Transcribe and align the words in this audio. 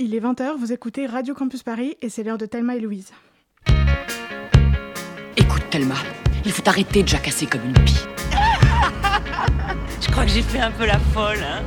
Il 0.00 0.14
est 0.14 0.20
20h, 0.20 0.56
vous 0.56 0.72
écoutez 0.72 1.06
Radio 1.06 1.34
Campus 1.34 1.64
Paris 1.64 1.96
et 2.02 2.08
c'est 2.08 2.22
l'heure 2.22 2.38
de 2.38 2.46
Thelma 2.46 2.76
et 2.76 2.80
Louise. 2.80 3.10
Écoute 5.36 5.64
Thelma, 5.70 5.96
il 6.44 6.52
faut 6.52 6.62
arrêter 6.68 7.02
de 7.02 7.08
jacasser 7.08 7.46
comme 7.46 7.64
une 7.64 7.84
pie. 7.84 8.06
Je 10.00 10.08
crois 10.08 10.24
que 10.24 10.30
j'ai 10.30 10.42
fait 10.42 10.60
un 10.60 10.70
peu 10.70 10.86
la 10.86 11.00
folle, 11.00 11.42
hein. 11.42 11.64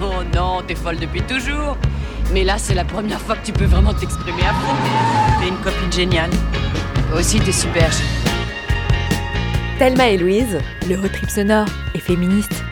Oh 0.00 0.22
non, 0.32 0.62
t'es 0.64 0.76
folle 0.76 0.98
depuis 1.00 1.22
toujours. 1.22 1.76
Mais 2.32 2.44
là, 2.44 2.56
c'est 2.56 2.74
la 2.74 2.84
première 2.84 3.20
fois 3.20 3.34
que 3.34 3.44
tu 3.44 3.52
peux 3.52 3.64
vraiment 3.64 3.94
t'exprimer 3.94 4.42
à 4.42 4.54
fond. 4.54 5.40
T'es 5.40 5.48
une 5.48 5.56
copine 5.56 5.92
géniale. 5.92 6.30
Toi 7.10 7.18
aussi, 7.18 7.40
t'es 7.40 7.50
super. 7.50 7.90
Thelma 9.80 10.10
et 10.10 10.18
Louise, 10.18 10.60
le 10.88 11.00
road 11.00 11.10
trip 11.10 11.30
sonore 11.30 11.66
et 11.96 11.98
féministe. 11.98 12.62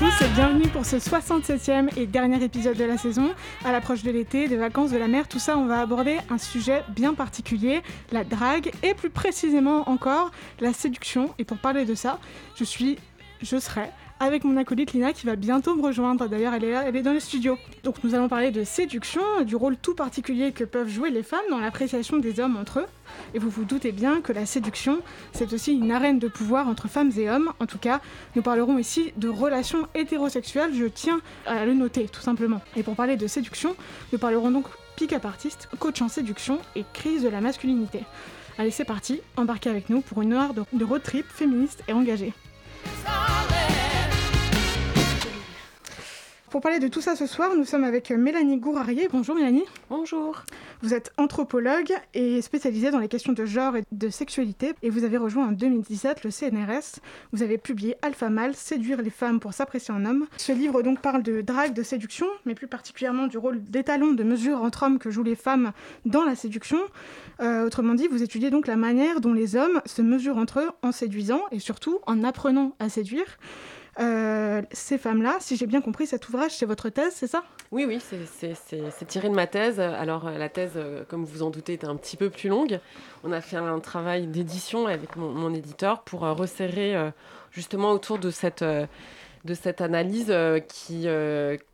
Tous 0.00 0.24
et 0.24 0.28
bienvenue 0.28 0.66
pour 0.68 0.86
ce 0.86 0.96
67e 0.96 1.90
et 1.98 2.06
dernier 2.06 2.42
épisode 2.42 2.78
de 2.78 2.84
la 2.84 2.96
saison. 2.96 3.34
À 3.66 3.70
l'approche 3.70 4.02
de 4.02 4.10
l'été, 4.10 4.48
des 4.48 4.56
vacances, 4.56 4.92
de 4.92 4.96
la 4.96 5.08
mer, 5.08 5.28
tout 5.28 5.38
ça, 5.38 5.58
on 5.58 5.66
va 5.66 5.82
aborder 5.82 6.16
un 6.30 6.38
sujet 6.38 6.82
bien 6.88 7.12
particulier, 7.12 7.82
la 8.10 8.24
drague 8.24 8.72
et 8.82 8.94
plus 8.94 9.10
précisément 9.10 9.90
encore 9.90 10.30
la 10.58 10.72
séduction. 10.72 11.34
Et 11.38 11.44
pour 11.44 11.58
parler 11.58 11.84
de 11.84 11.94
ça, 11.94 12.18
je 12.56 12.64
suis, 12.64 12.96
je 13.42 13.58
serai 13.58 13.90
avec 14.20 14.44
mon 14.44 14.58
acolyte 14.58 14.92
Lina 14.92 15.14
qui 15.14 15.26
va 15.26 15.34
bientôt 15.34 15.74
me 15.74 15.82
rejoindre. 15.82 16.28
D'ailleurs, 16.28 16.52
elle 16.52 16.64
est 16.64 16.72
là, 16.72 16.84
elle 16.86 16.94
est 16.94 17.02
dans 17.02 17.14
le 17.14 17.20
studio. 17.20 17.58
Donc 17.82 18.04
nous 18.04 18.14
allons 18.14 18.28
parler 18.28 18.50
de 18.50 18.64
séduction, 18.64 19.22
du 19.44 19.56
rôle 19.56 19.78
tout 19.78 19.94
particulier 19.94 20.52
que 20.52 20.62
peuvent 20.62 20.90
jouer 20.90 21.10
les 21.10 21.22
femmes 21.22 21.40
dans 21.50 21.58
l'appréciation 21.58 22.18
des 22.18 22.38
hommes 22.38 22.56
entre 22.56 22.80
eux. 22.80 22.86
Et 23.34 23.38
vous 23.38 23.48
vous 23.48 23.64
doutez 23.64 23.92
bien 23.92 24.20
que 24.20 24.32
la 24.32 24.44
séduction, 24.44 25.00
c'est 25.32 25.52
aussi 25.54 25.72
une 25.72 25.90
arène 25.90 26.18
de 26.18 26.28
pouvoir 26.28 26.68
entre 26.68 26.86
femmes 26.86 27.10
et 27.16 27.30
hommes. 27.30 27.50
En 27.60 27.66
tout 27.66 27.78
cas, 27.78 28.00
nous 28.36 28.42
parlerons 28.42 28.78
ici 28.78 29.12
de 29.16 29.28
relations 29.28 29.88
hétérosexuelles, 29.94 30.74
je 30.74 30.84
tiens 30.84 31.20
à 31.46 31.64
le 31.64 31.72
noter 31.72 32.06
tout 32.06 32.20
simplement. 32.20 32.60
Et 32.76 32.82
pour 32.82 32.94
parler 32.96 33.16
de 33.16 33.26
séduction, 33.26 33.74
nous 34.12 34.18
parlerons 34.18 34.50
donc 34.50 34.66
pick-up 34.96 35.26
coach 35.78 36.02
en 36.02 36.08
séduction 36.08 36.58
et 36.76 36.84
crise 36.92 37.22
de 37.22 37.28
la 37.30 37.40
masculinité. 37.40 38.00
Allez, 38.58 38.70
c'est 38.70 38.84
parti, 38.84 39.20
embarquez 39.38 39.70
avec 39.70 39.88
nous 39.88 40.02
pour 40.02 40.20
une 40.20 40.34
heure 40.34 40.52
de 40.52 40.84
road 40.84 41.02
trip 41.02 41.24
féministe 41.26 41.82
et 41.88 41.94
engagée. 41.94 42.34
Pour 46.50 46.60
parler 46.60 46.80
de 46.80 46.88
tout 46.88 47.00
ça 47.00 47.14
ce 47.14 47.26
soir, 47.26 47.54
nous 47.56 47.64
sommes 47.64 47.84
avec 47.84 48.10
Mélanie 48.10 48.56
Gourarier. 48.56 49.06
Bonjour 49.12 49.36
Mélanie. 49.36 49.62
Bonjour. 49.88 50.42
Vous 50.82 50.94
êtes 50.94 51.12
anthropologue 51.16 51.92
et 52.12 52.42
spécialisée 52.42 52.90
dans 52.90 52.98
les 52.98 53.06
questions 53.06 53.32
de 53.32 53.44
genre 53.44 53.76
et 53.76 53.84
de 53.92 54.08
sexualité 54.08 54.72
et 54.82 54.90
vous 54.90 55.04
avez 55.04 55.16
rejoint 55.16 55.46
en 55.46 55.52
2017 55.52 56.24
le 56.24 56.32
CNRS. 56.32 56.98
Vous 57.32 57.44
avez 57.44 57.56
publié 57.56 57.94
Alpha 58.02 58.30
Male, 58.30 58.56
Séduire 58.56 59.00
les 59.00 59.10
femmes 59.10 59.38
pour 59.38 59.54
s'apprécier 59.54 59.94
en 59.94 60.04
homme. 60.04 60.26
Ce 60.38 60.50
livre 60.50 60.82
donc 60.82 61.00
parle 61.00 61.22
de 61.22 61.40
drague, 61.40 61.72
de 61.72 61.84
séduction, 61.84 62.26
mais 62.44 62.56
plus 62.56 62.66
particulièrement 62.66 63.28
du 63.28 63.38
rôle 63.38 63.62
d'étalon 63.62 64.12
de 64.12 64.24
mesure 64.24 64.60
entre 64.60 64.82
hommes 64.82 64.98
que 64.98 65.12
jouent 65.12 65.22
les 65.22 65.36
femmes 65.36 65.70
dans 66.04 66.24
la 66.24 66.34
séduction. 66.34 66.80
Euh, 67.40 67.64
autrement 67.64 67.94
dit, 67.94 68.08
vous 68.08 68.24
étudiez 68.24 68.50
donc 68.50 68.66
la 68.66 68.76
manière 68.76 69.20
dont 69.20 69.32
les 69.32 69.54
hommes 69.54 69.80
se 69.86 70.02
mesurent 70.02 70.38
entre 70.38 70.58
eux 70.58 70.70
en 70.82 70.90
séduisant 70.90 71.42
et 71.52 71.60
surtout 71.60 72.00
en 72.08 72.24
apprenant 72.24 72.74
à 72.80 72.88
séduire. 72.88 73.38
Euh, 74.00 74.62
ces 74.72 74.96
femmes-là, 74.96 75.36
si 75.40 75.56
j'ai 75.56 75.66
bien 75.66 75.80
compris, 75.80 76.06
cet 76.06 76.28
ouvrage, 76.28 76.52
c'est 76.52 76.66
votre 76.66 76.88
thèse, 76.88 77.12
c'est 77.14 77.26
ça? 77.26 77.44
Oui, 77.70 77.84
oui, 77.86 78.00
c'est 78.00 79.06
tiré 79.06 79.28
de 79.28 79.34
ma 79.34 79.46
thèse. 79.46 79.78
Alors, 79.78 80.26
euh, 80.26 80.38
la 80.38 80.48
thèse, 80.48 80.72
euh, 80.76 81.04
comme 81.08 81.24
vous 81.24 81.42
en 81.42 81.50
doutez, 81.50 81.74
était 81.74 81.86
un 81.86 81.96
petit 81.96 82.16
peu 82.16 82.30
plus 82.30 82.48
longue. 82.48 82.80
On 83.24 83.32
a 83.32 83.40
fait 83.40 83.56
un 83.56 83.78
travail 83.80 84.26
d'édition 84.26 84.86
avec 84.86 85.16
mon, 85.16 85.52
éditeur 85.52 86.02
pour 86.02 86.20
resserrer 86.20 86.94
justement 87.50 87.90
autour 87.90 88.18
de 88.18 88.30
cette 88.30 88.62
analyse 89.80 90.34
qui 90.68 91.06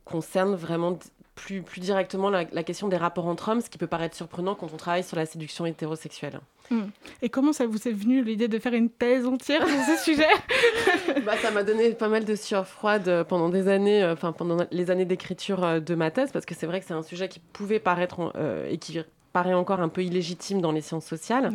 concerne 0.05 0.55
vraiment 0.57 0.99
plus, 1.37 1.63
plus 1.63 1.81
directement 1.81 2.31
la, 2.31 2.45
la, 2.51 2.65
question 2.65 2.89
des 2.89 2.97
rapports 2.97 3.27
entre 3.27 3.51
hommes, 3.51 3.61
ce 3.61 3.71
qui 3.71 3.79
peut 3.79 3.87
paraître 3.87 4.17
surprenant 4.17 4.57
quand 4.57 4.73
on 4.73 4.77
travaille 4.77 5.05
sur 5.05 5.17
la 5.17 5.27
séduction 5.27 5.67
hétérosexuelle. 5.67 6.41
Mmh. 6.71 6.81
Et 7.23 7.29
comment 7.29 7.53
ça 7.53 7.67
vous 7.67 7.87
est 7.87 7.93
venu 7.93 8.25
l'idée 8.25 8.49
de 8.49 8.59
faire 8.59 8.75
une 8.75 8.91
thèse 8.91 9.27
entière 9.27 9.65
sur 9.69 9.97
ce 9.97 10.05
sujet? 10.05 10.27
Bah, 11.25 11.37
Ça 11.41 11.51
m'a 11.51 11.63
donné 11.63 11.91
pas 11.91 12.09
mal 12.09 12.25
de 12.25 12.35
sueur 12.35 12.67
froide 12.67 13.25
pendant 13.29 13.49
des 13.49 13.69
années, 13.69 14.05
enfin 14.05 14.33
pendant 14.33 14.59
les 14.71 14.91
années 14.91 15.05
d'écriture 15.05 15.81
de 15.81 15.95
ma 15.95 16.11
thèse, 16.11 16.31
parce 16.33 16.47
que 16.47 16.55
c'est 16.55 16.67
vrai 16.67 16.81
que 16.81 16.87
c'est 16.87 16.95
un 16.95 17.03
sujet 17.03 17.29
qui 17.29 17.41
pouvait 17.41 17.79
paraître 17.79 18.33
euh, 18.37 18.69
et 18.69 18.79
qui 18.79 19.01
paraît 19.33 19.55
encore 19.55 19.81
un 19.81 19.89
peu 19.89 20.03
illégitime 20.03 20.61
dans 20.61 20.73
les 20.73 20.81
sciences 20.81 21.05
sociales. 21.05 21.53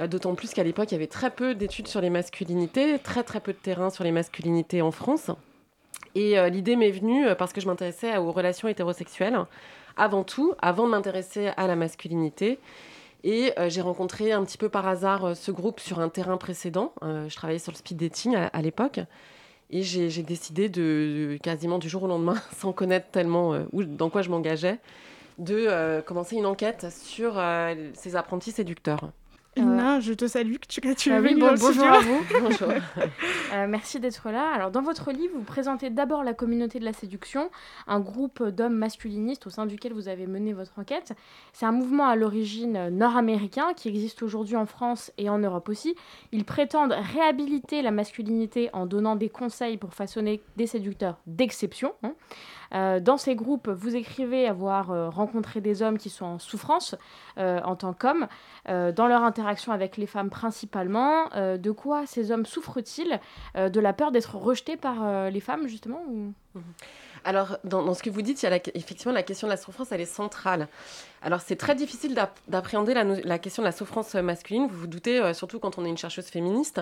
Euh, 0.00 0.06
D'autant 0.06 0.34
plus 0.34 0.52
qu'à 0.52 0.64
l'époque, 0.64 0.90
il 0.90 0.94
y 0.94 0.96
avait 0.96 1.06
très 1.06 1.30
peu 1.30 1.54
d'études 1.54 1.88
sur 1.88 2.00
les 2.00 2.10
masculinités, 2.10 2.98
très 2.98 3.22
très 3.22 3.40
peu 3.40 3.52
de 3.52 3.58
terrain 3.58 3.90
sur 3.90 4.04
les 4.04 4.12
masculinités 4.12 4.80
en 4.80 4.90
France. 4.90 5.30
Et 6.14 6.38
euh, 6.38 6.48
l'idée 6.48 6.76
m'est 6.76 6.90
venue 6.90 7.26
parce 7.36 7.52
que 7.52 7.60
je 7.60 7.66
m'intéressais 7.66 8.16
aux 8.16 8.32
relations 8.32 8.68
hétérosexuelles, 8.68 9.38
avant 9.96 10.24
tout, 10.24 10.54
avant 10.60 10.86
de 10.86 10.90
m'intéresser 10.90 11.50
à 11.56 11.66
la 11.66 11.76
masculinité. 11.76 12.58
Et 13.24 13.52
euh, 13.58 13.70
j'ai 13.70 13.80
rencontré 13.80 14.32
un 14.32 14.44
petit 14.44 14.58
peu 14.58 14.68
par 14.68 14.86
hasard 14.86 15.24
euh, 15.24 15.34
ce 15.34 15.50
groupe 15.50 15.80
sur 15.80 15.98
un 15.98 16.10
terrain 16.10 16.36
précédent. 16.36 16.92
Euh, 17.02 17.26
je 17.28 17.34
travaillais 17.34 17.58
sur 17.58 17.72
le 17.72 17.78
speed 17.78 17.96
dating 17.96 18.36
à, 18.36 18.62
l'époque. 18.62 19.00
Et 19.70 19.82
j'ai 19.82 20.22
décidé 20.22 20.68
de, 20.68 21.38
quasiment 21.42 21.78
du 21.78 21.88
jour 21.88 22.02
au 22.02 22.06
lendemain, 22.06 22.36
sans 22.56 22.72
connaître 22.72 23.06
tellement 23.10 23.58
où, 23.72 23.82
dans 23.82 24.10
quoi 24.10 24.22
je 24.22 24.28
m'engageais, 24.28 24.78
de 25.38 25.66
euh, 25.68 26.02
commencer 26.02 26.36
une 26.36 26.46
enquête 26.46 26.86
sur 26.90 27.38
euh, 27.38 27.74
ces 27.94 28.16
apprentis 28.16 28.52
séducteurs. 28.52 29.10
Ina, 29.56 30.00
je 30.00 30.12
te 30.12 30.26
salue, 30.26 30.54
que 30.56 30.66
tu, 30.66 30.80
tu 30.96 31.12
euh, 31.12 31.20
oui, 31.20 31.34
bon, 31.38 31.54
bonjour 31.58 31.84
à 31.84 31.98
vous. 32.00 32.20
bonjour. 32.40 32.68
euh, 32.68 33.66
merci 33.68 34.00
d'être 34.00 34.30
là. 34.30 34.50
Alors, 34.52 34.70
dans 34.70 34.82
votre 34.82 35.12
livre, 35.12 35.34
vous 35.36 35.44
présentez 35.44 35.90
d'abord 35.90 36.24
la 36.24 36.34
communauté 36.34 36.80
de 36.80 36.84
la 36.84 36.92
séduction, 36.92 37.50
un 37.86 38.00
groupe 38.00 38.42
d'hommes 38.42 38.76
masculinistes 38.76 39.46
au 39.46 39.50
sein 39.50 39.66
duquel 39.66 39.92
vous 39.92 40.08
avez 40.08 40.26
mené 40.26 40.52
votre 40.52 40.78
enquête. 40.78 41.12
C'est 41.52 41.66
un 41.66 41.72
mouvement 41.72 42.06
à 42.06 42.16
l'origine 42.16 42.88
nord-américain 42.88 43.74
qui 43.76 43.88
existe 43.88 44.22
aujourd'hui 44.22 44.56
en 44.56 44.66
France 44.66 45.12
et 45.18 45.28
en 45.28 45.38
Europe 45.38 45.68
aussi. 45.68 45.94
Ils 46.32 46.44
prétendent 46.44 46.94
réhabiliter 47.14 47.82
la 47.82 47.90
masculinité 47.92 48.70
en 48.72 48.86
donnant 48.86 49.14
des 49.16 49.28
conseils 49.28 49.76
pour 49.76 49.94
façonner 49.94 50.42
des 50.56 50.66
séducteurs 50.66 51.18
d'exception. 51.26 51.92
Hein. 52.02 52.14
Euh, 52.74 52.98
dans 53.00 53.16
ces 53.16 53.36
groupes, 53.36 53.68
vous 53.68 53.94
écrivez 53.94 54.48
avoir 54.48 54.90
euh, 54.90 55.08
rencontré 55.08 55.60
des 55.60 55.82
hommes 55.82 55.98
qui 55.98 56.10
sont 56.10 56.24
en 56.24 56.38
souffrance 56.38 56.96
euh, 57.38 57.60
en 57.62 57.76
tant 57.76 57.92
qu'hommes, 57.92 58.26
dans 58.66 59.06
leur 59.06 59.24
interaction 59.24 59.72
avec 59.72 59.98
les 59.98 60.06
femmes 60.06 60.30
principalement. 60.30 61.28
De 61.34 61.70
quoi 61.70 62.06
ces 62.06 62.30
hommes 62.30 62.46
souffrent-ils 62.46 63.20
De 63.54 63.80
la 63.80 63.92
peur 63.92 64.10
d'être 64.10 64.36
rejetés 64.36 64.78
par 64.78 65.30
les 65.30 65.40
femmes, 65.40 65.66
justement 65.68 66.02
ou... 66.08 66.32
Alors, 67.24 67.58
dans, 67.64 67.92
ce 67.92 68.02
que 68.02 68.08
vous 68.08 68.22
dites, 68.22 68.42
il 68.42 68.48
y 68.48 68.52
a 68.52 68.56
effectivement 68.74 69.12
la 69.12 69.22
question 69.22 69.46
de 69.46 69.52
la 69.52 69.58
souffrance, 69.58 69.92
elle 69.92 70.00
est 70.00 70.06
centrale. 70.06 70.68
Alors, 71.20 71.42
c'est 71.42 71.56
très 71.56 71.74
difficile 71.74 72.18
d'appréhender 72.48 72.94
la, 72.94 73.38
question 73.38 73.62
de 73.62 73.66
la 73.66 73.72
souffrance 73.72 74.14
masculine, 74.14 74.66
vous 74.66 74.78
vous 74.80 74.86
doutez, 74.86 75.34
surtout 75.34 75.58
quand 75.58 75.76
on 75.76 75.84
est 75.84 75.90
une 75.90 75.98
chercheuse 75.98 76.26
féministe, 76.26 76.80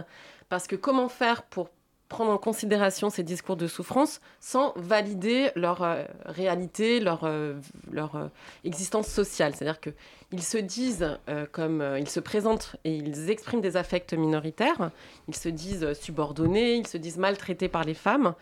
parce 0.49 0.69
que 0.69 0.77
comment 0.77 1.09
faire 1.09 1.43
pour 1.43 1.69
prendre 2.13 2.31
en 2.31 2.37
considération 2.37 3.09
ces 3.09 3.23
discours 3.23 3.57
de 3.57 3.67
souffrance 3.67 4.21
sans 4.39 4.75
valider 4.77 5.51
leur 5.57 5.83
euh, 5.83 6.05
réalité, 6.27 7.01
leur, 7.01 7.25
euh, 7.25 7.55
leur 7.91 8.17
euh, 8.17 8.27
existence 8.65 9.09
sociale. 9.09 9.55
C'est-à-dire 9.55 9.81
qu'ils 9.81 10.43
se 10.43 10.59
disent 10.59 11.19
comme 11.53 11.83
ils 11.99 12.09
se 12.09 12.21
présentent 12.21 12.77
et 12.85 12.95
ils 12.95 13.31
expriment 13.31 13.63
des 13.63 13.79
affects 13.79 14.13
minoritaires, 14.13 14.91
ils 15.29 15.35
se 15.35 15.49
disent 15.49 15.95
subordonnés, 15.95 16.77
ils 16.77 16.87
se 16.87 16.99
disent 16.99 17.17
maltraités 17.17 17.69
par 17.69 17.85
les 17.85 17.95
femmes. 17.95 18.35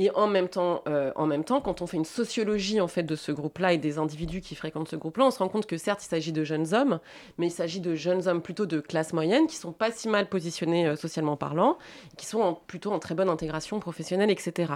Et 0.00 0.12
en 0.12 0.28
même 0.28 0.48
temps, 0.48 0.82
euh, 0.86 1.10
en 1.16 1.26
même 1.26 1.42
temps, 1.42 1.60
quand 1.60 1.82
on 1.82 1.88
fait 1.88 1.96
une 1.96 2.04
sociologie 2.04 2.80
en 2.80 2.86
fait 2.86 3.02
de 3.02 3.16
ce 3.16 3.32
groupe-là 3.32 3.72
et 3.72 3.78
des 3.78 3.98
individus 3.98 4.40
qui 4.40 4.54
fréquentent 4.54 4.88
ce 4.88 4.94
groupe-là, 4.94 5.24
on 5.24 5.32
se 5.32 5.40
rend 5.40 5.48
compte 5.48 5.66
que 5.66 5.76
certes, 5.76 6.04
il 6.04 6.06
s'agit 6.06 6.30
de 6.30 6.44
jeunes 6.44 6.72
hommes, 6.72 7.00
mais 7.36 7.48
il 7.48 7.50
s'agit 7.50 7.80
de 7.80 7.96
jeunes 7.96 8.28
hommes 8.28 8.40
plutôt 8.40 8.64
de 8.64 8.78
classe 8.78 9.12
moyenne 9.12 9.48
qui 9.48 9.56
sont 9.56 9.72
pas 9.72 9.90
si 9.90 10.08
mal 10.08 10.28
positionnés 10.28 10.86
euh, 10.86 10.94
socialement 10.94 11.36
parlant, 11.36 11.78
qui 12.16 12.26
sont 12.26 12.58
plutôt 12.68 12.92
en 12.92 13.00
très 13.00 13.16
bonne 13.16 13.28
intégration 13.28 13.80
professionnelle, 13.80 14.30
etc. 14.30 14.74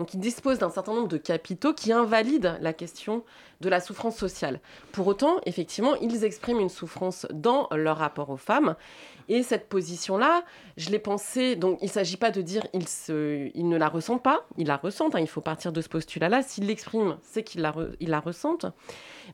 Donc, 0.00 0.12
ils 0.12 0.18
disposent 0.18 0.58
d'un 0.58 0.70
certain 0.70 0.92
nombre 0.92 1.06
de 1.06 1.18
capitaux 1.18 1.72
qui 1.72 1.92
invalident 1.92 2.58
la 2.60 2.72
question 2.72 3.22
de 3.60 3.68
la 3.68 3.78
souffrance 3.78 4.16
sociale. 4.16 4.58
Pour 4.90 5.06
autant, 5.06 5.36
effectivement, 5.46 5.94
ils 6.02 6.24
expriment 6.24 6.58
une 6.58 6.68
souffrance 6.68 7.28
dans 7.32 7.68
leur 7.70 7.98
rapport 7.98 8.30
aux 8.30 8.36
femmes. 8.36 8.74
Et 9.28 9.42
cette 9.42 9.68
position-là, 9.68 10.44
je 10.76 10.90
l'ai 10.90 10.98
pensée, 10.98 11.56
donc 11.56 11.78
il 11.80 11.86
ne 11.86 11.90
s'agit 11.90 12.16
pas 12.16 12.30
de 12.30 12.42
dire 12.42 12.66
ils 12.74 13.68
ne 13.68 13.76
la 13.76 13.88
ressentent 13.88 14.22
pas, 14.22 14.46
ils 14.58 14.66
la 14.66 14.76
ressentent, 14.76 15.14
hein, 15.14 15.20
il 15.20 15.28
faut 15.28 15.40
partir 15.40 15.72
de 15.72 15.80
ce 15.80 15.88
postulat-là. 15.88 16.42
S'ils 16.42 16.66
l'expriment, 16.66 17.18
c'est 17.22 17.42
qu'ils 17.42 17.62
la, 17.62 17.70
re. 17.70 18.32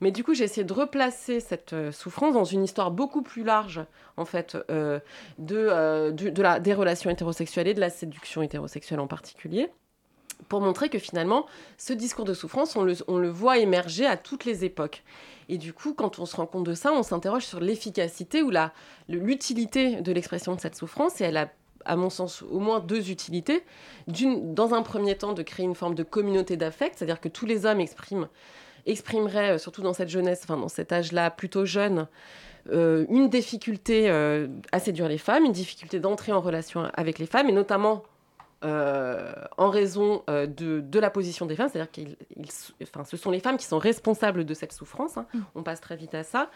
Mais 0.00 0.12
du 0.12 0.25
coup, 0.25 0.34
j'ai 0.34 0.44
essayé 0.44 0.64
de 0.64 0.72
replacer 0.72 1.40
cette 1.40 1.72
euh, 1.72 1.92
souffrance 1.92 2.34
dans 2.34 2.44
une 2.44 2.62
histoire 2.62 2.90
beaucoup 2.90 3.22
plus 3.22 3.42
large, 3.42 3.81
en 4.16 4.25
fait, 4.25 4.56
euh, 4.70 5.00
de, 5.38 5.56
euh, 5.56 6.12
de 6.12 6.42
la, 6.42 6.60
des 6.60 6.75
relations 6.75 7.10
hétérosexuelles 7.10 7.69
et 7.69 7.75
de 7.75 7.81
la 7.81 7.90
séduction 7.90 8.42
hétérosexuelle 8.42 9.00
en 9.00 9.06
particulier 9.06 9.70
pour 10.48 10.60
montrer 10.60 10.88
que 10.88 10.98
finalement, 10.98 11.46
ce 11.78 11.92
discours 11.92 12.25
de 12.25 12.34
souffrance, 12.34 12.76
on 12.76 12.84
le, 12.84 13.28
voit 13.28 13.58
émerger 13.58 14.06
à 14.06 14.16
toutes 14.16 14.44
les 14.44 14.64
époques. 14.64 15.02
Et 15.48 15.58
du 15.58 15.72
coup, 15.72 15.94
quand 15.94 16.19
on 16.19 16.26
se 16.26 16.37
rend 16.37 16.46
compte 16.46 16.64
de 16.64 16.75
ça, 16.75 16.92
on 16.92 17.02
s'interroge 17.02 17.44
sur 17.44 17.60
l'efficacité 17.60 18.42
ou 18.42 18.52
l'utilité 19.08 20.00
de 20.00 20.12
l'expression 20.12 20.54
de 20.54 20.60
cette 20.60 20.76
souffrance. 20.76 21.20
Et 21.20 21.25
elle 21.25 21.37
a 21.37 21.50
à 21.84 21.96
mon 21.96 22.10
sens, 22.10 22.42
au 22.42 22.60
moins 22.60 22.81
deux 22.81 23.10
utilités. 23.10 23.64
Dans 24.06 24.75
un 24.75 24.82
premier 24.82 25.16
temps, 25.16 25.32
de 25.32 25.42
créer 25.42 25.64
une 25.64 25.75
forme 25.75 25.94
de 25.94 26.02
communauté 26.02 26.56
d'affect, 26.56 26.98
c'est-à-dire 26.98 27.20
que 27.20 27.28
tous 27.28 27.46
les 27.46 27.66
hommes 27.66 27.81
exprimeraient, 28.87 29.54
euh, 29.54 29.58
surtout 29.58 29.82
dans 29.82 29.94
cette 29.94 30.08
jeunesse, 30.08 30.40
enfin 30.44 30.56
dans 30.56 30.69
cet 30.69 30.92
âge-là 30.92 31.31
plutôt 31.31 31.64
jeune, 31.64 32.06
euh, 32.70 33.06
une 33.08 33.28
difficulté 33.28 34.10
euh, 34.10 34.48
à 34.72 34.81
séduire 34.81 35.08
les 35.08 35.19
femmes, 35.19 35.44
une 35.44 35.52
difficulté 35.52 36.00
d'entrer 36.00 36.32
en 36.32 36.40
relation 36.40 36.90
avec 36.94 37.19
les 37.19 37.26
femmes, 37.26 37.48
et 37.48 37.52
notamment 37.52 38.02
euh, 38.62 39.32
en 39.56 39.70
raison 39.70 40.22
euh, 40.28 40.46
de, 40.46 40.80
de, 40.80 40.98
la 40.98 41.08
position 41.08 41.46
des 41.46 41.56
femmes, 41.56 41.70
c'est-à-dire 41.72 41.90
que 41.90 42.02
enfin, 42.82 43.04
ce 43.04 43.16
sont 43.16 43.30
les 43.30 43.40
femmes 43.40 43.56
qui 43.56 43.64
sont 43.64 43.78
responsables 43.78 44.44
de 44.44 44.52
cette 44.52 44.72
souffrance. 44.72 45.16
Hein. 45.16 45.26
Mm. 45.32 45.38
On 45.54 45.62
passe 45.62 45.80
très 45.80 45.96
vite 45.96 46.14
à 46.14 46.24
ça. 46.24 46.50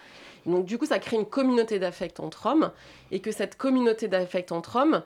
Donc 0.45 0.67
du 0.67 0.77
coup, 0.77 0.85
ça 0.85 0.99
crée 0.99 1.17
une 1.17 1.25
communauté 1.25 1.79
d'affect 1.79 2.21
entre 2.21 2.47
hommes, 2.47 2.73
et 3.11 3.21
que 3.21 3.33
cette 3.33 3.57
communauté 3.57 4.07
d'affect 4.09 4.53
entre 4.53 4.77
hommes 4.77 5.03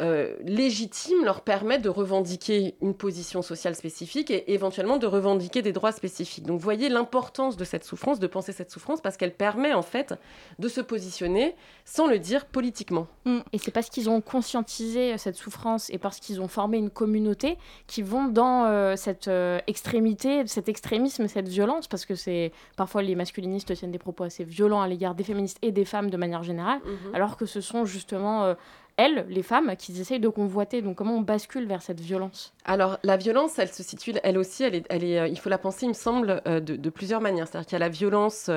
euh, 0.00 0.34
légitime 0.42 1.24
leur 1.24 1.40
permet 1.40 1.78
de 1.78 1.88
revendiquer 1.88 2.76
une 2.82 2.94
position 2.94 3.42
sociale 3.42 3.74
spécifique 3.74 4.30
et 4.30 4.52
éventuellement 4.52 4.98
de 4.98 5.06
revendiquer 5.06 5.62
des 5.62 5.72
droits 5.72 5.92
spécifiques. 5.92 6.44
Donc 6.44 6.60
voyez 6.60 6.88
l'importance 6.88 7.56
de 7.56 7.64
cette 7.64 7.84
souffrance, 7.84 8.18
de 8.18 8.26
penser 8.26 8.52
cette 8.52 8.70
souffrance, 8.70 9.00
parce 9.00 9.16
qu'elle 9.16 9.34
permet 9.34 9.72
en 9.72 9.82
fait 9.82 10.14
de 10.58 10.68
se 10.68 10.80
positionner 10.80 11.54
sans 11.84 12.06
le 12.06 12.18
dire 12.18 12.46
politiquement. 12.46 13.06
Mm. 13.24 13.38
Et 13.52 13.58
c'est 13.58 13.70
parce 13.70 13.88
qu'ils 13.88 14.10
ont 14.10 14.20
conscientisé 14.20 15.14
euh, 15.14 15.16
cette 15.18 15.36
souffrance 15.36 15.90
et 15.90 15.98
parce 15.98 16.20
qu'ils 16.20 16.40
ont 16.40 16.48
formé 16.48 16.78
une 16.78 16.90
communauté 16.90 17.58
qui 17.86 18.02
vont 18.02 18.26
dans 18.26 18.66
euh, 18.66 18.96
cette 18.96 19.28
euh, 19.28 19.58
extrémité, 19.66 20.46
cet 20.46 20.68
extrémisme, 20.68 21.26
cette 21.28 21.48
violence, 21.48 21.88
parce 21.88 22.04
que 22.04 22.14
c'est 22.14 22.52
parfois 22.76 23.02
les 23.02 23.14
masculinistes 23.14 23.74
tiennent 23.74 23.92
des 23.92 23.98
propos 23.98 24.24
assez 24.24 24.44
violents 24.44 24.80
à 24.80 24.88
l'égard 24.88 25.14
des 25.14 25.24
féministes 25.24 25.58
et 25.62 25.72
des 25.72 25.84
femmes 25.84 26.10
de 26.10 26.16
manière 26.16 26.42
générale, 26.42 26.80
-hmm. 26.84 27.14
alors 27.14 27.36
que 27.36 27.46
ce 27.46 27.60
sont 27.60 27.84
justement 27.84 28.54
elles, 28.96 29.26
les 29.28 29.42
femmes, 29.42 29.74
qui 29.76 29.98
essayent 30.00 30.20
de 30.20 30.28
convoiter. 30.28 30.82
Donc 30.82 30.96
comment 30.96 31.16
on 31.16 31.20
bascule 31.20 31.66
vers 31.66 31.82
cette 31.82 32.00
violence? 32.00 32.52
Alors 32.64 32.98
la 33.02 33.16
violence, 33.16 33.58
elle 33.58 33.72
se 33.72 33.82
situe, 33.82 34.14
elle 34.22 34.38
aussi, 34.38 34.64
elle 34.64 34.74
est, 34.74 34.86
elle 34.88 35.04
est, 35.04 35.18
euh, 35.18 35.28
il 35.28 35.38
faut 35.38 35.50
la 35.50 35.58
penser, 35.58 35.86
il 35.86 35.90
me 35.90 35.94
semble, 35.94 36.42
euh, 36.46 36.60
de, 36.60 36.76
de, 36.76 36.90
plusieurs 36.90 37.20
manières. 37.20 37.46
C'est-à-dire 37.46 37.66
qu'il 37.66 37.74
y 37.74 37.82
a 37.82 37.84
la 37.86 37.88
violence, 37.88 38.48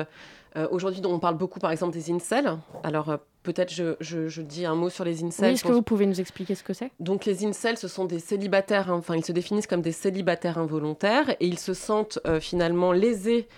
euh, 0.56 0.66
aujourd'hui 0.70 1.00
dont 1.00 1.12
on 1.12 1.18
parle 1.18 1.36
beaucoup, 1.36 1.60
par 1.60 1.70
exemple, 1.70 1.92
des 1.92 2.10
incels. 2.10 2.56
Alors 2.82 3.18
peut-être 3.42 3.72
je, 3.72 3.96
je, 4.00 4.28
je, 4.28 4.42
dis 4.42 4.66
un 4.66 4.74
mot 4.74 4.90
sur 4.90 5.04
les 5.04 5.22
incels. 5.24 5.48
Oui, 5.48 5.54
est-ce 5.54 5.64
que 5.64 5.72
vous 5.72 5.82
pouvez 5.82 6.06
nous 6.06 6.20
expliquer 6.20 6.54
ce 6.54 6.64
que 6.64 6.72
c'est? 6.72 6.90
Donc 7.00 7.24
les 7.24 7.44
incels, 7.44 7.76
ce 7.76 7.88
sont 7.88 8.04
des 8.04 8.18
célibataires, 8.18 8.90
enfin 8.90 9.16
ils 9.16 9.24
se 9.24 9.32
définissent 9.32 9.66
comme 9.66 9.82
des 9.82 9.92
célibataires 9.92 10.58
involontaires 10.58 11.30
et 11.30 11.46
ils 11.46 11.58
se 11.58 11.74
sentent 11.74 12.18
finalement 12.40 12.92
lésés 12.92 13.48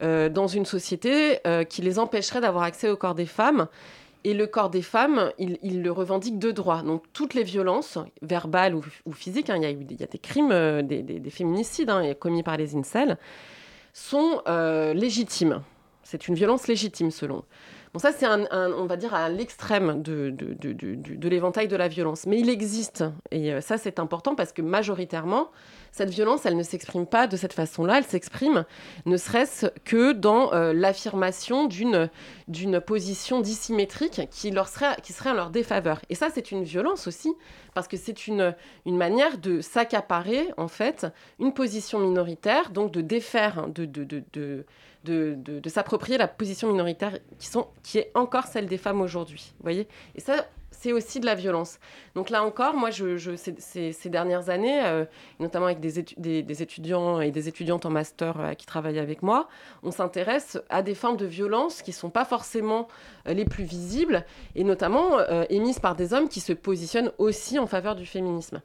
dans 0.00 0.46
une 0.48 0.64
société 0.64 1.38
qui 1.68 1.82
les 1.82 1.98
empêcherait 1.98 2.40
d'avoir 2.40 2.64
accès 2.64 2.88
au 2.88 2.96
corps 2.96 3.14
des 3.14 3.26
femmes 3.26 3.68
et 4.24 4.34
le 4.34 4.46
corps 4.46 4.70
des 4.70 4.82
femmes, 4.82 5.32
il, 5.38 5.82
le 5.82 5.90
revendique 5.92 6.38
de 6.38 6.50
droit. 6.50 6.82
Donc 6.82 7.04
toutes 7.12 7.34
les 7.34 7.42
violences, 7.42 7.98
verbales 8.22 8.74
ou, 8.74 9.12
physiques, 9.12 9.50
hein, 9.50 9.56
il, 9.56 10.00
y 10.00 10.02
a 10.02 10.06
des 10.06 10.18
crimes, 10.18 10.52
euh, 10.52 10.82
des, 10.82 11.02
des, 11.02 11.18
des, 11.20 11.30
féminicides 11.30 11.90
hein, 11.90 12.14
commis 12.14 12.42
par 12.42 12.56
les 12.56 12.76
incels, 12.76 13.18
sont 13.92 14.42
euh, 14.48 14.94
légitimes. 14.94 15.62
C'est 16.02 16.28
une 16.28 16.34
violence 16.34 16.66
légitime 16.66 17.10
selon. 17.10 17.44
Bon, 17.92 17.98
ça, 17.98 18.10
c'est, 18.10 18.24
un, 18.24 18.46
on 18.50 18.86
va 18.86 18.96
dire, 18.96 19.12
à 19.12 19.28
l'extrême 19.28 20.02
de 20.02 21.28
l'éventail 21.28 21.68
de 21.68 21.76
la 21.76 21.88
violence. 21.88 22.26
Mais 22.26 22.40
il 22.40 22.48
existe, 22.48 23.04
et 23.30 23.52
euh, 23.52 23.60
ça, 23.60 23.76
c'est 23.76 23.98
important 23.98 24.34
parce 24.34 24.52
que 24.52 24.62
majoritairement, 24.62 25.50
cette 25.92 26.08
violence, 26.08 26.46
elle 26.46 26.56
ne 26.56 26.62
s'exprime 26.62 27.06
pas 27.06 27.26
de 27.26 27.36
cette 27.36 27.52
façon-là, 27.52 27.98
elle 27.98 28.04
s'exprime 28.04 28.64
ne 29.04 29.16
serait-ce 29.18 29.66
que 29.84 30.12
dans 30.12 30.52
euh, 30.52 30.72
l'affirmation 30.72 31.66
d'une, 31.66 32.10
position 32.86 33.40
dissymétrique 33.40 34.22
qui, 34.30 34.50
leur 34.50 34.68
serait, 34.68 34.96
qui 35.02 35.12
serait 35.12 35.30
en 35.30 35.34
leur 35.34 35.50
défaveur. 35.50 36.00
Et 36.08 36.14
ça, 36.14 36.28
c'est 36.32 36.50
une 36.50 36.64
violence 36.64 37.06
aussi, 37.06 37.34
parce 37.74 37.88
que 37.88 37.98
c'est 37.98 38.26
une, 38.26 38.56
une 38.86 38.96
manière 38.96 39.36
de 39.36 39.60
s'accaparer, 39.60 40.48
en 40.56 40.68
fait, 40.68 41.06
une 41.38 41.52
position 41.52 41.98
minoritaire, 41.98 42.70
donc 42.70 42.90
de 42.90 43.02
défaire, 43.02 43.68
de, 43.68 43.84
de, 43.84 44.04
de, 44.04 44.24
de 44.32 44.66
de, 45.04 45.34
de, 45.36 45.58
de 45.58 45.68
s'approprier 45.68 46.16
la 46.16 46.28
position 46.28 46.70
minoritaire 46.70 47.18
qui, 47.38 47.48
sont, 47.48 47.66
qui 47.82 47.98
est 47.98 48.12
encore 48.14 48.46
celle 48.46 48.66
des 48.66 48.78
femmes 48.78 49.00
aujourd'hui. 49.00 49.52
Vous 49.58 49.64
voyez? 49.64 49.88
Et 50.14 50.20
ça, 50.20 50.46
c'est 50.82 50.92
aussi 50.92 51.20
de 51.20 51.26
la 51.26 51.36
violence. 51.36 51.78
Donc 52.16 52.28
là 52.28 52.42
encore, 52.42 52.74
moi, 52.74 52.90
ces, 52.90 54.10
dernières 54.10 54.50
années, 54.50 54.84
euh, 54.84 55.04
notamment 55.38 55.66
avec 55.66 55.78
des, 55.78 56.00
étu 56.00 56.14
des, 56.18 56.42
des, 56.42 56.62
étudiants 56.62 57.20
et 57.20 57.30
des 57.30 57.46
étudiantes 57.46 57.86
en 57.86 57.90
master 57.90 58.40
euh, 58.40 58.54
qui 58.54 58.66
travaillent 58.66 58.98
avec 58.98 59.22
moi, 59.22 59.48
on 59.84 59.92
s'intéresse 59.92 60.60
à 60.70 60.82
des 60.82 60.96
formes 60.96 61.16
de 61.16 61.26
violence 61.26 61.82
qui 61.82 61.90
ne 61.90 61.94
sont 61.94 62.10
pas 62.10 62.24
forcément 62.24 62.88
euh, 63.28 63.32
les 63.32 63.44
plus 63.44 63.62
visibles, 63.62 64.24
et 64.56 64.64
notamment 64.64 65.20
émises 65.50 65.78
par 65.78 65.94
des 65.94 66.14
hommes 66.14 66.28
qui 66.28 66.40
se 66.40 66.52
positionnent 66.52 67.12
aussi 67.18 67.58
en 67.58 67.66
faveur 67.66 67.94
du 67.94 68.06
féminisme. 68.06 68.60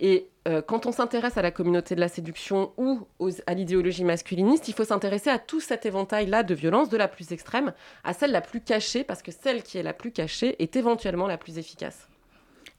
Et 0.00 0.28
euh, 0.46 0.62
quand 0.62 0.86
on 0.86 0.92
s'intéresse 0.92 1.36
à 1.36 1.42
la 1.42 1.50
communauté 1.50 1.94
de 1.94 2.00
la 2.00 2.08
séduction 2.08 2.72
ou 2.76 3.06
à 3.46 3.54
l'idéologie 3.54 4.04
masculiniste, 4.04 4.68
il 4.68 4.74
faut 4.74 4.84
s'intéresser 4.84 5.30
à 5.30 5.38
tout 5.38 5.60
cet 5.60 5.86
éventail-là 5.86 6.42
de 6.42 6.54
violence, 6.54 6.88
de 6.88 6.96
la 6.96 7.08
plus 7.08 7.32
extrême 7.32 7.72
à 8.04 8.12
celle 8.12 8.32
la 8.32 8.40
plus 8.40 8.60
cachée, 8.60 9.04
parce 9.04 9.22
que 9.22 9.32
celle 9.32 9.62
qui 9.62 9.78
est 9.78 9.82
la 9.82 9.94
plus 9.94 10.12
cachée 10.12 10.62
est 10.62 10.76
éventuellement 10.76 11.26
la 11.26 11.38
plus 11.38 11.58
efficace. 11.58 12.08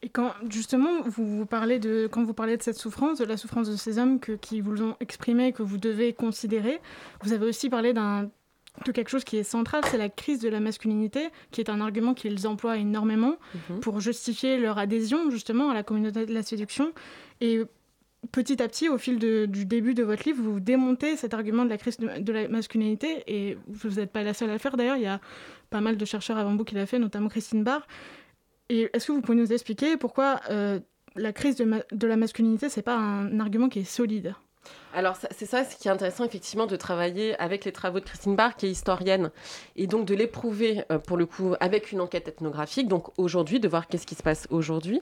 Et 0.04 0.10
quand 0.10 0.32
justement 0.50 1.02
vous, 1.06 1.46
parlez 1.48 1.80
de 1.80 2.08
quand 2.12 2.24
vous 2.24 2.34
parlez 2.34 2.56
de 2.56 2.62
cette 2.62 2.78
souffrance, 2.78 3.18
de 3.18 3.26
la 3.26 3.36
souffrance 3.36 3.68
de 3.68 3.76
ces 3.76 3.98
hommes 3.98 4.20
que, 4.20 4.34
qui 4.34 4.62
vous 4.62 4.84
ont 4.84 4.96
exprimé, 5.00 5.54
que 5.54 5.64
vous 5.64 5.80
devez 5.80 6.14
considérer, 6.14 6.80
vous 7.24 7.34
avez 7.34 7.48
aussi 7.48 7.70
parlé 7.70 7.94
d'un 7.94 8.30
de 8.86 8.92
quelque 8.92 9.10
chose 9.10 9.24
qui 9.24 9.38
est 9.38 9.44
central, 9.44 9.84
c'est 9.90 9.98
la 9.98 10.10
crise 10.10 10.40
de 10.40 10.50
la 10.50 10.60
masculinité, 10.60 11.30
qui 11.52 11.62
est 11.62 11.70
un 11.70 11.82
argument 11.82 12.14
qu'ils 12.14 12.48
emploient 12.48 12.78
énormément 12.78 13.36
-hmm. 13.38 13.80
pour 13.80 14.00
justifier 14.00 14.58
leur 14.58 14.78
adhésion 14.78 15.30
justement 15.32 15.70
à 15.70 15.74
la 15.74 15.84
communauté 15.84 16.26
de 16.26 16.34
la 16.34 16.44
séduction. 16.44 16.94
Et 17.42 17.62
petit 18.32 18.62
à 18.62 18.68
petit, 18.68 18.90
au 18.90 18.98
fil 18.98 19.20
de, 19.20 19.46
du 19.46 19.66
début 19.66 19.94
de 19.94 20.04
votre 20.04 20.24
livre, 20.28 20.42
vous 20.44 20.60
démontez 20.60 21.18
cet 21.18 21.34
argument 21.34 21.66
de 21.66 21.70
la 21.70 21.78
crise 21.78 21.98
de, 21.98 22.20
de 22.20 22.32
la 22.34 22.48
masculinité, 22.48 23.24
et 23.28 23.58
vous 23.68 23.90
n'êtes 23.98 24.12
pas 24.12 24.24
la 24.24 24.34
seule 24.34 24.50
à 24.50 24.54
le 24.54 24.60
faire 24.60 24.76
d'ailleurs, 24.78 24.98
il 24.98 25.04
y 25.04 25.08
a 25.08 25.20
pas 25.70 25.82
mal 25.82 25.98
de 25.98 26.06
chercheurs 26.06 26.38
avant 26.38 26.56
vous 26.56 26.64
qui 26.64 26.76
l'ont 26.76 26.86
fait, 26.86 27.00
notamment 27.00 27.30
Christine 27.30 27.64
Barr. 27.64 27.86
Et 28.70 28.90
est-ce 28.94 29.08
que 29.08 29.12
vous 29.14 29.22
pouvez 29.22 29.38
nous 29.38 29.54
expliquer 29.54 29.98
pourquoi 29.98 30.42
euh, 30.50 30.80
la 31.16 31.32
crise 31.34 31.56
de, 31.56 31.66
ma 31.66 31.80
de 31.92 32.08
la 32.08 32.18
masculinité, 32.18 32.70
c'est 32.70 32.82
pas 32.82 32.98
un 32.98 33.40
argument 33.40 33.70
qui 33.70 33.80
est 33.80 33.84
solide? 33.84 34.36
Alors 34.94 35.16
c'est 35.16 35.46
ça 35.46 35.64
ce 35.64 35.76
qui 35.76 35.88
est 35.88 35.92
intéressant 35.92 36.24
effectivement 36.24 36.66
de 36.66 36.76
travailler 36.76 37.40
avec 37.40 37.66
les 37.66 37.72
travaux 37.72 38.00
de 38.00 38.06
Christine 38.06 38.36
Barr 38.36 38.56
qui 38.56 38.68
est 38.68 38.72
historienne 38.72 39.32
et 39.76 39.86
donc 39.86 40.06
de 40.06 40.16
l'éprouver 40.16 40.84
euh, 40.92 40.98
pour 40.98 41.18
le 41.18 41.26
coup 41.26 41.54
avec 41.60 41.92
une 41.92 42.02
enquête 42.02 42.28
ethnographique. 42.28 42.88
Donc 42.88 43.10
aujourd'hui 43.20 43.60
de 43.60 43.68
voir 43.68 43.88
qu'est-ce 43.88 44.08
qui 44.08 44.16
se 44.16 44.24
passe 44.24 44.48
aujourd'hui. 44.50 45.02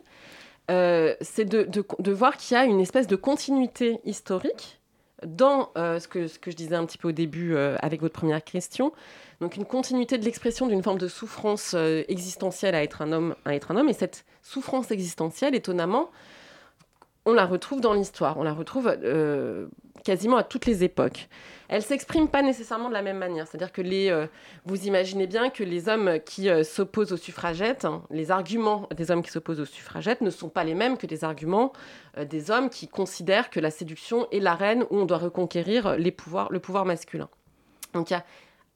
Euh, 0.71 1.15
c'est 1.21 1.45
de, 1.45 1.63
de, 1.69 2.11
voir 2.11 2.37
qu'il 2.37 2.57
y 2.57 2.59
a 2.59 2.65
une 2.65 2.79
espèce 2.79 3.05
de 3.05 3.15
continuité 3.15 3.99
historique 4.03 4.81
dans 5.25 5.69
euh, 5.77 5.99
ce, 5.99 6.07
que, 6.07 6.27
ce 6.27 6.39
que 6.39 6.49
je 6.49 6.55
disais 6.55 6.75
un 6.75 6.85
petit 6.85 6.97
peu 6.97 7.09
au 7.09 7.13
début 7.13 7.55
avec 7.55 8.01
votre 8.01 8.15
première 8.15 8.43
question. 8.43 8.91
Donc 9.41 9.55
une 9.55 9.65
continuité 9.65 10.17
de 10.17 10.25
l'expression 10.25 10.65
d'une 10.65 10.81
forme 10.81 10.97
de 10.97 11.07
souffrance 11.07 11.75
existentielle 12.07 12.73
à 12.73 12.81
être 12.81 13.03
un 13.03 13.11
homme 13.11 13.35
à 13.45 13.53
être 13.53 13.71
un 13.71 13.77
homme. 13.77 13.89
Et 13.89 13.93
cette 13.93 14.25
souffrance 14.41 14.89
existentielle 14.89 15.53
étonnamment 15.53 16.09
on 17.25 17.33
la 17.33 17.45
retrouve 17.45 17.81
dans 17.81 17.93
l'histoire, 17.93 18.37
on 18.37 18.43
la 18.43 18.53
retrouve 18.53 18.95
euh, 19.03 19.67
quasiment 20.03 20.37
à 20.37 20.43
toutes 20.43 20.65
les 20.65 20.83
époques. 20.83 21.27
Elle 21.67 21.81
s'exprime 21.81 22.27
pas 22.27 22.43
nécessairement 22.43 22.89
de 22.89 22.93
la 22.93 23.01
même 23.01 23.17
manière, 23.17 23.47
c'est-à-dire 23.47 23.71
que 23.71 23.81
les, 23.81 24.09
euh, 24.09 24.27
vous 24.65 24.85
imaginez 24.85 25.25
bien 25.25 25.49
que 25.49 25.63
les 25.63 25.89
hommes 25.89 26.19
qui 26.23 26.49
euh, 26.49 26.63
s'opposent 26.63 27.11
aux 27.11 27.17
suffragettes, 27.17 27.85
hein, 27.85 28.03
les 28.11 28.29
arguments 28.29 28.87
des 28.95 29.09
hommes 29.09 29.23
qui 29.23 29.31
s'opposent 29.31 29.59
aux 29.59 29.65
suffragettes 29.65 30.21
ne 30.21 30.29
sont 30.29 30.49
pas 30.49 30.63
les 30.63 30.75
mêmes 30.75 30.97
que 30.97 31.07
les 31.07 31.23
arguments 31.23 31.73
des 32.17 32.51
hommes 32.51 32.69
qui 32.69 32.87
considèrent 32.87 33.49
que 33.49 33.59
la 33.59 33.71
séduction 33.71 34.27
est 34.31 34.39
l'arène 34.39 34.83
où 34.91 34.97
on 34.97 35.05
doit 35.05 35.17
reconquérir 35.17 35.97
les 35.97 36.11
pouvoirs, 36.11 36.51
le 36.51 36.59
pouvoir 36.59 36.85
masculin. 36.85 37.29
Donc 37.93 38.09
il 38.11 38.13
y 38.13 38.17
a 38.17 38.23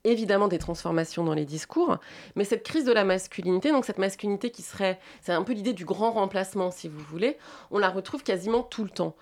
évidemment 0.03 0.47
des 0.47 0.59
transformations 0.59 1.23
dans 1.23 1.33
les 1.33 1.45
discours, 1.45 1.97
mais 2.35 2.43
cette 2.43 2.63
crise 2.63 2.85
de 2.85 2.91
la 2.91 3.03
masculinité, 3.03 3.71
donc 3.71 3.85
cette 3.85 3.97
masculinité 3.97 4.49
qui 4.49 4.61
serait, 4.61 4.99
c'est 5.21 5.33
un 5.33 5.43
peu 5.43 5.53
l'idée 5.53 5.73
du 5.73 5.85
grand 5.85 6.11
remplacement, 6.11 6.71
si 6.71 6.87
vous 6.87 6.99
voulez, 6.99 7.37
on 7.71 7.79
la 7.79 7.89
retrouve 7.89 8.23
quasiment 8.23 8.63
tout 8.63 8.83
le 8.83 8.89
temps. 8.89 9.15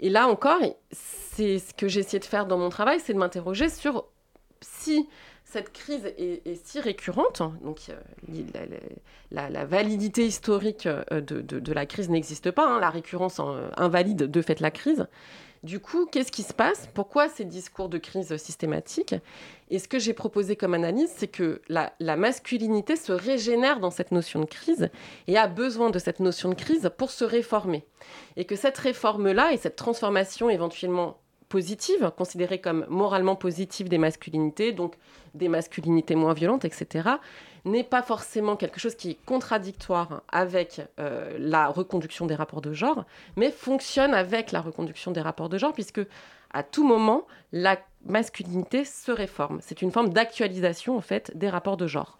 Et 0.00 0.10
là 0.10 0.26
encore, 0.28 0.60
c'est 0.90 1.58
ce 1.58 1.72
que 1.72 1.88
j'ai 1.88 2.00
essayé 2.00 2.18
de 2.18 2.24
faire 2.24 2.46
dans 2.46 2.58
mon 2.58 2.68
travail, 2.68 3.00
c'est 3.00 3.14
de 3.14 3.18
m'interroger 3.18 3.68
sur 3.68 4.06
si 4.60 5.08
cette 5.44 5.72
crise 5.72 6.06
est, 6.18 6.66
si 6.66 6.80
récurrente, 6.80 7.42
donc 7.62 7.78
euh, 7.88 8.00
la, 9.30 9.64
validité 9.64 10.26
historique 10.26 10.86
euh, 10.86 11.04
de, 11.20 11.40
de, 11.42 11.72
la 11.72 11.86
crise 11.86 12.10
n'existe 12.10 12.50
pas, 12.50 12.66
hein, 12.66 12.80
la 12.80 12.90
récurrence 12.90 13.38
en, 13.38 13.56
invalide 13.76 14.30
de 14.30 14.42
fait 14.42 14.58
la 14.58 14.72
crise, 14.72 15.06
du 15.64 15.80
coup, 15.80 16.04
qu'est-ce 16.04 16.30
qui 16.30 16.42
se 16.42 16.52
passe? 16.52 16.88
Pourquoi 16.92 17.30
ces 17.30 17.46
discours 17.46 17.88
de 17.88 17.96
crise 17.96 18.36
systématiques? 18.36 19.14
Et 19.70 19.78
ce 19.78 19.88
que 19.88 19.98
j'ai 19.98 20.12
proposé 20.12 20.56
comme 20.56 20.74
analyse, 20.74 21.10
c'est 21.16 21.26
que 21.28 21.62
la, 21.68 21.94
la, 22.00 22.16
masculinité 22.16 22.96
se 22.96 23.12
régénère 23.12 23.80
dans 23.80 23.90
cette 23.90 24.12
notion 24.12 24.40
de 24.40 24.44
crise 24.44 24.90
et 25.26 25.38
a 25.38 25.48
besoin 25.48 25.88
de 25.88 25.98
cette 25.98 26.20
notion 26.20 26.50
de 26.50 26.54
crise 26.54 26.90
pour 26.98 27.10
se 27.10 27.24
réformer. 27.24 27.86
Et 28.36 28.44
que 28.44 28.56
cette 28.56 28.76
réforme-là 28.76 29.54
et 29.54 29.56
cette 29.56 29.76
transformation 29.76 30.50
éventuellement 30.50 31.16
positives, 31.48 32.12
considérées 32.16 32.60
comme 32.60 32.84
moralement 32.90 33.36
positives 33.36 33.88
des 33.88 33.96
masculinités, 33.96 34.72
donc 34.72 34.96
des 35.34 35.48
masculinités 35.48 36.14
moins 36.14 36.34
violentes, 36.34 36.66
etc., 36.66 37.08
n'est 37.64 37.84
pas 37.84 38.02
forcément 38.02 38.56
quelque 38.56 38.78
chose 38.78 38.94
qui 38.94 39.10
est 39.10 39.24
contradictoire 39.24 40.22
avec 40.30 40.82
euh, 41.00 41.36
la 41.38 41.68
reconduction 41.68 42.26
des 42.26 42.34
rapports 42.34 42.60
de 42.60 42.72
genre, 42.72 43.04
mais 43.36 43.50
fonctionne 43.50 44.14
avec 44.14 44.52
la 44.52 44.60
reconduction 44.60 45.12
des 45.12 45.20
rapports 45.20 45.48
de 45.48 45.58
genre, 45.58 45.72
puisque 45.72 46.00
à 46.52 46.62
tout 46.62 46.86
moment, 46.86 47.26
la 47.52 47.78
masculinité 48.06 48.84
se 48.84 49.10
réforme. 49.10 49.58
C'est 49.60 49.82
une 49.82 49.90
forme 49.90 50.10
d'actualisation, 50.10 50.96
en 50.96 51.00
fait, 51.00 51.36
des 51.36 51.48
rapports 51.48 51.76
de 51.76 51.86
genre. 51.86 52.18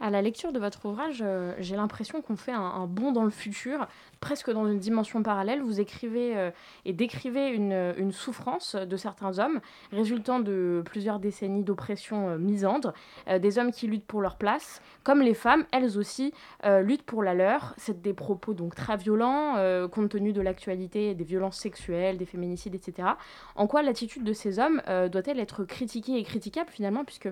À 0.00 0.10
la 0.10 0.20
lecture 0.20 0.52
de 0.52 0.58
votre 0.58 0.86
ouvrage, 0.86 1.22
euh, 1.22 1.54
j'ai 1.58 1.76
l'impression 1.76 2.22
qu'on 2.22 2.36
fait 2.36 2.52
un, 2.52 2.86
bond 2.86 3.12
dans 3.12 3.24
le 3.24 3.30
futur, 3.30 3.86
presque 4.22 4.50
dans 4.50 4.66
une 4.66 4.78
dimension 4.78 5.22
parallèle. 5.22 5.60
Vous 5.60 5.80
écrivez 5.80 6.34
euh, 6.36 6.50
et 6.86 6.94
décrivez 6.94 7.48
une, 7.48 8.12
souffrance 8.12 8.76
de 8.76 8.96
certains 8.96 9.38
hommes, 9.38 9.60
résultant 9.90 10.38
de 10.38 10.82
plusieurs 10.84 11.18
décennies 11.18 11.64
d'oppression 11.64 12.28
euh, 12.28 12.38
misandre, 12.38 12.94
des 13.40 13.58
hommes 13.58 13.72
qui 13.72 13.88
luttent 13.88 14.06
pour 14.06 14.20
leur 14.20 14.36
place, 14.36 14.80
comme 15.02 15.20
les 15.20 15.34
femmes, 15.34 15.64
elles 15.72 15.98
aussi, 15.98 16.32
luttent 16.64 17.02
pour 17.02 17.22
la 17.22 17.34
leur. 17.34 17.74
C'est 17.76 18.00
des 18.00 18.12
propos 18.12 18.54
donc 18.54 18.74
très 18.74 18.96
violents, 18.96 19.56
compte 19.88 20.10
tenu 20.10 20.32
de 20.32 20.40
l'actualité, 20.40 21.14
des 21.14 21.24
violences 21.24 21.58
sexuelles, 21.58 22.18
des 22.18 22.26
féminicides, 22.26 22.74
etc. 22.74 23.08
En 23.56 23.66
quoi 23.66 23.82
l'attitude 23.82 24.22
de 24.22 24.32
ces 24.32 24.60
hommes 24.60 24.80
doit-elle 25.10 25.40
être 25.40 25.64
critiquée 25.64 26.18
et 26.18 26.22
critiquable 26.22 26.70
finalement, 26.70 27.04
puisque 27.04 27.28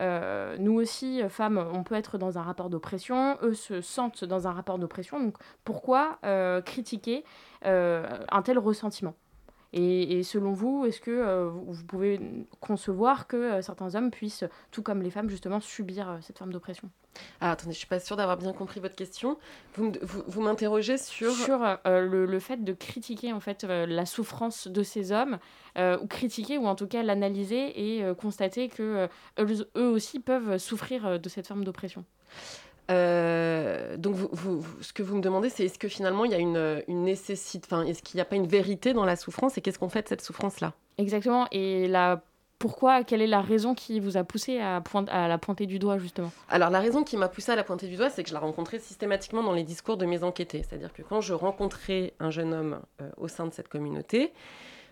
nous 0.00 0.74
aussi, 0.74 1.22
femmes, 1.28 1.64
on 1.72 1.84
peut 1.84 1.94
être 1.94 2.18
dans 2.18 2.38
un 2.38 2.42
rapport 2.42 2.70
d'oppression, 2.70 3.38
eux 3.42 3.54
se 3.54 3.80
sentent 3.80 4.24
dans 4.24 4.48
un 4.48 4.52
rapport 4.52 4.78
d'oppression. 4.78 5.20
Donc 5.20 5.36
pourquoi 5.64 6.18
euh, 6.24 6.31
critiquer 6.64 7.24
euh, 7.64 8.06
un 8.30 8.42
tel 8.42 8.58
ressentiment 8.58 9.14
et, 9.74 10.22
selon 10.22 10.52
vous, 10.52 10.84
est-ce 10.84 11.00
que 11.00 11.10
euh, 11.10 11.48
vous 11.48 11.82
pouvez 11.84 12.20
concevoir 12.60 13.26
que 13.26 13.62
certains 13.62 13.94
hommes 13.94 14.10
puissent, 14.10 14.44
tout 14.70 14.82
comme 14.82 15.00
les 15.00 15.08
femmes, 15.08 15.30
justement, 15.30 15.60
subir 15.60 16.18
cette 16.20 16.36
forme 16.36 16.52
d'oppression? 16.52 16.90
Ah, 17.40 17.52
attendez, 17.52 17.72
je 17.72 17.78
suis 17.78 17.86
pas 17.86 17.98
sûre 17.98 18.16
d'avoir 18.16 18.36
bien 18.36 18.52
compris 18.52 18.80
votre 18.80 18.96
question. 18.96 19.38
Vous, 19.76 19.90
vous, 20.02 20.42
m'interrogez 20.42 20.98
sur... 20.98 21.32
Sur 21.32 21.60
le, 21.86 22.26
le, 22.26 22.38
fait 22.38 22.62
de 22.62 22.74
critiquer 22.74 23.32
en 23.32 23.40
fait 23.40 23.64
la 23.64 24.04
souffrance 24.04 24.68
de 24.68 24.82
ces 24.82 25.10
hommes, 25.10 25.38
ou 25.78 26.06
critiquer, 26.06 26.58
ou 26.58 26.66
en 26.66 26.74
tout 26.74 26.86
cas 26.86 27.02
l'analyser 27.02 27.96
et 27.96 28.14
constater 28.16 28.68
que 28.68 29.08
eux, 29.38 29.88
aussi 29.88 30.20
peuvent 30.20 30.58
souffrir 30.58 31.18
de 31.18 31.28
cette 31.30 31.46
forme 31.46 31.64
d'oppression? 31.64 32.04
Donc, 33.96 34.14
vous, 34.16 34.64
ce 34.80 34.92
que 34.92 35.02
vous 35.02 35.16
me 35.16 35.22
demandez, 35.22 35.48
c'est 35.48 35.64
est-ce 35.64 35.78
que 35.78 35.88
finalement 35.88 36.24
il 36.24 36.32
y 36.32 36.34
a 36.34 36.38
une, 36.38 36.82
une 36.88 37.04
nécessité, 37.04 37.66
enfin, 37.70 37.84
est-ce 37.84 38.02
qu'il 38.02 38.18
n'y 38.18 38.22
a 38.22 38.24
pas 38.24 38.36
une 38.36 38.46
vérité 38.46 38.92
dans 38.92 39.04
la 39.04 39.16
souffrance 39.16 39.58
et 39.58 39.60
qu'est-ce 39.60 39.78
qu'on 39.78 39.88
fait 39.88 40.02
de 40.02 40.08
cette 40.08 40.22
souffrance-là? 40.22 40.72
Exactement. 40.98 41.46
Et 41.50 41.88
la 41.88 42.22
pourquoi 42.62 43.02
Quelle 43.02 43.22
est 43.22 43.26
la 43.26 43.40
raison 43.40 43.74
qui 43.74 43.98
vous 43.98 44.16
a 44.16 44.22
poussé 44.22 44.60
à, 44.60 44.80
à 45.08 45.26
la 45.26 45.36
pointer 45.36 45.66
du 45.66 45.80
doigt, 45.80 45.98
justement? 45.98 46.30
Alors, 46.48 46.70
la 46.70 46.78
raison 46.78 47.02
qui 47.02 47.16
m'a 47.16 47.28
poussé 47.28 47.50
à 47.50 47.56
la 47.56 47.64
pointer 47.64 47.88
du 47.88 47.96
doigt, 47.96 48.08
c'est 48.08 48.22
que 48.22 48.28
je 48.28 48.34
la 48.34 48.38
rencontrais 48.38 48.78
systématiquement 48.78 49.42
dans 49.42 49.52
les 49.52 49.64
discours 49.64 49.96
de 49.96 50.06
mes 50.06 50.22
enquêtés. 50.22 50.62
C'est-à-dire 50.62 50.92
que 50.92 51.02
quand 51.02 51.20
je 51.20 51.34
rencontrais 51.34 52.14
un 52.20 52.30
jeune 52.30 52.54
homme 52.54 52.80
euh, 53.00 53.10
au 53.16 53.26
sein 53.26 53.48
de 53.48 53.52
cette 53.52 53.66
communauté, 53.66 54.32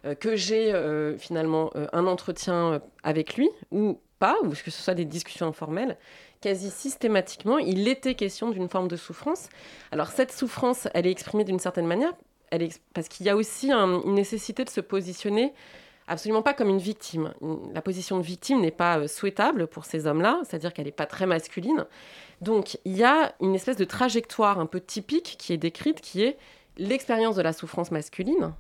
euh, 0.05 0.17
que 0.17 0.35
j'ai 0.35 0.75
euh, 0.75 1.17
finalement 1.17 1.71
un 1.93 2.09
entretien 2.09 2.83
avec 3.05 3.37
lui, 3.37 3.49
ou 3.71 4.01
pas, 4.19 4.35
ou 4.43 4.49
que 4.49 4.57
ce 4.57 4.83
soit 4.83 4.95
des 4.95 5.05
discussions 5.05 5.47
informelles, 5.47 5.97
quasi 6.41 6.71
systématiquement, 6.71 7.59
il 7.59 7.87
était 7.89 8.15
question 8.15 8.51
d'une 8.51 8.69
forme 8.69 8.89
de 8.89 8.97
souffrance. 8.97 9.49
Alors, 9.93 10.09
cette 10.09 10.33
souffrance, 10.33 10.89
elle 10.95 11.07
est 11.07 11.11
exprimée 11.11 11.45
d'une 11.45 11.59
certaine 11.59 11.87
manière, 11.87 12.13
elle 12.51 12.63
est... 12.63 12.81
parce 12.95 13.09
qu'il 13.09 13.27
y 13.27 13.29
a 13.29 13.37
aussi 13.37 13.71
une 13.71 14.15
nécessité 14.15 14.65
de 14.65 14.71
se 14.71 14.81
positionner 14.81 15.53
absolument 16.11 16.43
pas 16.43 16.55
comme 16.55 16.69
une 16.69 16.79
victime. 16.79 17.33
La 17.73 17.81
position 17.81 18.19
de 18.19 18.23
victime 18.23 18.61
n'est 18.61 18.73
pas 18.73 18.99
euh, 18.99 19.07
souhaitable 19.07 19.69
pour 19.69 19.85
ces 19.85 20.07
hommes-là, 20.07 20.41
c'est-à-dire 20.45 20.75
qu'elle 20.75 20.87
n'est 20.87 20.93
pas 20.93 21.07
très 21.07 21.25
masculine. 21.25 21.87
Donc 22.41 22.79
il 22.85 22.97
y 22.97 23.05
a 23.05 23.33
une 23.41 23.55
espèce 23.55 23.77
de 23.77 23.85
trajectoire 23.85 24.59
un 24.59 24.67
peu 24.67 24.81
typique 24.81 25.37
qui 25.39 25.53
est 25.53 25.57
décrite, 25.57 26.01
qui 26.01 26.25
est 26.25 26.37
l'expérience 26.79 27.37
de 27.37 27.43
la 27.43 27.53
souffrance 27.53 27.93
masculine, 27.93 28.53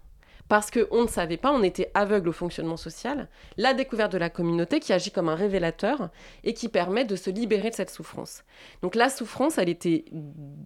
parce 0.50 0.72
qu'on 0.72 1.02
ne 1.02 1.08
savait 1.08 1.36
pas, 1.36 1.52
on 1.52 1.62
était 1.62 1.92
aveugle 1.94 2.30
au 2.30 2.32
fonctionnement 2.32 2.76
social, 2.76 3.28
la 3.56 3.72
découverte 3.72 4.10
de 4.10 4.18
la 4.18 4.30
communauté 4.30 4.80
qui 4.80 4.92
agit 4.92 5.12
comme 5.12 5.28
un 5.28 5.36
révélateur 5.36 6.10
et 6.42 6.54
qui 6.54 6.68
permet 6.68 7.04
de 7.04 7.14
se 7.14 7.30
libérer 7.30 7.70
de 7.70 7.74
cette 7.76 7.88
souffrance. 7.88 8.42
Donc 8.82 8.96
la 8.96 9.10
souffrance, 9.10 9.58
elle 9.58 9.68
était, 9.68 10.06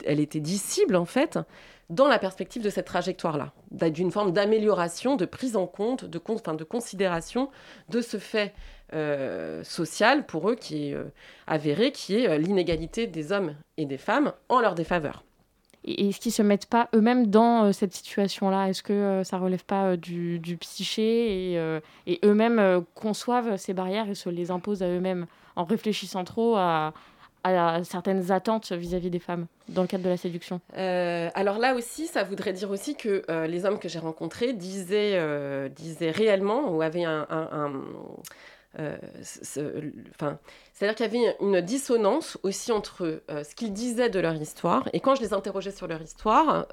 elle 0.07 0.21
était 0.21 0.41
dissible 0.41 0.97
en 0.97 1.05
fait 1.05 1.39
dans 1.91 2.09
la 2.09 2.19
perspective 2.19 2.63
de 2.63 2.71
cette 2.71 2.87
trajectoire-là, 2.87 3.53
d'une 3.73 4.11
forme 4.11 4.33
d'amélioration, 4.33 5.17
de 5.17 5.27
prise 5.27 5.55
en 5.55 5.67
compte, 5.67 6.07
de, 6.07 6.19
considération 6.65 7.51
de 7.91 8.01
ce 8.01 8.17
fait 8.17 8.55
euh, 8.95 9.63
social 9.65 10.25
pour 10.25 10.49
eux 10.49 10.55
qui 10.55 10.89
est 10.89 10.95
euh, 10.95 11.05
avéré, 11.47 11.93
qui 11.93 12.17
est 12.17 12.29
euh, 12.31 12.39
l'inégalité 12.39 13.07
des 13.07 13.33
hommes 13.33 13.55
et 13.77 13.85
des 13.85 13.99
femmes 13.99 14.33
en 14.49 14.61
leur 14.61 14.75
défaveur. 14.75 15.25
Et 15.85 16.09
est-ce 16.09 16.21
qu'ils 16.21 16.33
se 16.33 16.43
mettent 16.43 16.67
pas 16.67 16.89
eux-mêmes 16.95 17.27
dans 17.27 17.73
cette 17.73 17.93
situation-là. 17.93 18.69
Est-ce 18.69 18.83
que 18.83 19.23
ça 19.25 19.39
relève 19.39 19.65
pas 19.65 19.97
du, 19.97 20.41
psyché 20.61 21.53
et, 21.53 21.81
et 22.07 22.21
eux-mêmes 22.25 22.83
conçoivent 22.95 23.57
ces 23.57 23.75
barrières 23.75 24.09
et 24.09 24.15
se 24.15 24.31
les 24.31 24.51
imposent 24.51 24.83
à 24.83 24.89
eux-mêmes 24.89 25.27
en 25.57 25.65
réfléchissant 25.65 26.25
trop 26.25 26.57
à, 26.57 26.93
certaines 27.85 28.33
attentes 28.33 28.73
vis-à-vis 28.73 29.11
des 29.11 29.19
femmes 29.19 29.47
dans 29.69 29.83
le 29.83 29.89
cadre 29.89 30.05
de 30.05 30.09
la 30.09 30.17
séduction? 30.17 30.61
Euh, 30.79 31.29
Alors 31.35 31.59
là 31.59 31.75
aussi, 31.75 32.07
ça 32.07 32.25
voudrait 32.25 32.55
dire 32.55 32.71
aussi 32.71 32.97
que 32.97 33.23
euh, 33.29 33.47
les 33.47 33.67
hommes 33.67 33.79
que 33.79 33.89
j'ai 33.89 33.99
rencontrés 33.99 34.55
disaient, 34.55 35.13
euh, 35.15 35.69
disaient 35.69 36.11
réellement 36.11 36.71
ou 36.71 36.81
avaient 36.81 37.05
un... 37.05 37.27
enfin, 38.79 40.39
c'est-à-dire 40.73 40.97
qu'il 40.97 41.07
y 41.07 41.27
avait 41.27 41.37
une 41.41 41.61
dissonance 41.61 42.39
aussi 42.43 42.73
entre 42.73 43.23
ce 43.29 43.55
qu'ils 43.55 43.73
disaient 43.73 44.11
de 44.11 44.21
leur 44.21 44.35
histoire 44.35 44.89
et 44.93 45.01
quand 45.01 45.15
je 45.15 45.23
les 45.23 45.33
interrogeais 45.33 45.71
sur 45.71 45.87
leur 45.87 46.03
histoire, 46.03 46.67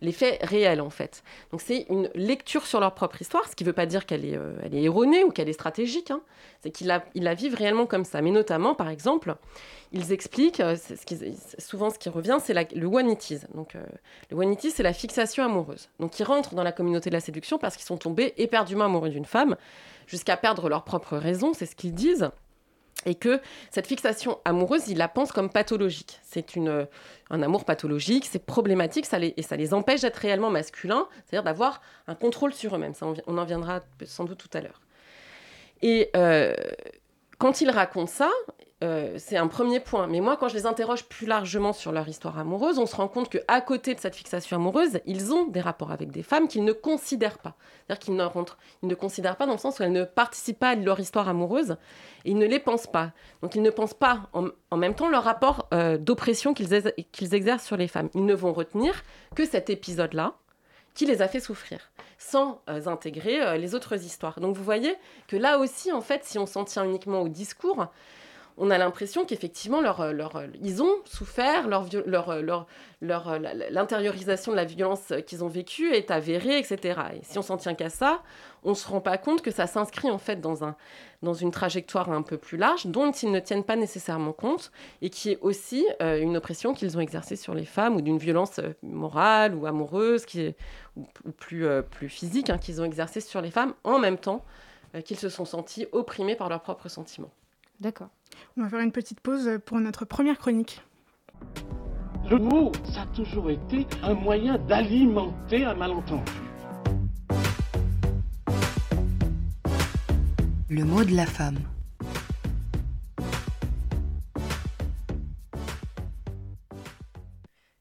les 0.00 0.12
faits 0.12 0.42
réels 0.42 0.80
en 0.80 0.90
fait. 0.90 1.22
Donc 1.50 1.60
c'est 1.60 1.86
une 1.88 2.10
lecture 2.14 2.66
sur 2.66 2.80
leur 2.80 2.94
propre 2.94 3.20
histoire, 3.20 3.48
ce 3.48 3.56
qui 3.56 3.64
ne 3.64 3.68
veut 3.68 3.74
pas 3.74 3.86
dire 3.86 4.06
qu'elle 4.06 4.24
est, 4.24 4.36
euh, 4.36 4.54
est 4.62 4.82
erronée 4.82 5.24
ou 5.24 5.30
qu'elle 5.30 5.48
est 5.48 5.54
stratégique, 5.54 6.10
hein. 6.10 6.20
c'est 6.62 6.70
qu'ils 6.70 6.86
la, 6.86 7.34
vivent 7.34 7.54
réellement 7.54 7.86
comme 7.86 8.04
ça. 8.04 8.22
Mais 8.22 8.30
notamment, 8.30 8.74
par 8.74 8.88
exemple, 8.88 9.36
ils 9.92 10.12
expliquent, 10.12 10.60
euh, 10.60 10.76
souvent 11.58 11.90
ce 11.90 11.98
qui 11.98 12.08
revient, 12.08 12.38
c'est 12.42 12.74
le 12.74 12.86
one 12.86 13.10
it. 13.10 13.46
Donc 13.54 13.74
euh, 13.74 13.84
le 14.30 14.36
one 14.36 14.52
it 14.52 14.70
c'est 14.70 14.82
la 14.82 14.92
fixation 14.92 15.44
amoureuse. 15.44 15.88
Donc 16.00 16.18
ils 16.18 16.24
rentrent 16.24 16.54
dans 16.54 16.64
la 16.64 16.72
communauté 16.72 17.10
de 17.10 17.14
la 17.14 17.20
séduction 17.20 17.58
parce 17.58 17.76
qu'ils 17.76 17.86
sont 17.86 17.96
tombés 17.96 18.34
éperdument 18.36 18.84
amoureux 18.84 19.10
d'une 19.10 19.24
femme, 19.24 19.56
jusqu'à 20.06 20.36
perdre 20.36 20.68
leur 20.68 20.84
propre 20.84 21.16
raison, 21.16 21.52
c'est 21.54 21.66
ce 21.66 21.76
qu'ils 21.76 21.94
disent 21.94 22.30
et 23.06 23.14
que 23.14 23.40
cette 23.70 23.86
fixation 23.86 24.38
amoureuse, 24.44 24.88
ils 24.88 24.98
la 24.98 25.08
pensent 25.08 25.32
comme 25.32 25.50
pathologique. 25.50 26.18
C'est 26.22 26.56
une, 26.56 26.86
un 27.30 27.42
amour 27.42 27.64
pathologique, 27.64 28.26
c'est 28.30 28.44
problématique, 28.44 29.06
ça 29.06 29.18
et 29.20 29.42
ça 29.42 29.56
les 29.56 29.72
empêche 29.72 30.00
d'être 30.00 30.16
réellement 30.16 30.50
masculins, 30.50 31.06
c'est-à-dire 31.24 31.44
d'avoir 31.44 31.80
un 32.06 32.14
contrôle 32.14 32.52
sur 32.52 32.74
eux-mêmes. 32.74 32.94
on, 33.26 33.38
en 33.38 33.44
viendra 33.44 33.80
sans 34.04 34.24
doute 34.24 34.38
tout 34.38 34.50
à 34.56 34.60
l'heure. 34.60 34.80
Et 35.82 36.10
euh, 36.16 36.54
quand 37.38 37.60
ils 37.60 37.70
racontent 37.70 38.10
ça, 38.10 38.30
euh, 38.84 39.14
c'est 39.18 39.36
un 39.36 39.48
premier 39.48 39.80
point. 39.80 40.06
Mais 40.06 40.20
moi, 40.20 40.36
quand 40.36 40.48
je 40.48 40.54
les 40.54 40.64
interroge 40.64 41.04
plus 41.04 41.26
largement 41.26 41.72
sur 41.72 41.90
leur 41.90 42.08
histoire 42.08 42.38
amoureuse, 42.38 42.78
on 42.78 42.86
se 42.86 42.94
rend 42.94 43.08
compte 43.08 43.28
qu'à 43.28 43.60
côté 43.60 43.92
de 43.94 43.98
cette 43.98 44.14
fixation 44.14 44.56
amoureuse, 44.56 45.00
ils 45.04 45.32
ont 45.32 45.46
des 45.46 45.60
rapports 45.60 45.90
avec 45.90 46.12
des 46.12 46.22
femmes 46.22 46.46
qu'ils 46.46 46.64
ne 46.64 46.72
considèrent 46.72 47.38
pas. 47.38 47.56
C'est-à-dire 47.86 47.98
qu'ils 47.98 48.14
ne, 48.14 48.22
rentrent, 48.22 48.56
ils 48.82 48.88
ne 48.88 48.94
considèrent 48.94 49.36
pas 49.36 49.46
dans 49.46 49.52
le 49.52 49.58
sens 49.58 49.80
où 49.80 49.82
elles 49.82 49.92
ne 49.92 50.04
participent 50.04 50.60
pas 50.60 50.70
à 50.70 50.74
leur 50.76 51.00
histoire 51.00 51.28
amoureuse 51.28 51.72
et 52.24 52.30
ils 52.30 52.38
ne 52.38 52.46
les 52.46 52.60
pensent 52.60 52.86
pas. 52.86 53.10
Donc 53.42 53.56
ils 53.56 53.62
ne 53.62 53.70
pensent 53.70 53.94
pas 53.94 54.30
en, 54.32 54.76
même 54.76 54.94
temps 54.94 55.08
leur 55.08 55.24
rapport 55.24 55.68
euh, 55.74 55.98
d'oppression 55.98 56.54
qu'ils, 56.54 56.68
qu'ils 57.10 57.34
exercent 57.34 57.66
sur 57.66 57.76
les 57.76 57.88
femmes. 57.88 58.10
Ils 58.14 58.26
ne 58.26 58.34
vont 58.34 58.52
retenir 58.52 59.02
que 59.34 59.44
cet 59.44 59.70
épisode-là 59.70 60.34
qui 60.94 61.04
les 61.06 61.20
a 61.20 61.28
fait 61.28 61.40
souffrir, 61.40 61.90
sans 62.18 62.60
euh, 62.68 62.86
intégrer 62.86 63.58
les 63.58 63.74
autres 63.74 64.04
histoires. 64.04 64.40
Donc 64.40 64.56
vous 64.56 64.64
voyez 64.64 64.94
que 65.26 65.36
là 65.36 65.58
aussi, 65.58 65.90
en 65.90 66.00
fait, 66.00 66.24
si 66.24 66.38
on 66.38 66.46
s'en 66.46 66.64
tient 66.64 66.84
uniquement 66.84 67.22
au 67.22 67.28
discours, 67.28 67.88
on 68.58 68.70
a 68.70 68.78
l'impression 68.78 69.24
qu'effectivement, 69.24 69.80
leur, 69.80 70.12
leur, 70.12 70.42
ils 70.62 70.82
ont 70.82 70.94
souffert, 71.04 71.68
leur, 71.68 71.86
leur 72.06 72.66
l'intériorisation 73.00 74.50
de 74.52 74.56
la 74.56 74.64
violence 74.64 75.12
qu'ils 75.26 75.44
ont 75.44 75.48
vécue 75.48 75.92
est 75.92 76.10
avérée, 76.10 76.58
etc. 76.58 77.00
Et 77.14 77.20
si 77.22 77.38
on 77.38 77.42
s'en 77.42 77.56
tient 77.56 77.74
qu'à 77.74 77.90
ça, 77.90 78.22
on 78.64 78.70
ne 78.70 78.74
se 78.74 78.88
rend 78.88 79.00
pas 79.00 79.18
compte 79.18 79.42
que 79.42 79.50
ça 79.50 79.66
s'inscrit 79.66 80.10
en 80.10 80.18
fait 80.18 80.40
dans, 80.40 80.64
un, 80.64 80.74
dans 81.22 81.34
une 81.34 81.52
trajectoire 81.52 82.10
un 82.10 82.22
peu 82.22 82.36
plus 82.36 82.58
large, 82.58 82.86
dont 82.86 83.12
ils 83.12 83.30
ne 83.30 83.38
tiennent 83.38 83.64
pas 83.64 83.76
nécessairement 83.76 84.32
compte, 84.32 84.72
et 85.00 85.10
qui 85.10 85.30
est 85.30 85.38
aussi 85.40 85.86
euh, 86.02 86.20
une 86.20 86.36
oppression 86.36 86.74
qu'ils 86.74 86.96
ont 86.96 87.00
exercée 87.00 87.36
sur 87.36 87.54
les 87.54 87.64
femmes, 87.64 87.96
ou 87.96 88.00
d'une 88.00 88.18
violence 88.18 88.58
euh, 88.58 88.74
morale 88.82 89.54
ou 89.54 89.66
amoureuse, 89.66 90.26
qui 90.26 90.40
est, 90.40 90.56
ou, 90.96 91.06
plus, 91.36 91.66
euh, 91.66 91.82
plus 91.82 92.08
physique, 92.08 92.50
hein, 92.50 92.58
qu'ils 92.58 92.80
ont 92.80 92.84
exercée 92.84 93.20
sur 93.20 93.40
les 93.40 93.50
femmes, 93.50 93.74
en 93.84 93.98
même 93.98 94.18
temps 94.18 94.44
qu'ils 95.04 95.18
se 95.18 95.28
sont 95.28 95.44
sentis 95.44 95.86
opprimés 95.92 96.34
par 96.34 96.48
leurs 96.48 96.62
propres 96.62 96.88
sentiments. 96.88 97.30
D'accord. 97.78 98.08
On 98.56 98.62
va 98.62 98.68
faire 98.68 98.80
une 98.80 98.92
petite 98.92 99.20
pause 99.20 99.58
pour 99.64 99.78
notre 99.80 100.04
première 100.04 100.38
chronique. 100.38 100.82
Le 102.30 102.38
mot, 102.38 102.72
ça 102.92 103.02
a 103.02 103.06
toujours 103.06 103.50
été 103.50 103.86
un 104.02 104.14
moyen 104.14 104.58
d'alimenter 104.58 105.64
un 105.64 105.74
malentendu. 105.74 106.32
Le 110.68 110.84
mot 110.84 111.02
de 111.04 111.16
la 111.16 111.24
femme. 111.24 111.58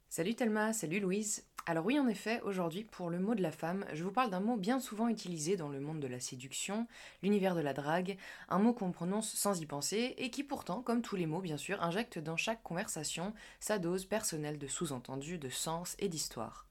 Salut 0.07 0.33
Thelma, 0.33 0.73
salut 0.73 0.99
Louise. 0.99 1.43
Alors 1.69 1.85
oui, 1.85 1.99
en 1.99 2.07
effet, 2.07 2.39
aujourd'hui, 2.45 2.85
pour 2.85 3.09
le 3.09 3.19
mot 3.19 3.35
de 3.35 3.41
la 3.41 3.51
femme, 3.51 3.83
je 3.91 4.01
vous 4.01 4.11
parle 4.11 4.29
d'un 4.29 4.39
mot 4.39 4.55
bien 4.55 4.79
souvent 4.79 5.09
utilisé 5.09 5.57
dans 5.57 5.67
le 5.67 5.81
monde 5.81 5.99
de 5.99 6.07
la 6.07 6.21
séduction, 6.21 6.87
l'univers 7.21 7.55
de 7.55 7.59
la 7.59 7.73
drague, 7.73 8.17
un 8.47 8.57
mot 8.57 8.71
qu'on 8.71 8.93
prononce 8.93 9.33
sans 9.33 9.59
y 9.59 9.65
penser 9.65 10.15
et 10.17 10.29
qui 10.29 10.45
pourtant, 10.45 10.81
comme 10.81 11.01
tous 11.01 11.17
les 11.17 11.25
mots 11.25 11.41
bien 11.41 11.57
sûr, 11.57 11.83
injecte 11.83 12.19
dans 12.19 12.37
chaque 12.37 12.63
conversation 12.63 13.33
sa 13.59 13.79
dose 13.79 14.05
personnelle 14.05 14.57
de 14.57 14.67
sous-entendu, 14.67 15.39
de 15.39 15.49
sens 15.49 15.97
et 15.99 16.07
d'histoire. 16.07 16.67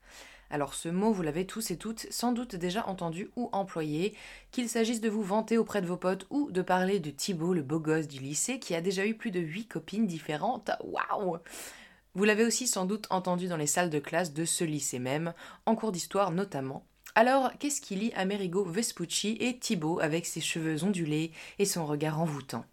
Alors 0.48 0.72
ce 0.72 0.88
mot, 0.88 1.12
vous 1.12 1.22
l'avez 1.22 1.46
tous 1.46 1.70
et 1.70 1.76
toutes 1.76 2.06
sans 2.10 2.32
doute 2.32 2.56
déjà 2.56 2.86
entendu 2.86 3.30
ou 3.36 3.50
employé, 3.52 4.16
qu'il 4.50 4.66
s'agisse 4.66 5.02
de 5.02 5.10
vous 5.10 5.22
vanter 5.22 5.58
auprès 5.58 5.82
de 5.82 5.86
vos 5.86 5.98
potes 5.98 6.26
ou 6.30 6.50
de 6.50 6.62
parler 6.62 7.00
de 7.00 7.10
Thibaut, 7.10 7.52
le 7.52 7.62
beau 7.62 7.80
gosse 7.80 8.08
du 8.08 8.20
lycée, 8.20 8.58
qui 8.58 8.74
a 8.74 8.80
déjà 8.80 9.06
eu 9.06 9.14
plus 9.14 9.30
de 9.30 9.40
8 9.40 9.66
copines 9.66 10.06
différentes. 10.06 10.70
Waouh 10.82 11.36
Vous 12.16 12.24
l'avez 12.24 12.46
aussi 12.46 12.66
sans 12.66 12.86
doute 12.86 13.06
entendu 13.10 13.46
dans 13.46 13.58
les 13.58 13.66
salles 13.66 13.90
de 13.90 13.98
classe 13.98 14.32
de 14.32 14.46
ce 14.46 14.64
lycée 14.64 14.98
même, 14.98 15.34
en 15.66 15.76
cours 15.76 15.92
d'histoire 15.92 16.30
notamment. 16.30 16.86
Alors, 17.14 17.50
qu'est-ce 17.58 17.82
qui 17.82 17.94
lie 17.94 18.12
Amerigo 18.16 18.64
Vespucci 18.64 19.36
et 19.38 19.58
Thibaut 19.58 20.00
avec 20.00 20.24
ses 20.24 20.40
cheveux 20.40 20.82
ondulés 20.82 21.30
et 21.58 21.66
son 21.66 21.84
regard 21.84 22.18
envoûtant? 22.18 22.64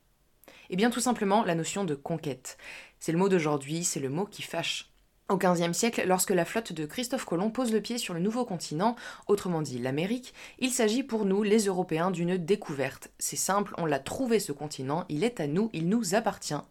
Eh 0.69 0.77
bien 0.77 0.89
tout 0.89 1.01
simplement 1.01 1.43
la 1.43 1.55
notion 1.55 1.83
de 1.83 1.93
conquête. 1.93 2.57
C'est 3.01 3.11
le 3.11 3.17
mot 3.17 3.27
d'aujourd'hui, 3.27 3.83
c'est 3.83 3.99
le 3.99 4.07
mot 4.07 4.25
qui 4.25 4.43
fâche. 4.43 4.93
Au 5.27 5.35
XVe 5.35 5.73
siècle, 5.73 6.05
lorsque 6.07 6.29
la 6.29 6.45
flotte 6.45 6.71
de 6.71 6.85
Christophe 6.85 7.25
Colomb 7.25 7.49
pose 7.49 7.73
le 7.73 7.81
pied 7.81 7.97
sur 7.97 8.13
le 8.13 8.21
nouveau 8.21 8.45
continent, 8.45 8.95
autrement 9.27 9.61
dit 9.61 9.79
l'Amérique, 9.79 10.33
il 10.59 10.71
s'agit 10.71 11.03
pour 11.03 11.25
nous, 11.25 11.43
les 11.43 11.65
Européens, 11.65 12.11
d'une 12.11 12.37
découverte. 12.37 13.11
C'est 13.19 13.35
simple, 13.35 13.73
on 13.77 13.85
l'a 13.85 13.99
trouvé 13.99 14.39
ce 14.39 14.53
continent, 14.53 15.03
il 15.09 15.25
est 15.25 15.41
à 15.41 15.47
nous, 15.47 15.69
il 15.73 15.89
nous 15.89 16.15
appartient. 16.15 16.61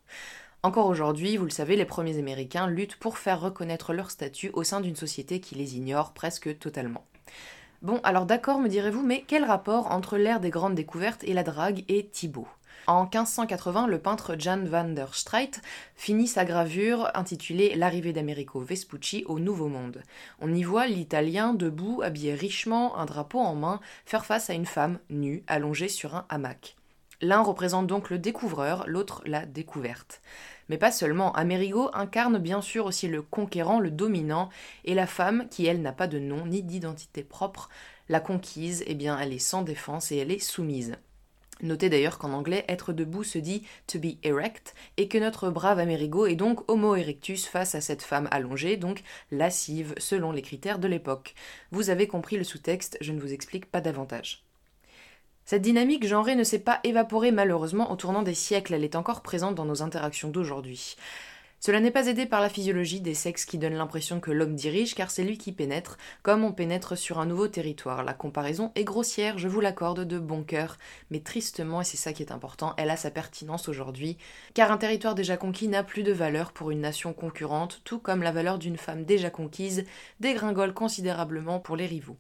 Encore 0.65 0.87
aujourd'hui, 0.87 1.37
vous 1.37 1.45
le 1.45 1.51
savez, 1.51 1.75
les 1.75 1.85
premiers 1.85 2.19
Américains 2.19 2.69
luttent 2.69 2.95
pour 2.95 3.19
faire 3.19 3.41
reconnaître 3.41 3.93
leur 3.93 4.13
statut 4.13 4.51
au 4.53 4.63
sein 4.63 4.81
d'une 4.81 4.95
société 4.95 5.41
qui 5.41 5.57
les 5.57 5.75
ignore 5.75 6.13
presque 6.13 6.57
totalement. 6.61 7.05
Bon, 7.83 7.99
alors 8.05 8.27
d'accord, 8.27 8.61
me 8.61 8.69
direz-vous, 8.69 9.03
mais 9.03 9.25
quel 9.27 9.45
rapport 9.45 9.91
entre 9.91 10.17
l'ère 10.17 10.39
des 10.39 10.51
grandes 10.51 10.77
découvertes 10.77 11.25
et 11.25 11.33
la 11.33 11.43
drague 11.43 11.85
et 11.89 12.07
Thibaut 12.07 12.47
en 12.89 13.05
1580, 13.05 13.87
le 13.87 14.01
peintre 14.01 14.35
Jan 14.37 14.65
van 14.65 14.89
der 14.89 15.15
Streit 15.15 15.53
finit 15.95 16.27
sa 16.27 16.45
gravure 16.45 17.11
intitulée 17.15 17.77
L'arrivée 17.77 18.13
d'Americo 18.13 18.59
Vespucci 18.59 19.23
au 19.27 19.39
Nouveau 19.39 19.69
Monde. 19.69 20.03
On 20.41 20.53
y 20.53 20.65
voit 20.65 20.89
l'Italien 20.89 21.55
debout, 21.55 22.03
habillé 22.03 22.35
richement, 22.35 22.99
un 22.99 23.05
drapeau 23.05 23.39
en 23.39 23.55
main, 23.55 23.79
faire 24.05 24.25
face 24.25 24.51
à 24.51 24.55
une 24.55 24.67
femme 24.67 24.99
nue, 25.11 25.45
allongée 25.47 25.87
sur 25.87 26.17
un 26.17 26.27
hamac. 26.29 26.77
L'un 27.23 27.41
représente 27.41 27.87
donc 27.87 28.11
le 28.11 28.19
découvreur, 28.19 28.83
l'autre 28.89 29.23
la 29.27 29.47
découverte. 29.47 30.21
Mais 30.73 30.79
pas 30.79 30.91
seulement, 30.91 31.35
Amerigo 31.35 31.91
incarne 31.93 32.39
bien 32.39 32.63
sûr 32.63 32.87
aussi 32.87 33.07
le 33.07 33.21
conquérant, 33.21 33.79
le 33.79 33.91
dominant, 33.91 34.49
et 34.87 34.95
la 34.95 35.07
femme, 35.07 35.47
qui 35.51 35.67
elle 35.67 35.83
n'a 35.83 35.93
pas 35.93 36.07
de 36.07 36.19
nom 36.19 36.47
ni 36.47 36.63
d'identité 36.63 37.23
propre, 37.23 37.69
la 38.09 38.21
conquise, 38.21 38.83
eh 38.87 38.95
bien 38.95 39.19
elle 39.19 39.35
est 39.35 39.39
sans 39.39 39.61
défense 39.61 40.13
et 40.13 40.17
elle 40.17 40.31
est 40.31 40.39
soumise. 40.39 40.97
Notez 41.61 41.91
d'ailleurs 41.91 42.17
qu'en 42.17 42.33
anglais, 42.33 42.65
être 42.69 42.95
debout 42.95 43.23
se 43.23 43.37
dit 43.37 43.67
to 43.87 43.99
be 43.99 44.17
erect, 44.23 44.75
et 44.97 45.09
que 45.09 45.19
notre 45.19 45.51
brave 45.51 45.79
Amerigo 45.79 46.25
est 46.25 46.37
donc 46.37 46.63
homo 46.71 46.97
erectus 46.97 47.45
face 47.47 47.75
à 47.75 47.83
cette 47.83 48.03
femme 48.03 48.29
allongée, 48.31 48.79
donc 48.79 49.03
lascive 49.31 49.93
selon 49.99 50.33
les 50.33 50.41
critères 50.41 50.79
de 50.79 50.89
l'époque. 50.89 51.35
Vous 51.71 51.91
avez 51.91 52.07
compris 52.07 52.39
le 52.39 52.45
sous-texte, 52.45 52.97
je 53.03 53.13
ne 53.13 53.21
vous 53.21 53.35
explique 53.35 53.67
pas 53.67 53.83
davantage. 53.83 54.43
Cette 55.45 55.63
dynamique 55.63 56.07
genrée 56.07 56.37
ne 56.37 56.45
s'est 56.45 56.61
pas 56.61 56.81
évaporée 56.85 57.33
malheureusement 57.33 57.91
au 57.91 57.97
tournant 57.97 58.23
des 58.23 58.35
siècles, 58.35 58.75
elle 58.75 58.85
est 58.85 58.97
encore 58.97 59.23
présente 59.23 59.55
dans 59.55 59.65
nos 59.65 59.83
interactions 59.83 60.29
d'aujourd'hui. 60.29 60.97
Cela 61.65 61.79
n'est 61.79 61.93
pas 61.93 62.09
aidé 62.09 62.27
par 62.27 62.41
la 62.41 62.49
physiologie 62.49 63.01
des 63.01 63.15
sexes 63.15 63.45
qui 63.45 63.57
donne 63.57 63.75
l'impression 63.75 64.19
que 64.19 64.33
l'homme 64.33 64.57
dirige 64.57 64.97
car 64.97 65.13
c'est 65.13 65.23
lui 65.23 65.39
qui 65.39 65.53
pénètre, 65.53 65.97
comme 66.25 66.43
on 66.43 66.51
pénètre 66.51 66.99
sur 66.99 67.21
un 67.21 67.27
nouveau 67.27 67.47
territoire. 67.47 68.03
La 68.03 68.15
comparaison 68.15 68.73
est 68.75 68.83
grossière, 68.83 69.39
je 69.39 69.47
vous 69.47 69.61
l'accorde 69.61 70.05
de 70.05 70.19
bon 70.19 70.43
cœur, 70.43 70.77
mais 71.13 71.21
tristement, 71.21 71.81
et 71.81 71.85
c'est 71.85 71.97
ça 71.97 72.13
qui 72.13 72.25
est 72.25 72.33
important, 72.33 72.75
elle 72.79 72.91
a 72.91 72.97
sa 72.97 73.13
pertinence 73.13 73.69
aujourd'hui, 73.69 74.19
car 74.55 74.73
un 74.73 74.77
territoire 74.77 75.15
déjà 75.15 75.37
conquis 75.37 75.69
n'a 75.69 75.85
plus 75.85 76.03
de 76.03 76.13
valeur 76.13 76.51
pour 76.51 76.73
une 76.73 76.81
nation 76.81 77.13
concurrente, 77.13 77.81
tout 77.85 78.01
comme 78.01 78.25
la 78.25 78.33
valeur 78.33 78.59
d'une 78.59 78.77
femme 78.77 79.05
déjà 79.05 79.31
conquise 79.31 79.85
dégringole 80.19 80.75
considérablement 80.75 81.61
pour 81.61 81.77
les 81.77 81.87
rivaux. 81.87 82.17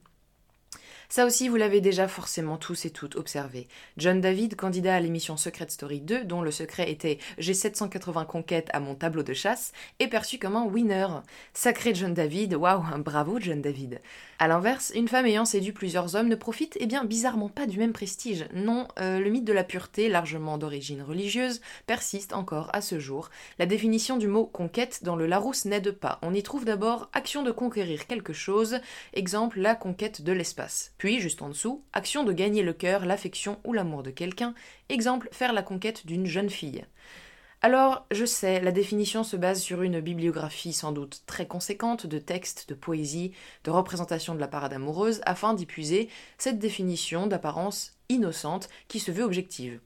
Ça 1.13 1.27
aussi, 1.27 1.51
vous 1.51 1.57
l'avez 1.57 1.83
déjà 1.83 2.09
forcément 2.09 2.57
tous 2.57 2.87
et 2.87 2.91
toutes 2.91 3.17
observé. 3.17 3.69
John 3.99 4.23
David, 4.23 4.57
candidat 4.57 4.95
à 4.95 5.01
l'émission 5.01 5.37
Secret 5.37 5.67
Story 5.69 6.01
2, 6.01 6.25
dont 6.25 6.41
le 6.41 6.51
secret 6.51 6.91
était 6.91 7.19
J'ai 7.37 7.53
780 7.53 8.25
conquêtes 8.25 8.71
à 8.73 8.81
mon 8.81 8.95
tableau 8.95 9.23
de 9.23 9.35
chasse, 9.35 9.73
est 9.99 10.09
perçu 10.09 10.39
comme 10.39 10.57
un 10.57 10.65
winner. 10.65 11.09
Sacré 11.53 11.95
John 11.95 12.15
David, 12.15 12.55
waouh, 12.55 12.83
bravo 13.05 13.39
John 13.39 13.61
David. 13.61 14.01
A 14.39 14.49
l'inverse, 14.49 14.93
une 14.95 15.09
femme 15.09 15.27
ayant 15.27 15.45
séduit 15.45 15.73
plusieurs 15.73 16.17
hommes 16.17 16.29
ne 16.29 16.35
profite, 16.35 16.77
eh 16.81 16.87
bien, 16.87 17.05
bizarrement 17.05 17.49
pas 17.49 17.67
du 17.67 17.79
même 17.79 17.93
prestige. 17.93 18.47
Non, 18.53 18.89
euh, 18.99 19.21
le 19.21 19.31
mythe 19.31 19.45
de 19.45 19.53
la 19.53 19.63
pureté, 19.63 20.09
largement 20.09 20.59
d'origine 20.59 21.03
religieuse, 21.03 21.61
persiste 21.87 22.33
encore 22.33 22.69
à 22.73 22.81
ce 22.81 22.99
jour. 22.99 23.31
La 23.59 23.67
définition 23.67 24.17
du 24.17 24.27
mot 24.27 24.47
conquête 24.47 25.05
dans 25.05 25.17
le 25.17 25.27
Larousse 25.27 25.65
n'aide 25.65 25.93
pas. 25.93 26.19
On 26.23 26.35
y 26.35 26.43
trouve 26.43 26.65
d'abord 26.65 27.09
action 27.13 27.43
de 27.43 27.53
conquérir 27.53 28.07
quelque 28.07 28.33
chose, 28.33 28.81
exemple 29.13 29.61
la 29.61 29.75
conquête 29.75 30.23
de 30.23 30.33
l'espace. 30.33 30.93
Puis, 30.99 31.21
juste 31.21 31.43
en 31.43 31.49
dessous, 31.49 31.85
action 31.93 32.25
de 32.25 32.33
gagner 32.33 32.63
le 32.63 32.73
cœur, 32.73 33.07
l'affection 33.07 33.61
ou 33.65 33.73
l'amour 33.73 34.03
de 34.03 34.11
quelqu'un, 34.11 34.55
exemple 34.89 35.29
faire 35.31 35.53
la 35.53 35.63
conquête 35.63 36.07
d'une 36.07 36.27
jeune 36.27 36.51
fille. 36.51 36.85
Alors, 37.65 38.07
je 38.11 38.25
sais, 38.25 38.61
la 38.61 38.73
définition 38.73 39.23
se 39.23 39.37
base 39.37 39.61
sur 39.61 39.83
une 39.83 40.01
bibliographie 40.01 40.73
sans 40.73 40.91
doute 40.91 41.23
très 41.27 41.47
conséquente 41.47 42.09
de 42.09 42.19
textes, 42.19 42.69
de 42.69 42.75
poésie, 42.75 43.31
de 43.63 43.71
représentations 43.71 44.35
de 44.35 44.41
la 44.41 44.49
parade 44.49 44.73
amoureuse, 44.73 45.21
afin 45.27 45.55
d'y 45.55 45.65
puiser 45.65 46.09
cette 46.39 46.59
définition 46.59 47.29
d'apparence 47.29 47.93
innocente 48.09 48.69
qui 48.89 48.99
se 48.99 49.13
veut 49.13 49.23
objective. 49.23 49.79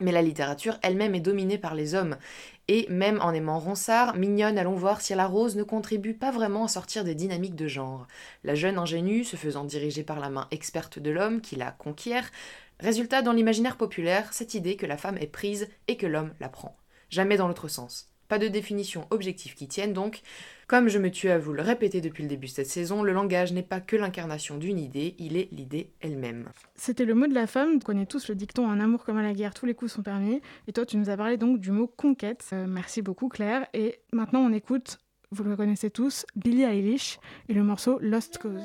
Mais 0.00 0.10
la 0.10 0.22
littérature 0.22 0.76
elle-même 0.82 1.14
est 1.14 1.20
dominée 1.20 1.56
par 1.56 1.76
les 1.76 1.94
hommes, 1.94 2.16
et 2.66 2.84
même 2.90 3.20
en 3.20 3.32
aimant 3.32 3.60
Ronsard, 3.60 4.16
mignonne, 4.16 4.58
allons 4.58 4.74
voir 4.74 5.00
si 5.00 5.14
la 5.14 5.28
rose 5.28 5.54
ne 5.54 5.62
contribue 5.62 6.14
pas 6.14 6.32
vraiment 6.32 6.64
à 6.64 6.68
sortir 6.68 7.04
des 7.04 7.14
dynamiques 7.14 7.54
de 7.54 7.68
genre. 7.68 8.08
La 8.42 8.56
jeune 8.56 8.76
ingénue, 8.76 9.22
se 9.22 9.36
faisant 9.36 9.62
diriger 9.62 10.02
par 10.02 10.18
la 10.18 10.30
main 10.30 10.48
experte 10.50 10.98
de 10.98 11.12
l'homme 11.12 11.40
qui 11.40 11.54
la 11.54 11.70
conquiert, 11.70 12.28
résultat 12.80 13.22
dans 13.22 13.32
l'imaginaire 13.32 13.76
populaire 13.76 14.32
cette 14.32 14.54
idée 14.54 14.74
que 14.74 14.86
la 14.86 14.96
femme 14.96 15.18
est 15.18 15.28
prise 15.28 15.68
et 15.86 15.96
que 15.96 16.08
l'homme 16.08 16.34
la 16.40 16.48
prend. 16.48 16.76
Jamais 17.14 17.36
dans 17.36 17.46
l'autre 17.46 17.68
sens. 17.68 18.10
Pas 18.26 18.40
de 18.40 18.48
définition 18.48 19.06
objective 19.10 19.54
qui 19.54 19.68
tienne 19.68 19.92
donc. 19.92 20.22
Comme 20.66 20.88
je 20.88 20.98
me 20.98 21.12
tue 21.12 21.30
à 21.30 21.38
vous 21.38 21.52
le 21.52 21.62
répéter 21.62 22.00
depuis 22.00 22.24
le 22.24 22.28
début 22.28 22.48
de 22.48 22.50
cette 22.50 22.66
saison, 22.66 23.04
le 23.04 23.12
langage 23.12 23.52
n'est 23.52 23.62
pas 23.62 23.80
que 23.80 23.94
l'incarnation 23.94 24.56
d'une 24.56 24.80
idée, 24.80 25.14
il 25.20 25.36
est 25.36 25.48
l'idée 25.52 25.92
elle-même. 26.00 26.48
C'était 26.74 27.04
le 27.04 27.14
mot 27.14 27.28
de 27.28 27.34
la 27.34 27.46
femme. 27.46 27.74
On 27.76 27.78
connaît 27.78 28.06
tous 28.06 28.26
le 28.30 28.34
dicton 28.34 28.68
Un 28.68 28.80
amour 28.80 29.04
comme 29.04 29.18
à 29.18 29.22
la 29.22 29.32
guerre, 29.32 29.54
tous 29.54 29.64
les 29.64 29.74
coups 29.74 29.92
sont 29.92 30.02
permis. 30.02 30.40
Et 30.66 30.72
toi, 30.72 30.84
tu 30.84 30.96
nous 30.96 31.08
as 31.08 31.16
parlé 31.16 31.36
donc 31.36 31.60
du 31.60 31.70
mot 31.70 31.86
conquête. 31.86 32.44
Euh, 32.52 32.66
merci 32.68 33.00
beaucoup, 33.00 33.28
Claire. 33.28 33.68
Et 33.74 34.00
maintenant, 34.12 34.40
on 34.40 34.52
écoute, 34.52 34.98
vous 35.30 35.44
le 35.44 35.54
connaissez 35.54 35.90
tous, 35.90 36.26
Billie 36.34 36.64
Eilish 36.64 37.20
et 37.48 37.54
le 37.54 37.62
morceau 37.62 38.00
Lost 38.00 38.38
Cause. 38.38 38.64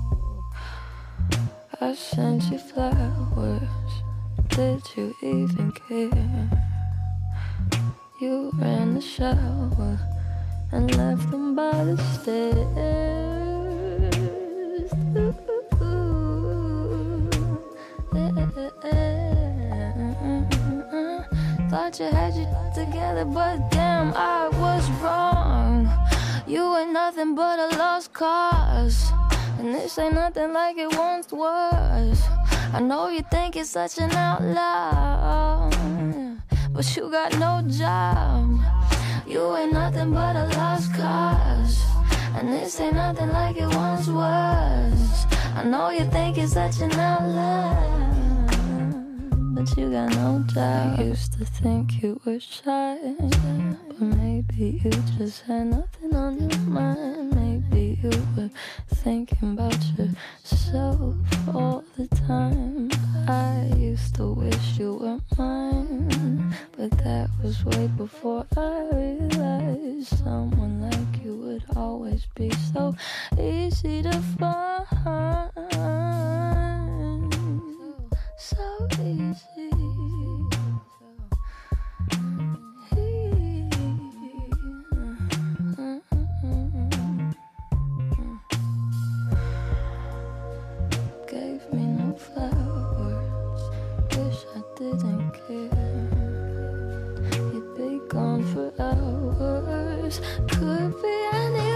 I 1.83 1.95
sent 1.95 2.43
you 2.51 2.59
flowers. 2.59 3.63
Did 4.49 4.83
you 4.95 5.15
even 5.23 5.71
care? 5.71 6.47
You 8.21 8.51
ran 8.53 8.93
the 8.93 9.01
shower 9.01 9.97
and 10.71 10.95
left 10.95 11.31
them 11.31 11.55
by 11.55 11.83
the 11.83 11.97
stairs. 12.13 12.61
Thought 21.71 21.99
you 21.99 22.05
had 22.05 22.35
you 22.35 22.47
together, 22.75 23.25
but 23.25 23.71
damn, 23.71 24.13
I 24.13 24.49
was 24.49 24.87
wrong. 25.01 25.89
You 26.45 26.77
ain't 26.77 26.91
nothing 26.93 27.33
but 27.33 27.57
a 27.57 27.75
lost 27.75 28.13
cause. 28.13 29.11
And 29.61 29.75
this 29.75 29.99
ain't 29.99 30.15
nothing 30.15 30.53
like 30.53 30.75
it 30.79 30.91
once 30.97 31.31
was. 31.31 32.19
I 32.73 32.79
know 32.81 33.09
you 33.09 33.21
think 33.29 33.55
it's 33.55 33.69
such 33.69 33.99
an 33.99 34.09
outlaw, 34.11 35.69
but 36.71 36.95
you 36.95 37.11
got 37.11 37.37
no 37.37 37.61
job. 37.69 38.59
You 39.27 39.55
ain't 39.55 39.71
nothing 39.71 40.13
but 40.15 40.35
a 40.35 40.47
lost 40.57 40.91
cause. 40.95 41.79
And 42.35 42.51
this 42.51 42.79
ain't 42.79 42.95
nothing 42.95 43.29
like 43.29 43.55
it 43.55 43.67
once 43.75 44.07
was. 44.07 45.25
I 45.55 45.63
know 45.63 45.91
you 45.91 46.05
think 46.05 46.39
it's 46.39 46.53
such 46.53 46.81
an 46.81 46.91
outlaw 46.93 48.01
but 49.53 49.77
you 49.77 49.91
got 49.91 50.09
no 50.15 50.43
job. 50.47 50.99
I 50.99 51.03
used 51.03 51.33
to 51.33 51.45
think 51.45 52.01
you 52.01 52.19
were 52.25 52.39
shy, 52.39 52.97
but 53.19 54.01
maybe 54.01 54.81
you 54.83 54.89
just 55.19 55.43
had 55.43 55.67
nothing 55.67 56.15
on 56.15 56.49
your 56.49 56.59
mind. 56.61 57.40
You 58.01 58.09
were 58.37 58.49
thinking 58.87 59.53
about 59.53 59.77
yourself 59.97 61.15
all 61.53 61.83
the 61.97 62.07
time. 62.07 62.89
I 63.27 63.71
used 63.75 64.15
to 64.15 64.31
wish 64.33 64.79
you 64.79 64.93
were 64.93 65.19
mine, 65.37 66.55
but 66.77 66.91
that 67.03 67.29
was 67.43 67.65
way 67.65 67.87
before 67.87 68.45
I 68.55 68.89
realized 68.93 70.17
someone 70.19 70.81
like 70.89 71.23
you 71.23 71.35
would 71.35 71.65
always 71.75 72.25
be 72.35 72.51
so 72.73 72.95
easy 73.37 74.01
to 74.03 74.21
find 74.39 75.51
so 78.37 78.87
easy. 79.03 79.70
could 100.49 101.01
be 101.01 101.27
anywhere. 101.33 101.71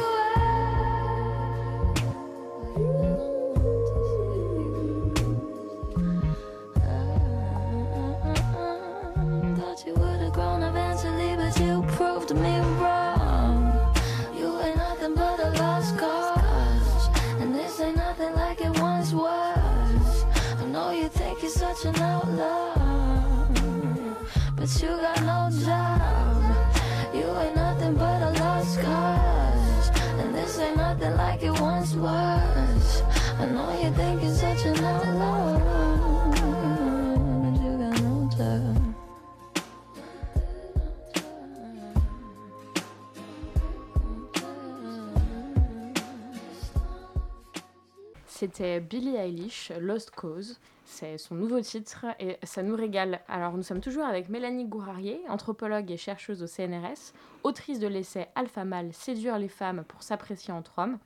Thought 9.57 9.83
you 9.85 9.93
would 9.93 10.19
have 10.19 10.33
grown 10.33 10.63
eventually, 10.63 11.35
but 11.35 11.59
you 11.59 11.83
proved 11.95 12.35
me 12.35 12.59
wrong. 12.79 13.93
You 14.37 14.59
ain't 14.61 14.77
nothing 14.77 15.15
but 15.15 15.39
a 15.39 15.49
lost 15.61 15.97
cause, 15.97 17.09
and 17.39 17.55
this 17.55 17.79
ain't 17.79 17.95
nothing 17.95 18.33
like 18.33 18.59
it 18.61 18.79
once 18.79 19.13
was. 19.13 20.25
I 20.59 20.65
know 20.65 20.91
you 20.91 21.07
think 21.09 21.41
you're 21.41 21.51
such 21.51 21.85
an 21.85 21.95
outlaw, 21.97 23.47
but 24.55 24.81
you. 24.81 25.04
C'était 48.55 48.79
Billie 48.79 49.17
Eilish, 49.17 49.73
Lost 49.81 50.11
Cause. 50.11 50.61
C'est 50.85 51.17
son 51.17 51.35
nouveau 51.35 51.59
titre 51.59 52.05
et 52.21 52.37
ça 52.43 52.63
nous 52.63 52.77
régale. 52.77 53.19
Alors 53.27 53.51
nous 53.51 53.63
sommes 53.63 53.81
toujours 53.81 54.05
avec 54.05 54.29
Mélanie 54.29 54.63
Gourarier, 54.63 55.19
anthropologue 55.27 55.91
et 55.91 55.97
chercheuse 55.97 56.41
au 56.41 56.47
CNRS, 56.47 57.11
autrice 57.43 57.79
de 57.79 57.87
l'essai 57.87 58.29
Alpha 58.33 58.63
Mal, 58.63 58.93
séduire 58.93 59.39
les 59.39 59.49
femmes 59.49 59.83
pour 59.89 60.03
s'apprécier 60.03 60.53
entre 60.53 60.71
hommes. 60.79 60.99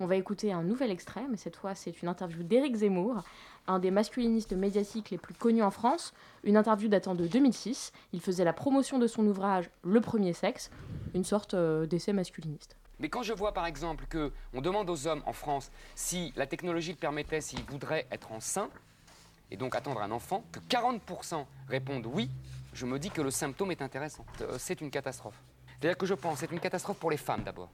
On 0.00 0.06
va 0.06 0.16
écouter 0.16 0.54
un 0.54 0.62
nouvel 0.62 0.90
extrait, 0.90 1.26
mais 1.28 1.36
cette 1.36 1.56
fois 1.56 1.74
c'est 1.74 2.00
une 2.00 2.08
interview 2.08 2.42
d'Éric 2.42 2.76
Zemmour, 2.76 3.24
un 3.66 3.78
des 3.78 3.90
masculinistes 3.90 4.54
médiatiques 4.54 5.10
les 5.10 5.18
plus 5.18 5.34
connus 5.34 5.62
en 5.62 5.70
France, 5.70 6.14
une 6.44 6.56
interview 6.56 6.88
datant 6.88 7.14
de 7.14 7.26
2006. 7.26 7.92
Il 8.14 8.22
faisait 8.22 8.44
la 8.44 8.54
promotion 8.54 8.98
de 8.98 9.06
son 9.06 9.26
ouvrage 9.26 9.68
Le 9.84 10.00
premier 10.00 10.32
sexe, 10.32 10.70
une 11.12 11.24
sorte 11.24 11.52
euh, 11.52 11.84
d'essai 11.84 12.14
masculiniste. 12.14 12.74
Mais 12.98 13.08
quand 13.08 13.22
je 13.22 13.32
vois 13.32 13.52
par 13.52 13.66
exemple 13.66 14.06
que 14.06 14.32
on 14.54 14.60
demande 14.60 14.88
aux 14.88 15.06
hommes 15.06 15.22
en 15.26 15.32
France 15.32 15.70
si 15.94 16.32
la 16.36 16.46
technologie 16.46 16.92
le 16.92 16.98
permettait, 16.98 17.40
s'ils 17.40 17.64
voudraient 17.64 18.06
être 18.10 18.32
enceints, 18.32 18.70
et 19.50 19.56
donc 19.56 19.74
attendre 19.74 20.00
un 20.00 20.10
enfant, 20.10 20.44
que 20.52 20.60
40% 20.60 21.44
répondent 21.68 22.06
oui, 22.06 22.30
je 22.72 22.86
me 22.86 22.98
dis 22.98 23.10
que 23.10 23.22
le 23.22 23.30
symptôme 23.30 23.70
est 23.70 23.82
intéressant. 23.82 24.24
Euh, 24.40 24.56
c'est 24.58 24.80
une 24.80 24.90
catastrophe. 24.90 25.40
C'est-à-dire 25.78 25.96
que 25.98 26.06
je 26.06 26.14
pense, 26.14 26.38
c'est 26.38 26.50
une 26.50 26.60
catastrophe 26.60 26.98
pour 26.98 27.10
les 27.10 27.16
femmes 27.16 27.42
d'abord. 27.42 27.70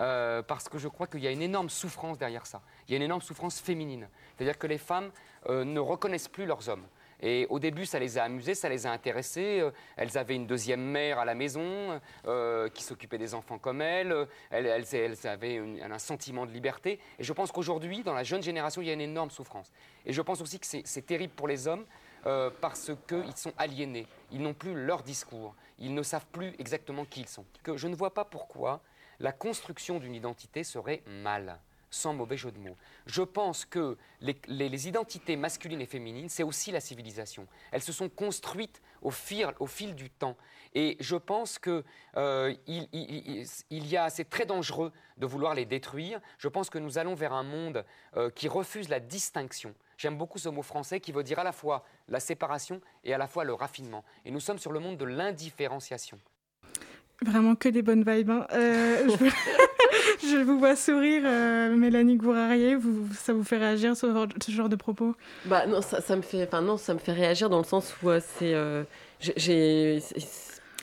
Euh, 0.00 0.42
parce 0.42 0.68
que 0.68 0.78
je 0.78 0.86
crois 0.86 1.06
qu'il 1.06 1.20
y 1.20 1.26
a 1.26 1.30
une 1.30 1.42
énorme 1.42 1.68
souffrance 1.68 2.18
derrière 2.18 2.46
ça. 2.46 2.62
Il 2.86 2.92
y 2.92 2.94
a 2.94 2.96
une 2.98 3.02
énorme 3.02 3.22
souffrance 3.22 3.58
féminine. 3.58 4.08
C'est-à-dire 4.36 4.56
que 4.56 4.66
les 4.66 4.78
femmes 4.78 5.10
euh, 5.48 5.64
ne 5.64 5.80
reconnaissent 5.80 6.28
plus 6.28 6.46
leurs 6.46 6.68
hommes. 6.68 6.86
Et 7.20 7.46
au 7.50 7.58
début, 7.58 7.86
ça 7.86 7.98
les 7.98 8.18
a 8.18 8.24
amusées, 8.24 8.54
ça 8.54 8.68
les 8.68 8.86
a 8.86 8.92
intéressées. 8.92 9.60
Euh, 9.60 9.70
elles 9.96 10.16
avaient 10.16 10.36
une 10.36 10.46
deuxième 10.46 10.82
mère 10.82 11.18
à 11.18 11.24
la 11.24 11.34
maison 11.34 12.00
euh, 12.26 12.68
qui 12.68 12.82
s'occupait 12.82 13.18
des 13.18 13.34
enfants 13.34 13.58
comme 13.58 13.82
elles. 13.82 14.14
Elles, 14.50 14.68
avaient 15.24 15.58
un 15.82 15.98
sentiment 15.98 16.46
de 16.46 16.52
liberté. 16.52 17.00
Et 17.18 17.24
je 17.24 17.32
pense 17.32 17.50
qu'aujourd'hui, 17.50 18.02
dans 18.02 18.14
la 18.14 18.24
jeune 18.24 18.42
génération, 18.42 18.82
il 18.82 18.88
y 18.88 18.90
a 18.90 18.94
une 18.94 19.00
énorme 19.00 19.30
souffrance. 19.30 19.72
Et 20.06 20.12
je 20.12 20.22
pense 20.22 20.40
aussi 20.40 20.60
que 20.60 20.66
c'est 20.66 21.06
terrible 21.06 21.32
pour 21.34 21.48
les 21.48 21.66
hommes 21.66 21.84
euh, 22.26 22.50
parce 22.60 22.90
qu'ils 23.06 23.36
sont 23.36 23.52
aliénés. 23.58 24.06
Ils 24.32 24.42
n'ont 24.42 24.54
plus 24.54 24.74
leur 24.74 25.02
discours. 25.02 25.54
Ils 25.78 25.94
ne 25.94 26.02
savent 26.02 26.26
plus 26.32 26.54
exactement 26.58 27.04
qui 27.04 27.20
ils 27.20 27.28
sont. 27.28 27.44
Que 27.62 27.76
je 27.76 27.88
ne 27.88 27.94
vois 27.94 28.14
pas 28.14 28.24
pourquoi 28.24 28.80
la 29.20 29.32
construction 29.32 29.98
d'une 29.98 30.14
identité 30.14 30.62
serait 30.62 31.02
mal 31.06 31.58
sans 31.90 32.14
mauvais 32.14 32.36
jeu 32.36 32.50
de 32.50 32.58
mots. 32.58 32.76
Je 33.06 33.22
pense 33.22 33.64
que 33.64 33.96
les, 34.20 34.88
identités 34.88 35.36
masculines 35.36 35.80
et 35.80 35.86
féminines, 35.86 36.28
c'est 36.28 36.42
aussi 36.42 36.70
la 36.70 36.80
civilisation. 36.80 37.46
Elles 37.72 37.82
se 37.82 37.92
sont 37.92 38.08
construites 38.08 38.82
au 39.02 39.10
fil, 39.10 39.48
au 39.58 39.66
fil 39.66 39.94
du 39.94 40.10
temps. 40.10 40.36
Et 40.74 40.96
je 41.00 41.16
pense 41.16 41.58
qu'il 41.58 41.82
euh, 42.16 42.54
il, 42.66 43.86
y 43.86 43.96
a, 43.96 44.10
c'est 44.10 44.28
très 44.28 44.46
dangereux 44.46 44.92
de 45.16 45.26
vouloir 45.26 45.54
les 45.54 45.64
détruire. 45.64 46.20
Je 46.38 46.48
pense 46.48 46.70
que 46.70 46.78
nous 46.78 46.98
allons 46.98 47.14
vers 47.14 47.32
un 47.32 47.42
monde 47.42 47.84
euh, 48.16 48.30
qui 48.30 48.48
refuse 48.48 48.88
la 48.88 49.00
distinction. 49.00 49.74
J'aime 49.96 50.16
beaucoup 50.16 50.38
ce 50.38 50.48
mot 50.48 50.62
français 50.62 51.00
qui 51.00 51.12
veut 51.12 51.24
dire 51.24 51.38
à 51.38 51.44
la 51.44 51.52
fois 51.52 51.84
la 52.08 52.20
séparation 52.20 52.80
et 53.02 53.14
à 53.14 53.18
la 53.18 53.26
fois 53.26 53.44
le 53.44 53.54
raffinement. 53.54 54.04
Et 54.24 54.30
nous 54.30 54.40
sommes 54.40 54.58
sur 54.58 54.72
le 54.72 54.80
monde 54.80 54.96
de 54.96 55.04
l'indifférenciation. 55.04 56.18
Vraiment 57.20 57.56
que 57.56 57.68
des 57.68 57.82
bonnes 57.82 58.04
vibes. 58.04 58.30
Hein. 58.30 58.46
Euh, 58.52 59.08
je, 59.08 59.24
vous 60.44 60.58
vois 60.58 60.76
sourire, 60.76 61.22
euh, 61.24 61.74
Mélanie 61.76 62.16
Gourarier. 62.16 62.74
Vous, 62.74 63.06
ça 63.14 63.32
vous 63.32 63.44
fait 63.44 63.56
réagir 63.56 63.96
ce, 63.96 64.06
ce 64.44 64.50
genre 64.50 64.68
de 64.68 64.76
propos? 64.76 65.14
Bah 65.44 65.66
non, 65.66 65.82
ça, 65.82 66.00
ça 66.00 66.16
me 66.16 66.22
fait, 66.22 66.44
enfin 66.44 66.62
non, 66.62 66.76
ça 66.76 66.94
me 66.94 66.98
fait 66.98 67.12
réagir 67.12 67.50
dans 67.50 67.58
le 67.58 67.64
sens 67.64 67.94
où 68.02 68.10
euh, 68.10 68.20
c'est, 68.38 68.54
j'ai, 69.36 70.02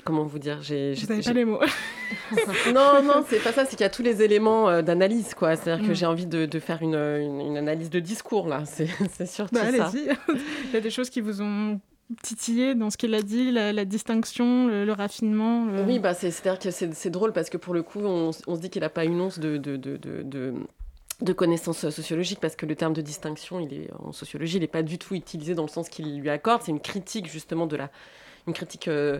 comment 0.03 0.23
vous 0.23 0.39
dire, 0.39 0.61
j'ai. 0.61 0.93
Vous 0.93 1.07
n'avez 1.07 1.23
pas 1.23 1.33
les 1.33 1.45
mots. 1.45 1.59
non, 2.73 3.01
non, 3.03 3.25
c'est 3.27 3.39
pas 3.39 3.51
ça. 3.51 3.65
C'est 3.65 3.71
qu'il 3.71 3.81
y 3.81 3.83
a 3.83 3.89
tous 3.89 4.03
les 4.03 4.21
éléments 4.21 4.81
d'analyse, 4.81 5.33
quoi. 5.33 5.55
C'est-à-dire 5.55 5.85
que 5.85 5.91
mm. 5.91 5.95
j'ai 5.95 6.05
envie 6.05 6.25
de, 6.27 6.45
de 6.45 6.59
faire 6.59 6.81
une, 6.81 6.95
une, 6.95 7.57
analyse 7.57 7.89
de 7.89 7.99
discours 7.99 8.47
là. 8.47 8.63
C'est, 8.65 8.87
c'est 9.13 9.27
surtout 9.27 9.55
bah, 9.55 9.71
ça. 9.71 9.85
Allez-y. 9.87 10.09
Il 10.65 10.73
y 10.73 10.77
a 10.77 10.81
des 10.81 10.91
choses 10.91 11.09
qui 11.09 11.21
vous 11.21 11.41
ont 11.41 11.79
titillé 12.21 12.75
dans 12.75 12.89
ce 12.89 12.97
qu'il 12.97 13.13
a 13.15 13.21
dit, 13.21 13.51
la, 13.51 13.85
distinction, 13.85 14.67
le, 14.67 14.91
raffinement 14.91 15.65
Oui, 15.87 15.99
bah 15.99 16.13
c'est-à-dire 16.13 16.59
que 16.59 16.71
c'est 16.71 17.09
drôle 17.09 17.33
parce 17.33 17.49
que 17.49 17.57
pour 17.57 17.73
le 17.73 17.83
coup, 17.83 17.99
on, 17.99 18.31
se 18.31 18.59
dit 18.59 18.69
qu'il 18.69 18.81
n'a 18.81 18.89
pas 18.89 19.05
une 19.05 19.19
once 19.21 19.39
de, 19.39 19.57
de, 19.57 19.75
de, 19.77 19.97
de 19.97 20.53
de 21.21 21.33
connaissances 21.33 21.89
sociologiques 21.89 22.39
parce 22.39 22.55
que 22.55 22.65
le 22.65 22.75
terme 22.75 22.93
de 22.93 23.01
distinction 23.01 23.59
il 23.59 23.73
est 23.73 23.89
en 23.99 24.11
sociologie 24.11 24.57
il 24.57 24.61
n'est 24.61 24.67
pas 24.67 24.83
du 24.83 24.97
tout 24.97 25.15
utilisé 25.15 25.55
dans 25.55 25.63
le 25.63 25.69
sens 25.69 25.89
qu'il 25.89 26.19
lui 26.19 26.29
accorde. 26.29 26.61
C'est 26.63 26.71
une 26.71 26.81
critique 26.81 27.29
justement 27.29 27.67
de 27.67 27.75
la 27.77 27.89
une 28.47 28.53
critique 28.53 28.87
euh, 28.87 29.19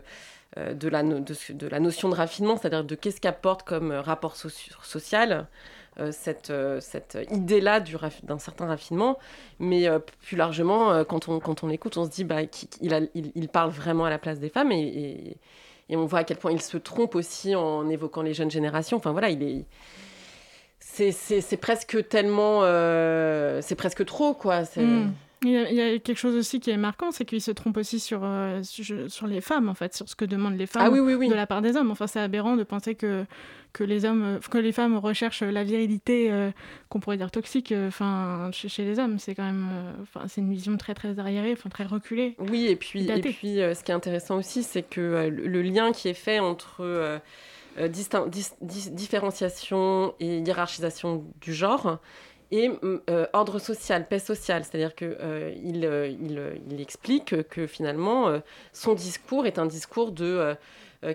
euh, 0.58 0.74
de, 0.74 0.88
la, 0.88 1.04
de, 1.04 1.68
la 1.68 1.80
notion 1.80 2.10
de 2.10 2.16
raffinement 2.16 2.58
c'est-à-dire 2.58 2.84
de 2.84 2.96
qu'est-ce 2.96 3.22
qu'apporte 3.22 3.64
comme 3.64 3.92
rapport 3.92 4.36
social. 4.36 5.32
euh, 5.32 5.44
cette, 6.12 6.50
euh, 6.50 6.80
cette 6.82 7.18
idée-là 7.32 7.80
d'un 8.24 8.40
certain 8.40 8.66
raffinement. 8.66 9.18
Mais 9.60 9.88
euh, 9.88 10.00
plus 10.00 10.38
largement, 10.38 11.04
quand, 11.06 11.30
on, 11.30 11.40
quand 11.40 11.64
on 11.64 11.70
écoute, 11.70 11.98
on 11.98 12.06
se 12.06 12.10
dit 12.10 12.24
bah, 12.24 12.46
qu'il 12.46 13.10
il, 13.14 13.50
parle 13.50 13.72
vraiment 13.72 14.06
à 14.06 14.10
la 14.10 14.18
place 14.18 14.40
des 14.40 14.50
femmes 14.50 14.72
et, 14.72 15.38
on 15.90 16.06
voit 16.06 16.20
à 16.20 16.24
quel 16.24 16.38
point 16.38 16.52
il 16.52 16.62
se 16.62 16.78
trompe 16.78 17.16
aussi 17.16 17.56
en 17.56 17.88
évoquant 17.90 18.22
les 18.22 18.34
jeunes 18.34 18.52
générations. 18.52 18.98
Enfin 18.98 19.12
voilà, 19.12 19.30
il 19.30 19.44
est. 19.44 19.66
C'est 20.80 21.58
presque 21.58 22.08
tellement. 22.10 22.62
c'est 23.62 23.76
presque 23.76 24.06
trop, 24.06 24.34
quoi. 24.34 24.64
Mm. 24.76 25.12
Il 25.44 25.52
y, 25.52 25.58
a, 25.58 25.70
il 25.70 25.76
y, 25.76 25.82
a, 25.82 26.00
quelque 26.00 26.18
chose 26.18 26.36
aussi 26.36 26.60
qui 26.60 26.72
est 26.72 26.78
marquant, 26.78 27.12
c'est 27.12 27.26
qu'il 27.26 27.42
se 27.42 27.52
trompe 27.52 27.78
aussi 27.78 28.00
sur, 28.00 28.22
euh, 28.24 28.62
sur, 28.64 29.28
les 29.28 29.42
femmes, 29.42 29.70
en 29.70 29.74
fait, 29.74 29.96
sur 29.96 30.08
ce 30.08 30.16
que 30.16 30.26
demandent 30.26 30.58
les 30.58 30.66
femmes 30.66 30.84
ah, 30.86 30.90
oui, 30.90 31.00
oui, 31.00 31.14
oui. 31.14 31.30
de 31.30 31.36
la 31.36 31.46
part 31.46 31.62
des 31.62 31.76
hommes. 31.76 31.92
Enfin, 31.92 32.08
c'est 32.08 32.20
aberrant 32.20 32.56
de 32.56 32.64
penser 32.64 32.96
que, 32.96 33.26
que, 33.74 33.84
les 33.84 34.06
hommes, 34.06 34.40
que 34.50 34.58
les 34.58 34.72
femmes 34.72 34.98
recherchent 34.98 35.44
la 35.44 35.64
virilité 35.64 36.32
euh, 36.32 36.52
qu'on 36.90 37.00
pourrait 37.00 37.18
dire 37.18 37.32
toxique 37.32 37.74
enfin, 37.88 38.50
chez, 38.54 38.70
chez, 38.70 38.86
les 38.86 38.98
hommes. 38.98 39.20
C'est 39.20 39.36
quand 39.36 39.44
même 39.44 39.68
enfin, 40.02 40.26
c'est 40.28 40.42
une 40.42 40.52
vision 40.52 40.78
très, 40.78 40.94
très 40.94 41.20
arriérée, 41.20 41.54
enfin, 41.54 41.70
très 41.70 41.86
reculée. 41.86 42.36
Oui, 42.40 42.68
et 42.68 42.76
puis, 42.76 43.10
et 43.10 43.22
puis 43.22 43.58
ce 43.58 43.84
qui 43.84 43.92
est 43.92 43.96
intéressant 43.96 44.38
aussi, 44.38 44.64
c'est 44.64 44.84
que 44.84 45.30
le 45.30 45.62
lien 45.62 45.92
qui 45.92 46.08
est 46.08 46.14
fait 46.14 46.40
entre 46.40 47.22
différenciation 47.90 50.16
et 50.20 50.40
hiérarchisation 50.40 51.26
du 51.42 51.54
genre 51.54 52.00
et 52.58 52.72
euh, 53.10 53.28
ordre 53.34 53.60
social, 53.60 54.08
paix 54.08 54.20
sociale. 54.20 54.64
C'est-à-dire 54.64 54.96
qu'il 54.96 55.18
euh, 55.20 55.54
euh, 55.84 56.58
il, 56.70 56.82
explique 56.82 57.48
que 57.50 57.68
finalement, 57.68 58.42
son 58.74 58.94
discours 58.94 59.46
est 59.46 59.60
un 59.60 59.66
discours 59.66 60.12
de, 60.12 60.56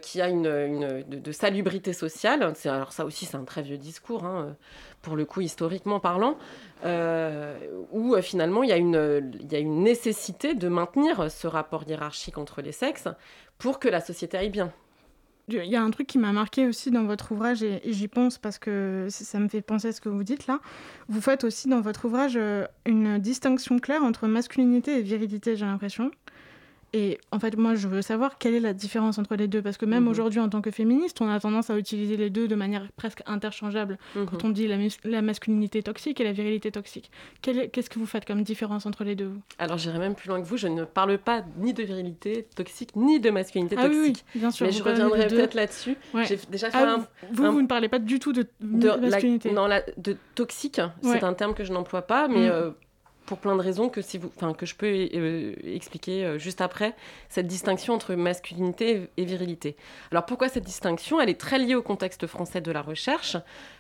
qui 0.03 0.21
a 0.21 0.29
une, 0.29 1.05
salubrité 1.33 1.93
sociale. 1.93 2.53
Alors 2.65 2.93
ça 2.93 3.05
aussi, 3.05 3.27
c'est 3.27 3.37
un 3.37 3.45
très 3.45 3.63
vieux 3.63 3.79
discours, 3.79 4.25
hein, 4.25 4.57
pour 5.03 5.17
le 5.17 5.25
coup, 5.25 5.41
historiquement 5.41 6.01
parlant, 6.01 6.37
où 7.93 8.17
finalement, 8.21 8.63
une, 8.63 9.33
il 9.41 9.53
y 9.53 9.57
a 9.57 9.59
une 9.59 9.83
nécessité 9.83 10.55
de 10.55 10.69
maintenir 10.69 11.31
ce 11.31 11.47
rapport 11.47 11.85
hiérarchique 11.87 12.39
entre 12.39 12.63
les 12.63 12.73
sexes 12.73 13.09
pour 13.59 13.79
que 13.79 13.89
la 13.89 14.01
société 14.01 14.39
aille 14.39 14.51
bien. 14.51 14.73
Il 15.53 15.71
y 15.71 15.77
a 15.77 15.83
un 15.83 15.91
truc 15.91 16.07
qui 16.07 16.19
m'a 16.19 16.33
marqué 16.33 16.67
aussi 16.67 16.91
dans 16.91 17.05
votre 17.05 17.33
ouvrage, 17.33 17.63
et, 17.63 17.81
j'y 17.87 18.09
pense 18.09 18.39
parce 18.39 18.59
que 18.59 19.07
ça 19.11 19.39
me 19.39 19.49
fait 19.49 19.63
penser 19.63 19.89
à 19.89 19.93
ce 19.93 20.01
que 20.01 20.09
vous 20.09 20.23
dites 20.23 20.47
là. 20.47 20.61
Vous 21.09 21.21
faites 21.21 21.45
aussi 21.45 21.69
dans 21.69 21.81
votre 21.81 22.05
ouvrage 22.05 22.39
une 22.87 23.19
distinction 23.19 23.79
claire 23.79 24.03
entre 24.03 24.27
masculinité 24.27 24.99
et 24.99 25.03
virilité, 25.03 25.57
j'ai 25.57 25.67
l'impression. 25.67 26.11
Et 26.93 27.19
en 27.31 27.39
fait, 27.39 27.57
moi, 27.57 27.75
je 27.75 27.87
veux 27.87 28.03
savoir 28.03 28.39
quelle 28.39 28.55
est 28.55 28.61
la 28.61 28.73
différence 28.73 29.19
entre 29.19 29.37
les 29.37 29.47
deux. 29.47 29.63
Parce 29.63 29.77
que 29.77 29.87
même 29.87 30.05
mmh. 30.05 30.09
aujourd'hui, 30.09 30.41
en 30.41 30.49
tant 30.49 30.61
que 30.61 30.71
féministe, 30.71 31.21
on 31.21 31.29
a 31.29 31.39
tendance 31.39 31.71
à 31.71 31.79
utiliser 31.79 32.17
les 32.17 32.31
deux 32.31 32.49
de 32.49 32.55
manière 32.55 32.91
presque 32.97 33.23
interchangeable. 33.27 33.99
Mmh. 34.17 34.25
Quand 34.25 34.45
on 34.45 34.49
dit 34.49 34.67
la, 34.67 34.77
la, 35.05 35.23
masculinité 35.23 35.83
toxique 35.83 36.21
et 36.21 36.25
la 36.25 36.33
virilité 36.33 36.73
toxique. 36.73 37.11
Qu'est-ce 37.43 37.91
que 37.91 37.99
vous 37.99 38.07
faites 38.07 38.25
comme 38.25 38.43
différence 38.43 38.87
entre 38.87 39.05
les 39.05 39.15
deux 39.15 39.27
vous? 39.27 39.41
Alors, 39.59 39.79
j'irai 39.79 39.99
même 39.99 40.15
plus 40.15 40.29
loin 40.29 40.41
que 40.41 40.47
vous. 40.47 40.57
Je 40.57 40.67
ne 40.67 40.85
parle 40.85 41.19
pas 41.19 41.45
ni 41.59 41.73
de 41.73 41.83
virilité 41.83 42.47
toxique, 42.57 42.97
ni 42.97 43.21
de 43.21 43.31
masculinité 43.31 43.77
ah, 43.79 43.85
toxique. 43.85 44.25
Oui, 44.27 44.31
oui, 44.35 44.41
bien 44.41 44.51
sûr. 44.51 44.67
Mais 44.67 44.73
je 44.73 44.83
reviendrai 44.83 45.29
peut-être 45.29 45.55
là-dessus. 45.55 45.97
Ouais. 46.13 46.25
J'ai 46.27 46.39
déjà 46.51 46.71
fait 46.71 46.79
ah, 46.79 46.97
un, 46.97 47.07
Vous, 47.33 47.45
un... 47.45 47.51
vous 47.51 47.63
ne 47.63 47.69
parlez 47.69 47.89
pas 47.89 48.01
du 48.01 48.19
tout 48.19 48.33
de, 48.33 48.47
de 48.61 48.89
masculinité. 48.97 49.51
La, 49.51 49.55
non, 49.55 49.67
la, 49.67 49.83
de 49.97 50.17
toxique, 50.35 50.79
ouais. 50.79 51.13
c'est 51.13 51.25
un 51.25 51.35
terme 51.35 51.55
que 51.55 51.65
je 51.65 51.73
n'emploie 51.73 52.03
pas, 52.03 52.27
mais... 52.27 52.49
Mmh. 52.49 52.53
Euh, 52.53 52.71
pour 53.31 53.39
plein 53.39 53.55
de 53.55 53.63
raisons 53.63 53.89
que, 53.89 54.03
si 54.03 54.19
vous, 54.19 54.29
que 54.59 54.67
je 54.67 54.75
peux 54.75 54.89
euh, 54.89 55.55
expliquer 55.63 56.25
euh, 56.25 56.37
juste 56.37 56.61
après, 56.61 56.97
cette 57.29 57.47
distinction 57.47 57.95
entre 57.95 58.17
masculinité 58.17 59.09
et 59.17 59.25
virilité. 59.25 59.77
Alors 60.11 60.27
pourquoi 60.27 60.49
cette 60.49 60.65
distinction? 60.65 61.21
Elle 61.21 61.29
est 61.29 61.39
très 61.41 61.61
liée 61.61 61.77
au 61.77 61.83
contexte 61.83 62.27
français 62.27 62.61
de 62.61 62.73
la 62.73 62.83
recherche. 62.83 63.37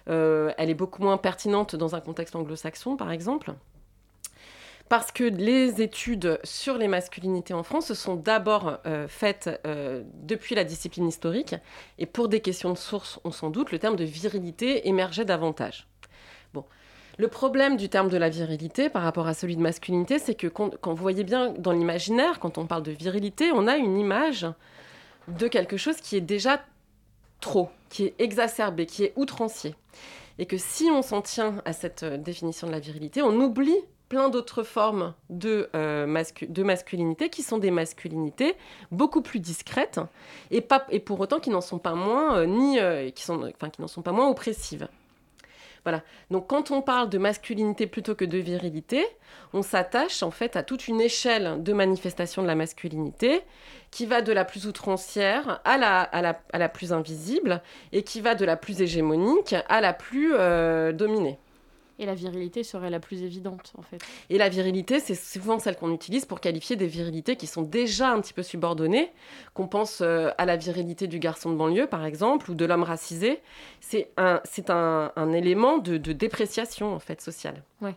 Euh, 0.09 0.53
elle 0.57 0.71
est 0.71 0.75
beaucoup 0.75 1.03
moins 1.03 1.17
pertinente 1.17 1.75
dans 1.75 1.97
un 1.97 2.01
contexte 2.01 2.37
anglo-saxon, 2.37 2.97
par 2.97 3.11
exemple. 3.11 3.53
Parce 4.89 5.11
que 5.11 5.25
les 5.25 5.83
études 5.83 6.39
sur 6.45 6.79
les 6.79 6.87
masculinités 6.87 7.53
en 7.53 7.65
France 7.65 7.87
se 7.87 7.95
sont 7.95 8.15
d'abord 8.15 8.79
faites 9.07 9.49
depuis 10.15 10.57
la 10.57 10.65
discipline 10.65 11.07
historique. 11.07 11.55
Et 11.99 12.07
pour 12.07 12.29
des 12.29 12.41
questions 12.41 12.73
de 12.73 12.79
source, 12.79 13.21
on 13.23 13.31
s'en 13.31 13.51
doute, 13.51 13.71
le 13.71 13.79
terme 13.79 13.95
de 13.95 14.05
virilité 14.05 14.89
émergeait 14.89 15.25
davantage. 15.25 15.87
Bon. 16.53 16.65
Le 17.19 17.29
problème 17.29 17.77
du 17.77 17.89
terme 17.89 18.09
de 18.09 18.17
la 18.17 18.29
virilité 18.29 18.89
par 18.89 19.03
rapport 19.03 19.27
à 19.27 19.35
celui 19.35 19.57
de 19.57 19.61
masculinité, 19.61 20.19
c'est 20.19 20.35
que 20.35 20.47
quand, 20.47 20.71
vous 20.85 20.97
voyez 20.97 21.25
bien 21.25 21.53
dans 21.59 21.73
l'imaginaire, 21.73 22.41
quand 22.41 22.59
on 22.59 22.67
parle 22.67 22.83
de 22.83 22.93
virilité, 22.93 23.51
on 23.53 23.67
a 23.67 23.77
une 23.77 23.99
image 23.99 24.47
de 25.29 25.49
quelque 25.49 25.77
chose 25.77 25.97
qui 25.97 26.17
est 26.17 26.23
déjà 26.23 26.63
trop, 27.41 27.69
qui 27.89 28.05
est 28.05 28.15
exacerbé, 28.19 28.87
qui 28.87 29.05
est 29.05 29.13
outrancier. 29.17 29.75
Et 30.39 30.47
que 30.47 30.57
si 30.57 30.85
on 30.91 31.03
s'en 31.03 31.21
tient 31.21 31.61
à 31.65 31.73
cette 31.73 32.05
définition 32.05 32.67
de 32.67 32.73
la 32.73 32.81
virilité, 32.81 33.23
on 33.23 33.39
oublie 33.41 33.77
plein 34.11 34.29
d'autres 34.29 34.65
formes 34.65 35.15
de, 35.31 35.71
euh, 35.75 36.25
de 36.49 36.63
masculinité 36.63 37.31
qui 37.31 37.43
sont 37.43 37.59
des 37.59 37.71
masculinités 37.71 38.57
beaucoup 38.91 39.23
plus 39.23 39.39
discrètes 39.39 40.01
et, 40.51 40.61
pas, 40.61 40.85
et 40.91 40.99
pour 40.99 41.21
autant 41.21 41.39
qui 41.39 41.49
n'en 41.49 41.61
sont 41.61 41.79
pas 41.79 41.95
moins 41.95 42.39
euh, 42.39 42.47
ni 42.47 42.81
euh, 42.81 43.11
qui 43.11 43.23
sont 43.23 43.41
enfin 43.45 43.71
qui 43.71 43.81
n'en 43.81 43.87
sont 43.87 44.03
pas 44.03 44.11
moins 44.11 44.29
oppressives. 44.29 44.89
Voilà. 45.85 46.03
Donc 46.31 46.47
quand 46.49 46.71
on 46.71 46.83
parle 46.83 47.09
de 47.09 47.19
masculinité 47.19 47.87
plutôt 47.87 48.15
que 48.15 48.25
de 48.25 48.39
virilité, 48.39 49.05
on 49.53 49.63
s'attache 49.63 50.23
en 50.23 50.31
fait 50.31 50.57
à 50.57 50.63
toute 50.63 50.89
une 50.89 51.01
échelle 51.01 51.63
de 51.63 51.73
manifestation 51.73 52.43
de 52.43 52.47
la 52.47 52.55
masculinité 52.55 53.43
qui 53.91 54.07
va 54.07 54.23
de 54.23 54.33
la 54.33 54.45
plus 54.45 54.67
outrancière 54.67 55.61
à 55.65 55.79
la, 55.79 56.69
plus 56.69 56.93
invisible 56.93 57.63
et 57.93 58.03
qui 58.03 58.21
va 58.21 58.35
de 58.35 58.45
la 58.45 58.57
plus 58.57 58.83
hégémonique 58.83 59.55
à 59.69 59.81
la 59.81 59.93
plus 59.93 60.35
euh, 60.35 60.93
dominée. 60.93 61.39
Et 62.01 62.07
la 62.07 62.15
virilité 62.15 62.65
serait 62.65 62.89
la 62.89 62.99
plus 62.99 63.23
évidente, 63.23 63.75
en 63.77 63.83
fait. 63.83 63.99
Et 64.31 64.39
la 64.39 64.49
virilité, 64.49 65.01
c'est 65.01 65.15
souvent 65.15 65.59
celle 65.59 65.77
qu'on 65.77 65.93
utilise 65.93 66.25
pour 66.25 66.41
qualifier 66.41 66.75
des 66.75 66.87
virilités 66.87 67.37
qui 67.37 67.47
sont 67.47 67.61
déjà 67.61 68.11
un 68.11 68.23
petit 68.23 68.33
peu 68.33 68.43
subordonnées, 68.43 69.13
qu'on 69.53 69.69
pense 69.69 70.01
euh, 70.01 70.31
à 70.39 70.47
la 70.47 70.57
virilité 70.57 71.09
du 71.09 71.19
garçon 71.19 71.53
de 71.53 71.57
banlieue, 71.57 71.87
par 71.87 72.07
exemple, 72.07 72.51
ou 72.51 72.55
de 72.55 72.65
l'homme 72.65 72.85
racisé. 72.85 73.43
C'est 73.81 74.11
un, 74.17 74.41
un, 74.69 75.13
un, 75.15 75.33
élément 75.33 75.77
de, 75.77 75.99
de, 75.99 76.13
dépréciation, 76.13 76.95
en 76.95 76.99
fait, 77.01 77.21
sociale. 77.21 77.63
Ouais. 77.83 77.95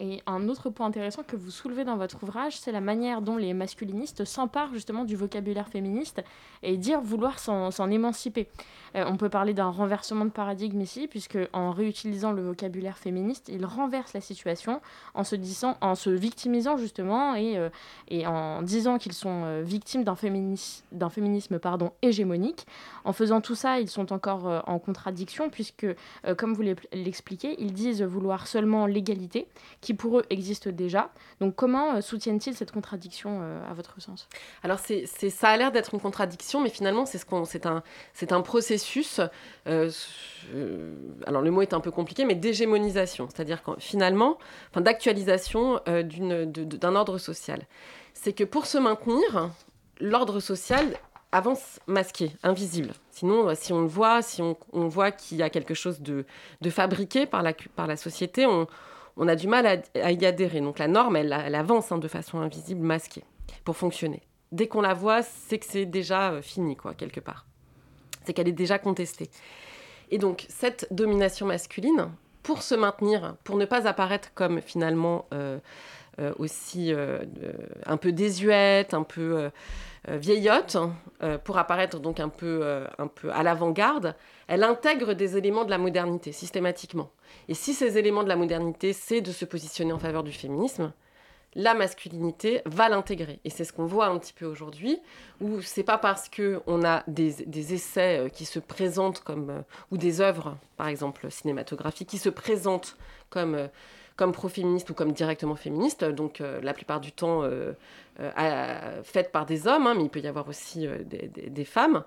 Et 0.00 0.22
un 0.26 0.48
autre 0.48 0.70
point 0.70 0.86
intéressant 0.86 1.24
que 1.24 1.34
vous 1.34 1.50
soulevez 1.50 1.84
dans 1.84 1.96
votre 1.96 2.22
ouvrage, 2.22 2.56
c'est 2.56 2.70
la 2.70 2.80
manière 2.80 3.20
dont 3.20 3.36
les 3.36 3.52
masculinistes 3.52 4.24
s'emparent 4.24 4.72
justement 4.72 5.04
du 5.04 5.16
vocabulaire 5.16 5.68
féministe 5.68 6.22
et 6.62 6.76
dire 6.76 7.00
vouloir 7.00 7.40
s'en 7.40 7.90
émanciper. 7.90 8.46
Euh, 8.96 9.04
on 9.06 9.16
peut 9.16 9.28
parler 9.28 9.54
d'un 9.54 9.70
renversement 9.70 10.24
de 10.24 10.30
paradigme 10.30 10.80
ici, 10.80 11.08
puisque 11.08 11.38
en 11.52 11.70
réutilisant 11.70 12.32
le 12.32 12.42
vocabulaire 12.42 12.98
féministe, 12.98 13.48
ils 13.48 13.64
renversent 13.64 14.14
la 14.14 14.20
situation 14.20 14.80
en 15.14 15.24
se, 15.24 15.36
disant, 15.36 15.76
en 15.80 15.94
se 15.94 16.10
victimisant 16.10 16.76
justement 16.76 17.34
et, 17.34 17.56
euh, 17.58 17.68
et 18.08 18.26
en 18.26 18.62
disant 18.62 18.98
qu'ils 18.98 19.12
sont 19.12 19.42
euh, 19.44 19.62
victimes 19.62 20.04
d'un 20.04 20.16
féminis 20.16 20.82
féminisme 21.10 21.58
pardon, 21.58 21.92
hégémonique. 22.02 22.66
En 23.04 23.12
faisant 23.12 23.40
tout 23.40 23.54
ça, 23.54 23.80
ils 23.80 23.88
sont 23.88 24.12
encore 24.12 24.62
en 24.66 24.78
contradiction, 24.78 25.48
puisque, 25.48 25.86
comme 26.36 26.54
vous 26.54 26.62
l'expliquez, 26.92 27.56
ils 27.58 27.72
disent 27.72 28.02
vouloir 28.02 28.46
seulement 28.46 28.86
l'égalité, 28.86 29.48
qui 29.80 29.94
pour 29.94 30.18
eux 30.18 30.24
existe 30.30 30.68
déjà. 30.68 31.10
Donc 31.40 31.54
comment 31.54 32.00
soutiennent-ils 32.00 32.54
cette 32.54 32.72
contradiction 32.72 33.42
à 33.68 33.72
votre 33.72 34.00
sens? 34.00 34.28
Alors 34.62 34.78
c'est, 34.78 35.06
ça 35.06 35.48
a 35.48 35.56
l'air 35.56 35.72
d'être 35.72 35.94
une 35.94 36.00
contradiction, 36.00 36.60
mais 36.60 36.70
finalement 36.70 37.06
c'est, 37.06 37.18
ce 37.18 37.24
qu'on, 37.24 37.44
c'est, 37.44 37.66
un, 37.66 37.82
c'est 38.12 38.32
un 38.32 38.42
processus, 38.42 38.77
euh, 39.66 39.90
euh, 40.54 40.94
alors 41.26 41.42
le 41.42 41.50
mot 41.50 41.62
est 41.62 41.74
un 41.74 41.80
peu 41.80 41.90
compliqué, 41.90 42.24
mais 42.24 42.34
d'hégémonisation, 42.34 43.28
c'est-à-dire 43.28 43.62
finalement, 43.78 44.38
enfin, 44.70 44.80
d'actualisation 44.80 45.80
euh, 45.88 46.02
d'un 46.02 46.94
ordre 46.94 47.18
social. 47.18 47.66
C'est 48.14 48.32
que 48.32 48.44
pour 48.44 48.66
se 48.66 48.78
maintenir, 48.78 49.50
l'ordre 50.00 50.40
social 50.40 50.96
avance 51.32 51.78
masqué, 51.86 52.32
invisible. 52.42 52.92
Sinon, 53.10 53.54
si 53.54 53.72
on 53.72 53.82
le 53.82 53.86
voit, 53.86 54.22
si 54.22 54.42
on, 54.42 54.56
voit 54.88 55.10
qu'il 55.10 55.38
y 55.38 55.42
a 55.42 55.50
quelque 55.50 55.74
chose 55.74 56.00
de, 56.00 56.24
fabriqué 56.70 57.26
par 57.26 57.42
la, 57.42 57.96
société, 57.96 58.46
on, 58.46 59.28
a 59.28 59.36
du 59.36 59.46
mal 59.46 59.66
à, 59.66 60.12
y 60.12 60.24
adhérer. 60.24 60.60
Donc 60.60 60.78
la 60.78 60.88
norme, 60.88 61.16
elle, 61.16 61.32
avance 61.32 61.92
hein, 61.92 61.98
de 61.98 62.08
façon 62.08 62.38
invisible, 62.38 62.80
masquée, 62.80 63.24
pour 63.64 63.76
fonctionner. 63.76 64.22
Dès 64.52 64.66
qu'on 64.66 64.80
la 64.80 64.94
voit, 64.94 65.22
c'est 65.22 65.58
que 65.58 65.66
c'est 65.66 65.84
déjà 65.84 66.32
euh, 66.32 66.42
fini, 66.42 66.74
quoi, 66.74 66.94
quelque 66.94 67.20
part. 67.20 67.44
C'est 68.28 68.34
qu'elle 68.34 68.48
est 68.48 68.52
déjà 68.52 68.78
contestée. 68.78 69.30
Et 70.10 70.18
donc, 70.18 70.44
cette 70.50 70.86
domination 70.90 71.46
masculine, 71.46 72.10
pour 72.42 72.60
se 72.60 72.74
maintenir, 72.74 73.36
pour 73.42 73.56
ne 73.56 73.64
pas 73.64 73.88
apparaître 73.88 74.34
comme 74.34 74.60
finalement 74.60 75.24
euh, 75.32 75.58
euh, 76.20 76.34
aussi 76.38 76.92
euh, 76.92 77.20
un 77.86 77.96
peu 77.96 78.12
désuète, 78.12 78.92
un 78.92 79.02
peu 79.02 79.48
vieillotte, 80.06 80.76
pour 81.44 81.56
apparaître 81.56 82.00
donc 82.00 82.20
un 82.20 82.28
peu, 82.28 82.84
un 82.98 83.06
peu 83.06 83.32
à 83.32 83.42
l'avant-garde, 83.42 84.14
elle 84.46 84.62
intègre 84.62 85.14
des 85.14 85.38
éléments 85.38 85.64
de 85.64 85.70
la 85.70 85.78
modernité 85.78 86.32
systématiquement. 86.32 87.10
Et 87.48 87.54
si 87.54 87.72
ces 87.72 87.96
éléments 87.96 88.24
de 88.24 88.28
la 88.28 88.36
modernité, 88.36 88.92
c'est 88.92 89.22
de 89.22 89.32
se 89.32 89.46
positionner 89.46 89.92
en 89.94 89.98
faveur 89.98 90.22
du 90.22 90.32
féminisme, 90.32 90.92
la 91.54 91.74
masculinité 91.74 92.62
va 92.66 92.88
l'intégrer. 92.88 93.40
Et 93.44 93.50
c'est 93.50 93.64
ce 93.64 93.72
qu'on 93.72 93.86
voit 93.86 94.06
un 94.06 94.18
petit 94.18 94.32
peu 94.32 94.46
aujourd'hui, 94.46 94.98
où 95.40 95.60
c'est 95.62 95.82
pas 95.82 95.98
parce 95.98 96.28
qu'on 96.28 96.84
a 96.84 97.02
des, 97.08 97.74
essais 97.74 98.30
qui 98.32 98.44
se 98.44 98.58
présentent 98.58 99.20
comme, 99.20 99.50
euh, 99.50 99.60
ou 99.90 99.96
des 99.96 100.20
œuvres, 100.20 100.56
par 100.76 100.88
exemple 100.88 101.30
cinématographiques, 101.30 102.08
qui 102.08 102.18
se 102.18 102.28
présentent 102.28 102.96
comme, 103.30 103.54
euh, 103.54 103.68
comme 104.18 104.32
pro-féministes 104.32 104.90
ou 104.90 104.94
comme 104.94 105.12
directement 105.12 105.54
féministes, 105.54 106.04
donc 106.04 106.40
euh, 106.40 106.60
la 106.60 106.74
plupart 106.74 107.00
du 107.00 107.12
temps 107.12 107.44
euh, 107.44 107.72
euh, 108.18 109.02
faites 109.04 109.30
par 109.30 109.46
des 109.46 109.68
hommes, 109.68 109.86
hein, 109.86 109.94
mais 109.96 110.02
il 110.02 110.10
peut 110.10 110.18
y 110.18 110.26
avoir 110.26 110.48
aussi 110.48 110.88
des 111.06 111.64
femmes 111.64 112.02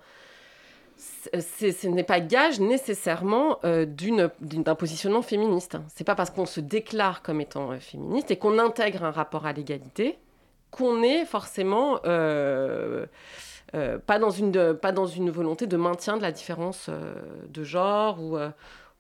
ce 1.01 1.87
n'est 1.87 2.03
pas 2.03 2.19
gage 2.19 2.59
nécessairement 2.59 3.59
euh, 3.63 3.85
d'un 3.85 4.75
positionnement 4.75 5.21
féministe. 5.21 5.77
C'est 5.87 6.03
pas 6.03 6.15
parce 6.15 6.29
qu'on 6.29 6.45
se 6.45 6.59
déclare 6.59 7.21
comme 7.21 7.41
étant 7.41 7.71
euh, 7.71 7.79
féministe 7.79 8.31
et 8.31 8.37
qu'on 8.37 8.59
intègre 8.59 9.03
un 9.03 9.11
rapport 9.11 9.45
à 9.45 9.53
l'égalité 9.53 10.19
qu'on 10.69 11.03
est 11.03 11.25
forcément 11.25 11.99
euh, 12.05 13.05
pas, 14.05 14.19
dans 14.19 14.29
une, 14.29 14.73
pas 14.73 14.91
dans 14.91 15.07
une 15.07 15.29
volonté 15.29 15.67
de 15.67 15.75
maintien 15.75 16.17
de 16.17 16.21
la 16.21 16.31
différence 16.31 16.89
de 17.49 17.63
genre 17.63 18.21
ou, 18.21 18.37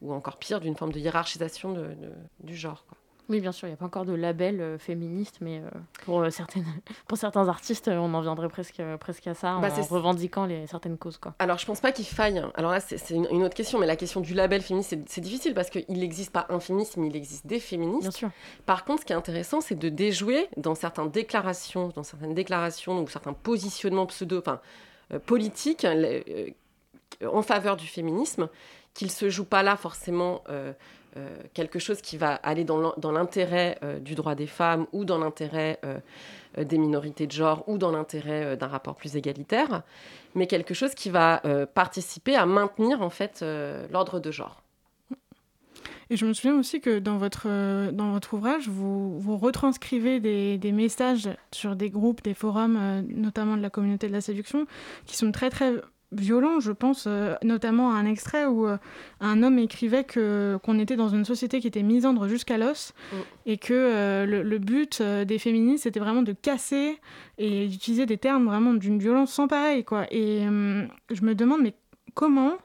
ou 0.01 0.11
encore 0.11 0.35
pire 0.35 0.59
d'une 0.59 0.75
forme 0.75 0.91
de 0.91 0.99
hiérarchisation 0.99 1.77
du 2.41 2.55
genre. 2.57 2.83
Oui, 3.29 3.39
bien 3.39 3.51
sûr, 3.51 3.67
il 3.67 3.71
n'y 3.71 3.75
a 3.75 3.77
pas 3.77 3.85
encore 3.85 4.05
de 4.05 4.13
label 4.13 4.59
euh, 4.61 4.77
féministe, 4.77 5.37
mais 5.41 5.59
euh, 5.59 5.69
pour, 6.05 6.21
euh, 6.21 6.29
certaines, 6.29 6.65
pour 7.07 7.17
certains 7.17 7.47
artistes, 7.47 7.87
on 7.87 8.13
en 8.13 8.21
viendrait 8.21 8.49
presque, 8.49 8.81
presque 8.99 9.27
à 9.27 9.33
ça, 9.33 9.57
bah, 9.59 9.69
en 9.71 9.81
revendiquant 9.83 10.45
les, 10.45 10.67
certaines 10.67 10.97
causes. 10.97 11.17
Quoi. 11.17 11.33
Alors, 11.39 11.57
je 11.57 11.65
pense 11.65 11.79
pas 11.79 11.91
qu'il 11.91 12.05
faille. 12.05 12.43
Alors 12.55 12.71
là, 12.71 12.79
c'est 12.79 13.09
une, 13.11 13.43
autre 13.43 13.55
question, 13.55 13.79
mais 13.79 13.87
la 13.87 13.95
question 13.95 14.21
du 14.21 14.33
label 14.33 14.61
féministe, 14.61 14.95
c'est 15.07 15.21
difficile 15.21 15.53
parce 15.53 15.69
qu'il 15.69 15.85
n'existe 15.89 16.31
pas 16.31 16.45
un 16.49 16.59
féminisme, 16.59 17.03
il 17.05 17.15
existe 17.15 17.47
des 17.47 17.59
féministes. 17.59 18.01
Bien 18.01 18.11
sûr. 18.11 18.29
Par 18.65 18.85
contre, 18.85 19.01
ce 19.01 19.05
qui 19.05 19.13
est 19.13 19.17
intéressant, 19.17 19.61
c'est 19.61 19.79
de 19.79 19.89
déjouer 19.89 20.47
dans 20.57 20.75
certaines 20.75 21.09
déclarations, 21.09 21.89
dans 21.95 22.03
certaines 22.03 22.33
déclarations 22.33 23.01
ou 23.01 23.07
certains 23.07 23.33
positionnements 23.33 24.05
pseudo, 24.07 24.39
enfin, 24.39 24.59
politiques 25.25 25.85
en 27.25 27.41
faveur 27.41 27.77
du 27.77 27.87
féminisme, 27.87 28.49
qu'il 28.93 29.11
se 29.11 29.29
joue 29.29 29.45
pas 29.45 29.63
là 29.63 29.77
forcément 29.77 30.43
euh, 30.49 30.73
quelque 31.53 31.79
chose 31.79 32.01
qui 32.01 32.17
va 32.17 32.35
aller 32.35 32.63
dans 32.63 33.11
l'intérêt 33.11 33.77
euh, 33.83 33.99
du 33.99 34.15
droit 34.15 34.35
des 34.35 34.47
femmes 34.47 34.85
ou 34.91 35.05
dans 35.05 35.17
l'intérêt 35.17 35.79
euh, 35.83 35.99
des 36.63 36.77
minorités 36.77 37.27
de 37.27 37.31
genre 37.31 37.63
ou 37.67 37.77
dans 37.77 37.91
l'intérêt 37.91 38.57
d'un 38.57 38.67
rapport 38.67 38.95
plus 38.95 39.15
égalitaire, 39.15 39.83
mais 40.35 40.47
quelque 40.47 40.73
chose 40.73 40.93
qui 40.93 41.09
va 41.09 41.41
participer 41.73 42.35
à 42.35 42.45
maintenir 42.45 43.01
en 43.01 43.09
fait 43.09 43.43
l'ordre 43.89 44.19
de 44.19 44.31
genre. 44.31 44.61
Et 46.09 46.17
je 46.17 46.25
me 46.25 46.33
souviens 46.33 46.59
aussi 46.59 46.81
que 46.81 46.99
dans 46.99 47.17
votre, 47.17 47.47
dans 47.91 48.11
votre 48.11 48.33
ouvrage, 48.33 48.67
vous, 48.67 49.37
retranscrivez 49.37 50.19
des, 50.19 50.71
messages 50.73 51.29
sur 51.53 51.77
des 51.77 51.89
groupes, 51.89 52.21
des 52.21 52.33
forums, 52.33 53.05
notamment 53.07 53.55
de 53.55 53.61
la 53.61 53.69
communauté 53.69 54.09
de 54.09 54.13
la 54.13 54.19
séduction, 54.19 54.67
qui 55.05 55.15
sont 55.15 55.31
très 55.31 55.49
très 55.49 55.73
violent, 56.11 56.59
je 56.59 56.71
pense, 56.71 57.05
euh, 57.07 57.35
notamment 57.43 57.93
à 57.93 57.95
un 57.95 58.05
extrait 58.05 58.45
où 58.45 58.67
euh, 58.67 58.77
un 59.19 59.43
homme 59.43 59.59
écrivait 59.59 60.03
que 60.03 60.59
qu'on 60.63 60.77
était 60.79 60.95
dans 60.95 61.09
une 61.09 61.25
société 61.25 61.59
qui 61.61 61.67
était 61.67 61.83
misandre 61.83 62.27
jusqu'à 62.27 62.57
l'os 62.57 62.93
mm. 63.11 63.15
et 63.45 63.57
que 63.57 63.73
euh, 63.73 64.43
le, 64.43 64.57
but 64.59 65.01
des 65.01 65.39
féministes 65.39 65.83
c'était 65.83 65.99
vraiment 65.99 66.21
de 66.21 66.33
casser 66.33 66.99
et 67.37 67.67
d'utiliser 67.67 68.05
des 68.05 68.17
termes 68.17 68.45
vraiment 68.45 68.73
d'une 68.73 68.99
violence 68.99 69.31
sans 69.31 69.47
pareil 69.47 69.83
quoi. 69.83 70.05
Et 70.11 70.41
je 70.43 71.23
me 71.23 71.33
demande 71.33 71.61
mais 71.61 71.73
comment 72.13 72.57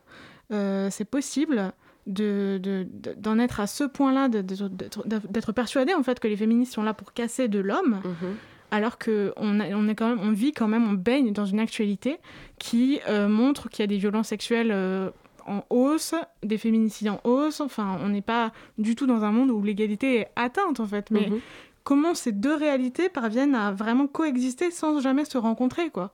c'est 0.50 1.08
possible 1.08 1.72
de, 2.06 2.86
d'en 3.16 3.38
être 3.38 3.60
à 3.60 3.66
ce 3.66 3.84
point-là, 3.84 4.28
d'être 4.28 5.52
persuadé 5.52 5.94
en 5.94 6.02
fait 6.02 6.20
que 6.20 6.28
les 6.28 6.36
féministes 6.36 6.74
sont 6.74 6.82
là 6.82 6.94
pour 6.94 7.12
casser 7.12 7.48
de 7.48 7.60
l'homme. 7.60 8.00
Mm-hmm 8.04 8.55
alors 8.70 8.98
qu'on 8.98 9.32
on 9.36 9.88
est 9.88 9.94
quand 9.94 10.08
même, 10.08 10.20
on 10.20 10.32
vit 10.32 10.52
quand 10.52 10.68
même, 10.68 10.88
on 10.88 10.94
baigne 10.94 11.32
dans 11.32 11.46
une 11.46 11.60
actualité 11.60 12.18
qui 12.58 13.00
euh, 13.08 13.28
montre 13.28 13.68
qu'il 13.68 13.82
y 13.82 13.84
a 13.84 13.86
des 13.86 13.98
violences 13.98 14.28
sexuelles 14.28 14.70
euh, 14.72 15.10
en 15.46 15.64
hausse, 15.70 16.14
des 16.42 16.58
féminicides 16.58 17.08
en 17.08 17.20
hausse. 17.24 17.60
Enfin, 17.60 17.98
on 18.02 18.08
n'est 18.08 18.22
pas 18.22 18.52
du 18.78 18.96
tout 18.96 19.06
dans 19.06 19.24
un 19.24 19.32
monde 19.32 19.50
où 19.50 19.62
l'égalité 19.62 20.20
est 20.20 20.28
atteinte 20.36 20.80
en 20.80 20.86
fait. 20.86 21.10
Mais 21.10 21.28
mhm. 21.28 21.40
comment 21.84 22.14
ces 22.14 22.32
deux 22.32 22.54
réalités 22.54 23.08
parviennent 23.08 23.54
à 23.54 23.72
vraiment 23.72 24.06
coexister 24.06 24.70
sans 24.70 25.00
jamais 25.00 25.24
se 25.24 25.38
rencontrer, 25.38 25.90
quoi? 25.90 26.12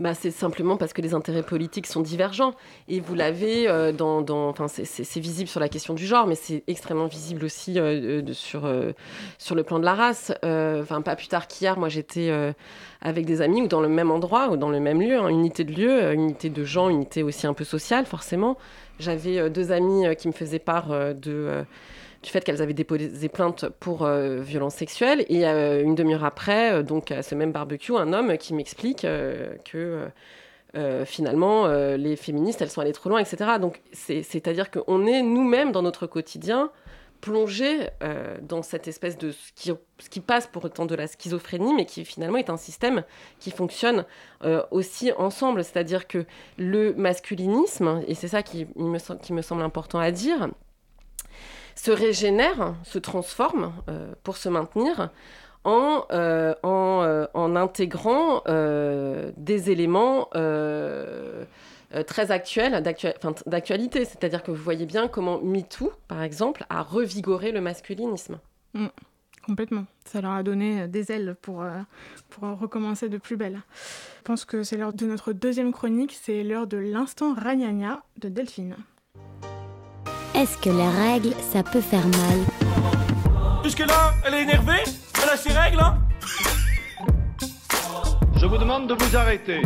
Bah, 0.00 0.14
C'est 0.14 0.30
simplement 0.30 0.76
parce 0.76 0.92
que 0.92 1.02
les 1.02 1.14
intérêts 1.14 1.42
politiques 1.42 1.86
sont 1.86 2.00
divergents. 2.00 2.54
Et 2.88 3.00
vous 3.00 3.14
l'avez 3.14 3.68
euh, 3.68 3.92
dans. 3.92 4.22
dans 4.22 4.48
enfin, 4.48 4.66
c'est 4.68 5.20
visible 5.20 5.48
sur 5.48 5.60
la 5.60 5.68
question 5.68 5.94
du 5.94 6.06
genre, 6.06 6.26
mais 6.26 6.34
c'est 6.34 6.64
extrêmement 6.66 7.06
visible 7.06 7.44
aussi 7.44 7.78
euh, 7.78 8.22
sur, 8.32 8.64
euh, 8.64 8.92
sur 9.38 9.54
le 9.54 9.62
plan 9.62 9.78
de 9.78 9.84
la 9.84 9.94
race. 9.94 10.32
Enfin, 10.42 11.02
pas 11.02 11.16
plus 11.16 11.28
tard 11.28 11.46
qu'hier, 11.46 11.78
moi 11.78 11.88
j'étais 11.88 12.32
avec 13.00 13.26
des 13.26 13.40
amis 13.40 13.62
ou 13.62 13.66
dans 13.68 13.80
le 13.80 13.88
même 13.88 14.10
endroit 14.10 14.48
ou 14.50 14.56
dans 14.56 14.70
le 14.70 14.80
même 14.80 15.00
lieu, 15.00 15.18
hein, 15.18 15.28
unité 15.28 15.64
de 15.64 15.72
lieu, 15.72 16.12
unité 16.12 16.50
de 16.50 16.64
gens, 16.64 16.88
unité 16.88 17.22
aussi 17.22 17.46
un 17.46 17.54
peu 17.54 17.64
sociale, 17.64 18.06
forcément. 18.06 18.56
J'avais 18.98 19.50
deux 19.50 19.72
amis 19.72 20.04
qui 20.16 20.28
me 20.28 20.32
faisaient 20.32 20.58
part 20.58 20.88
de 21.14 21.64
du 22.22 22.30
fait 22.30 22.44
qu'elles 22.44 22.62
avaient 22.62 22.74
déposé 22.74 23.28
plainte 23.28 23.68
pour 23.80 24.04
euh, 24.04 24.40
violence 24.40 24.74
sexuelle. 24.74 25.24
Et 25.28 25.46
euh, 25.46 25.82
une 25.82 25.94
demi-heure 25.94 26.24
après, 26.24 26.72
euh, 26.72 26.82
donc 26.82 27.10
à 27.10 27.22
ce 27.22 27.34
même 27.34 27.52
barbecue, 27.52 27.96
un 27.96 28.12
homme 28.12 28.38
qui 28.38 28.54
m'explique 28.54 29.06
que 29.64 30.08
finalement, 31.04 31.66
les 31.96 32.16
féministes, 32.16 32.62
elles 32.62 32.70
sont 32.70 32.80
allées 32.80 32.92
trop 32.92 33.10
loin, 33.10 33.18
etc. 33.18 33.58
Donc, 33.60 33.82
c'est-à-dire 33.92 34.70
qu'on 34.70 35.06
est 35.06 35.22
nous-mêmes 35.22 35.70
dans 35.70 35.82
notre 35.82 36.06
quotidien 36.06 36.70
plongés 37.20 37.90
dans 38.40 38.62
cette 38.62 38.88
espèce 38.88 39.18
de 39.18 39.32
ce 39.32 39.74
qui, 40.08 40.20
passe 40.20 40.46
pour 40.46 40.64
autant 40.64 40.86
de 40.86 40.94
la 40.94 41.06
schizophrénie, 41.06 41.74
mais 41.74 41.84
qui 41.84 42.06
finalement 42.06 42.38
est 42.38 42.48
un 42.48 42.56
système 42.56 43.04
qui 43.38 43.50
fonctionne 43.50 44.06
aussi 44.70 45.12
ensemble. 45.12 45.62
C'est-à-dire 45.62 46.08
que 46.08 46.24
le 46.56 46.94
masculinisme, 46.94 48.02
et 48.08 48.14
c'est 48.14 48.28
ça 48.28 48.42
qui 48.42 48.66
me 48.76 49.42
semble 49.42 49.62
important 49.62 49.98
à 49.98 50.10
dire, 50.10 50.48
se 51.74 51.90
régénère, 51.90 52.74
se 52.84 52.98
transforme 52.98 53.72
euh, 53.88 54.12
pour 54.22 54.36
se 54.36 54.48
maintenir 54.48 55.10
en, 55.64 56.04
euh, 56.10 56.54
euh, 56.64 57.26
en, 57.34 57.56
intégrant 57.56 58.42
des 59.36 59.70
éléments 59.70 60.28
très 62.06 62.30
actuels, 62.30 62.82
d'actualité. 63.46 64.04
C'est-à-dire 64.04 64.42
que 64.42 64.50
vous 64.50 64.62
voyez 64.62 64.86
bien 64.86 65.08
comment 65.08 65.40
MeToo, 65.40 65.92
par 66.08 66.22
exemple, 66.22 66.64
a 66.68 66.82
revigoré 66.82 67.52
le 67.52 67.60
masculinisme. 67.60 68.38
Mm. 68.74 68.86
complètement. 69.46 69.84
Ça 70.06 70.20
leur 70.20 70.32
a 70.32 70.42
donné 70.42 70.88
des 70.88 71.12
ailes 71.12 71.36
pour, 71.42 71.64
pour 72.30 72.58
recommencer 72.58 73.08
de 73.08 73.18
plus 73.18 73.36
belle. 73.36 73.60
Je 74.18 74.22
pense 74.24 74.44
que 74.44 74.62
c'est 74.62 74.76
l'heure 74.76 74.92
de 74.94 75.06
notre 75.06 75.32
deuxième 75.32 75.72
chronique, 75.72 76.18
c'est 76.20 76.42
l'heure 76.42 76.66
de 76.66 76.78
l'instant 76.78 77.34
Ragnagna 77.34 78.02
de 78.18 78.28
Delphine. 78.28 78.76
Est-ce 80.42 80.58
que 80.58 80.70
les 80.70 80.88
règles, 80.88 81.36
ça 81.52 81.62
peut 81.62 81.80
faire 81.80 82.04
mal? 82.04 82.40
Jusque-là, 83.62 84.12
elle 84.26 84.34
est 84.34 84.42
énervée 84.42 84.82
Elle 85.22 85.28
a 85.28 85.36
ses 85.36 85.52
règles, 85.52 85.78
hein 85.78 86.04
Je 88.34 88.46
vous 88.46 88.58
demande 88.58 88.88
de 88.88 88.94
vous 88.94 89.16
arrêter. 89.16 89.62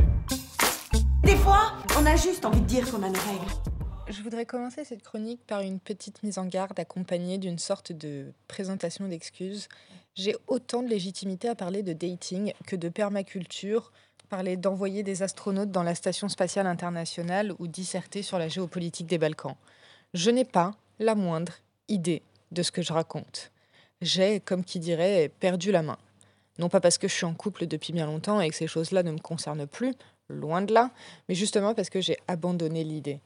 Des 1.23 1.37
fois, 1.37 1.73
on 1.99 2.05
a 2.05 2.15
juste 2.17 2.45
envie 2.45 2.61
de 2.61 2.67
dire 2.67 2.91
qu'on 2.91 3.03
a 3.03 3.09
nos 3.09 3.15
règles. 3.15 3.51
Je 4.11 4.21
voudrais 4.21 4.45
commencer 4.45 4.85
cette 4.85 5.03
chronique 5.03 5.41
par 5.47 5.63
une 5.63 5.81
petite 5.81 6.23
mise 6.23 6.37
en 6.37 6.45
garde 6.45 6.79
accompagnée 6.79 7.39
d'une 7.39 7.59
sorte 7.59 7.93
de 7.93 8.27
présentation 8.47 9.09
d'excuses. 9.09 9.69
J'ai 10.15 10.37
autant 10.47 10.83
de 10.83 10.89
légitimité 10.89 11.49
à 11.49 11.55
parler 11.55 11.83
de 11.83 11.95
dating 11.95 12.53
que 12.67 12.77
de 12.77 12.91
permaculture, 12.91 13.93
parler 14.29 14.59
d'envoyer 14.59 15.03
des 15.03 15.23
astronautes 15.23 15.71
dans 15.71 15.83
la 15.83 15.95
Station 15.95 16.29
spatiale 16.29 16.67
internationale 16.67 17.55
ou 17.59 17.67
disserter 17.67 18.21
sur 18.21 18.39
la 18.39 18.49
géopolitique 18.49 19.07
des 19.07 19.17
Balkans. 19.17 19.57
Je 20.17 20.31
n'ai 20.31 20.47
pas 20.47 20.75
la 20.99 21.15
moindre 21.15 21.53
idée 21.89 22.23
de 22.51 22.63
ce 22.63 22.73
que 22.73 22.81
je 22.81 22.95
raconte. 22.95 23.53
J'ai, 24.01 24.41
comme 24.41 24.65
qui 24.65 24.81
dirait, 24.81 25.31
perdu 25.41 25.71
la 25.71 25.83
main. 25.83 25.99
Non 26.59 26.71
pas 26.71 26.81
parce 26.81 26.97
que 26.97 27.07
je 27.07 27.13
suis 27.13 27.27
en 27.27 27.35
couple 27.35 27.67
depuis 27.67 27.93
bien 27.93 28.07
longtemps 28.07 28.41
et 28.41 28.49
que 28.49 28.55
ces 28.55 28.67
choses-là 28.67 29.03
ne 29.03 29.11
me 29.11 29.19
concernent 29.19 29.67
plus, 29.67 29.93
loin 30.31 30.63
de 30.63 30.73
là, 30.73 30.91
mais 31.29 31.35
justement 31.35 31.75
parce 31.75 31.91
que 31.91 32.01
j'ai 32.01 32.17
abandonné 32.29 32.83
l'idée. 32.83 33.21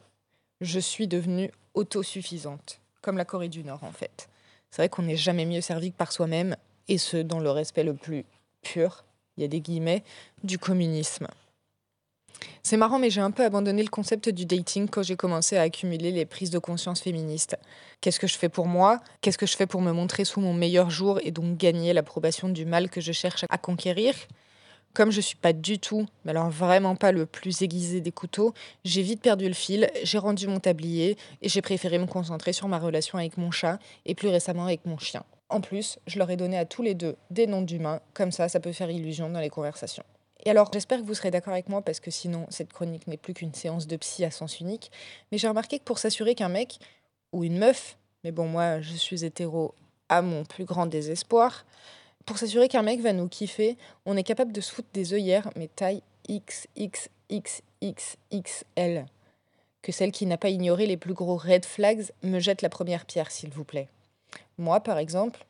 Je 0.60 0.80
suis 0.80 1.06
devenue 1.06 1.52
autosuffisante, 1.74 2.80
comme 3.02 3.18
la 3.18 3.24
Corée 3.24 3.48
du 3.48 3.62
Nord 3.62 3.84
en 3.84 3.92
fait. 3.92 4.28
C'est 4.72 4.82
vrai 4.82 4.88
qu'on 4.88 5.02
n'est 5.02 5.16
jamais 5.16 5.46
mieux 5.46 5.60
servi 5.60 5.92
que 5.92 5.96
par 5.96 6.10
soi-même, 6.10 6.56
et 6.88 6.98
ce, 6.98 7.18
dans 7.18 7.38
le 7.38 7.52
respect 7.52 7.84
le 7.84 7.94
plus 7.94 8.24
pur, 8.62 9.04
il 9.36 9.42
y 9.42 9.44
a 9.44 9.48
des 9.48 9.60
guillemets, 9.60 10.02
du 10.42 10.58
communisme. 10.58 11.28
C'est 12.62 12.76
marrant, 12.76 12.98
mais 12.98 13.10
j'ai 13.10 13.22
un 13.22 13.30
peu 13.30 13.44
abandonné 13.44 13.82
le 13.82 13.88
concept 13.88 14.28
du 14.28 14.44
dating 14.44 14.88
quand 14.88 15.02
j'ai 15.02 15.16
commencé 15.16 15.56
à 15.56 15.62
accumuler 15.62 16.12
les 16.12 16.26
prises 16.26 16.50
de 16.50 16.58
conscience 16.58 17.00
féministes. 17.00 17.56
Qu'est-ce 18.00 18.20
que 18.20 18.26
je 18.26 18.36
fais 18.36 18.50
pour 18.50 18.66
moi? 18.66 19.00
Qu'est-ce 19.22 19.38
que 19.38 19.46
je 19.46 19.56
fais 19.56 19.66
pour 19.66 19.80
me 19.80 19.92
montrer 19.92 20.24
sous 20.24 20.40
mon 20.40 20.52
meilleur 20.52 20.90
jour 20.90 21.18
et 21.22 21.30
donc 21.30 21.56
gagner 21.56 21.92
l'approbation 21.92 22.48
du 22.48 22.66
mal 22.66 22.90
que 22.90 23.00
je 23.00 23.12
cherche 23.12 23.44
à 23.48 23.58
conquérir? 23.58 24.14
Comme 24.92 25.10
je 25.10 25.20
suis 25.20 25.36
pas 25.36 25.52
du 25.52 25.78
tout, 25.78 26.06
mais 26.24 26.32
alors 26.32 26.50
vraiment 26.50 26.96
pas 26.96 27.12
le 27.12 27.24
plus 27.24 27.62
aiguisé 27.62 28.00
des 28.00 28.10
couteaux, 28.10 28.52
j'ai 28.84 29.02
vite 29.02 29.22
perdu 29.22 29.46
le 29.46 29.54
fil, 29.54 29.88
j'ai 30.02 30.18
rendu 30.18 30.46
mon 30.46 30.58
tablier 30.58 31.16
et 31.42 31.48
j'ai 31.48 31.62
préféré 31.62 31.98
me 31.98 32.06
concentrer 32.06 32.52
sur 32.52 32.68
ma 32.68 32.78
relation 32.78 33.16
avec 33.16 33.38
mon 33.38 33.50
chat 33.50 33.78
et 34.04 34.14
plus 34.14 34.28
récemment 34.28 34.64
avec 34.64 34.84
mon 34.86 34.98
chien. 34.98 35.22
En 35.48 35.60
plus, 35.60 35.98
je 36.06 36.18
leur 36.18 36.30
ai 36.30 36.36
donné 36.36 36.58
à 36.58 36.64
tous 36.64 36.82
les 36.82 36.94
deux 36.94 37.16
des 37.30 37.46
noms 37.46 37.62
d'humains, 37.62 38.00
comme 38.14 38.32
ça 38.32 38.48
ça 38.48 38.60
peut 38.60 38.72
faire 38.72 38.90
illusion 38.90 39.30
dans 39.30 39.40
les 39.40 39.50
conversations. 39.50 40.04
Et 40.44 40.50
alors, 40.50 40.70
j'espère 40.72 41.00
que 41.00 41.04
vous 41.04 41.14
serez 41.14 41.30
d'accord 41.30 41.52
avec 41.52 41.68
moi 41.68 41.82
parce 41.82 42.00
que 42.00 42.10
sinon, 42.10 42.46
cette 42.48 42.72
chronique 42.72 43.06
n'est 43.06 43.16
plus 43.16 43.34
qu'une 43.34 43.54
séance 43.54 43.86
de 43.86 43.96
psy 43.96 44.24
à 44.24 44.30
sens 44.30 44.60
unique. 44.60 44.90
Mais 45.30 45.38
j'ai 45.38 45.48
remarqué 45.48 45.78
que 45.78 45.84
pour 45.84 45.98
s'assurer 45.98 46.34
qu'un 46.34 46.48
mec 46.48 46.78
ou 47.32 47.44
une 47.44 47.58
meuf, 47.58 47.98
mais 48.24 48.32
bon, 48.32 48.46
moi, 48.46 48.80
je 48.80 48.94
suis 48.94 49.24
hétéro 49.24 49.74
à 50.08 50.22
mon 50.22 50.44
plus 50.44 50.64
grand 50.64 50.86
désespoir, 50.86 51.64
pour 52.26 52.38
s'assurer 52.38 52.68
qu'un 52.68 52.82
mec 52.82 53.00
va 53.00 53.12
nous 53.12 53.28
kiffer, 53.28 53.76
on 54.06 54.16
est 54.16 54.22
capable 54.22 54.52
de 54.52 54.60
se 54.60 54.72
foutre 54.72 54.88
des 54.92 55.14
œillères, 55.14 55.50
mais 55.56 55.68
taille 55.68 56.02
XXXXXL. 56.28 59.06
Que 59.82 59.92
celle 59.92 60.12
qui 60.12 60.26
n'a 60.26 60.36
pas 60.36 60.50
ignoré 60.50 60.86
les 60.86 60.96
plus 60.96 61.14
gros 61.14 61.36
red 61.36 61.64
flags 61.64 62.12
me 62.22 62.38
jette 62.38 62.62
la 62.62 62.68
première 62.68 63.06
pierre, 63.06 63.30
s'il 63.30 63.50
vous 63.50 63.64
plaît. 63.64 63.88
Moi, 64.58 64.80
par 64.80 64.98
exemple, 64.98 65.46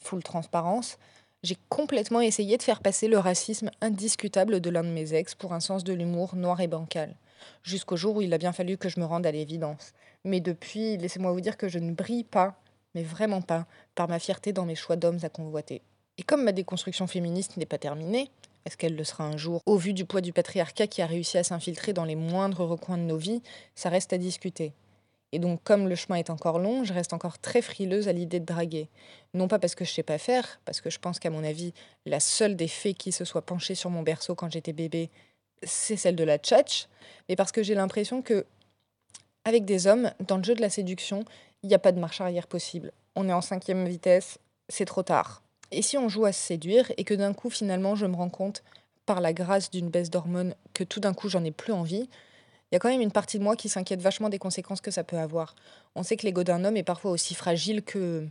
full 0.00 0.22
transparence, 0.22 0.98
j'ai 1.46 1.56
complètement 1.68 2.20
essayé 2.20 2.56
de 2.56 2.62
faire 2.62 2.80
passer 2.80 3.06
le 3.06 3.18
racisme 3.18 3.70
indiscutable 3.80 4.60
de 4.60 4.68
l'un 4.68 4.82
de 4.82 4.88
mes 4.88 5.14
ex 5.14 5.36
pour 5.36 5.52
un 5.52 5.60
sens 5.60 5.84
de 5.84 5.92
l'humour 5.92 6.34
noir 6.34 6.60
et 6.60 6.66
bancal. 6.66 7.14
Jusqu'au 7.62 7.96
jour 7.96 8.16
où 8.16 8.22
il 8.22 8.34
a 8.34 8.38
bien 8.38 8.52
fallu 8.52 8.76
que 8.76 8.88
je 8.88 8.98
me 8.98 9.04
rende 9.04 9.26
à 9.26 9.30
l'évidence. 9.30 9.92
Mais 10.24 10.40
depuis, 10.40 10.96
laissez-moi 10.96 11.30
vous 11.30 11.40
dire 11.40 11.56
que 11.56 11.68
je 11.68 11.78
ne 11.78 11.92
brille 11.92 12.24
pas, 12.24 12.56
mais 12.96 13.04
vraiment 13.04 13.42
pas, 13.42 13.66
par 13.94 14.08
ma 14.08 14.18
fierté 14.18 14.52
dans 14.52 14.64
mes 14.64 14.74
choix 14.74 14.96
d'hommes 14.96 15.20
à 15.22 15.28
convoiter. 15.28 15.82
Et 16.18 16.24
comme 16.24 16.42
ma 16.42 16.50
déconstruction 16.50 17.06
féministe 17.06 17.56
n'est 17.56 17.64
pas 17.64 17.78
terminée, 17.78 18.28
est-ce 18.64 18.76
qu'elle 18.76 18.96
le 18.96 19.04
sera 19.04 19.22
un 19.22 19.36
jour? 19.36 19.60
Au 19.66 19.76
vu 19.76 19.92
du 19.92 20.04
poids 20.04 20.22
du 20.22 20.32
patriarcat 20.32 20.88
qui 20.88 21.00
a 21.00 21.06
réussi 21.06 21.38
à 21.38 21.44
s'infiltrer 21.44 21.92
dans 21.92 22.04
les 22.04 22.16
moindres 22.16 22.66
recoins 22.66 22.98
de 22.98 23.04
nos 23.04 23.18
vies, 23.18 23.42
ça 23.76 23.88
reste 23.88 24.12
à 24.12 24.18
discuter. 24.18 24.72
Et 25.32 25.38
donc, 25.38 25.62
comme 25.64 25.88
le 25.88 25.94
chemin 25.94 26.16
est 26.16 26.30
encore 26.30 26.58
long, 26.58 26.84
je 26.84 26.92
reste 26.92 27.12
encore 27.12 27.38
très 27.38 27.60
frileuse 27.60 28.08
à 28.08 28.12
l'idée 28.12 28.40
de 28.40 28.44
draguer. 28.44 28.88
Non 29.34 29.48
pas 29.48 29.58
parce 29.58 29.74
que 29.74 29.84
je 29.84 29.92
sais 29.92 30.02
pas 30.02 30.18
faire, 30.18 30.60
parce 30.64 30.80
que 30.80 30.88
je 30.88 30.98
pense 30.98 31.18
qu'à 31.18 31.30
mon 31.30 31.44
avis, 31.44 31.74
la 32.04 32.20
seule 32.20 32.56
des 32.56 32.68
fées 32.68 32.94
qui 32.94 33.12
se 33.12 33.24
soit 33.24 33.42
penchée 33.42 33.74
sur 33.74 33.90
mon 33.90 34.02
berceau 34.02 34.34
quand 34.34 34.50
j'étais 34.50 34.72
bébé, 34.72 35.10
c'est 35.62 35.96
celle 35.96 36.16
de 36.16 36.24
la 36.24 36.38
tchatch, 36.38 36.86
mais 37.28 37.36
parce 37.36 37.52
que 37.52 37.62
j'ai 37.62 37.74
l'impression 37.74 38.22
que, 38.22 38.46
avec 39.44 39.64
des 39.64 39.86
hommes, 39.86 40.12
dans 40.26 40.36
le 40.36 40.44
jeu 40.44 40.54
de 40.54 40.60
la 40.60 40.70
séduction, 40.70 41.24
il 41.62 41.68
n'y 41.68 41.74
a 41.74 41.78
pas 41.78 41.92
de 41.92 42.00
marche 42.00 42.20
arrière 42.20 42.46
possible. 42.46 42.92
On 43.14 43.28
est 43.28 43.32
en 43.32 43.40
cinquième 43.40 43.86
vitesse, 43.86 44.38
c'est 44.68 44.84
trop 44.84 45.02
tard. 45.02 45.42
Et 45.72 45.82
si 45.82 45.98
on 45.98 46.08
joue 46.08 46.24
à 46.24 46.32
se 46.32 46.40
séduire 46.40 46.92
et 46.96 47.04
que 47.04 47.14
d'un 47.14 47.32
coup, 47.32 47.50
finalement, 47.50 47.96
je 47.96 48.06
me 48.06 48.14
rends 48.14 48.30
compte, 48.30 48.62
par 49.04 49.20
la 49.20 49.32
grâce 49.32 49.70
d'une 49.70 49.88
baisse 49.88 50.10
d'hormones, 50.10 50.54
que 50.74 50.84
tout 50.84 51.00
d'un 51.00 51.14
coup, 51.14 51.28
j'en 51.28 51.44
ai 51.44 51.52
plus 51.52 51.72
envie, 51.72 52.08
il 52.70 52.74
y 52.74 52.76
a 52.76 52.78
quand 52.78 52.88
même 52.88 53.00
une 53.00 53.12
partie 53.12 53.38
de 53.38 53.44
moi 53.44 53.54
qui 53.54 53.68
s'inquiète 53.68 54.02
vachement 54.02 54.28
des 54.28 54.38
conséquences 54.38 54.80
que 54.80 54.90
ça 54.90 55.04
peut 55.04 55.18
avoir. 55.18 55.54
On 55.94 56.02
sait 56.02 56.16
que 56.16 56.26
l'ego 56.26 56.42
d'un 56.42 56.64
homme 56.64 56.76
est 56.76 56.82
parfois 56.82 57.12
aussi 57.12 57.34
fragile 57.34 57.82
que 57.82 58.26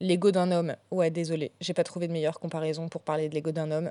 l'ego 0.00 0.30
d'un 0.30 0.50
homme. 0.52 0.76
Ouais, 0.90 1.10
désolé, 1.10 1.52
j'ai 1.60 1.72
pas 1.72 1.84
trouvé 1.84 2.06
de 2.06 2.12
meilleure 2.12 2.38
comparaison 2.38 2.88
pour 2.88 3.00
parler 3.00 3.28
de 3.28 3.34
l'ego 3.34 3.50
d'un 3.50 3.70
homme 3.70 3.90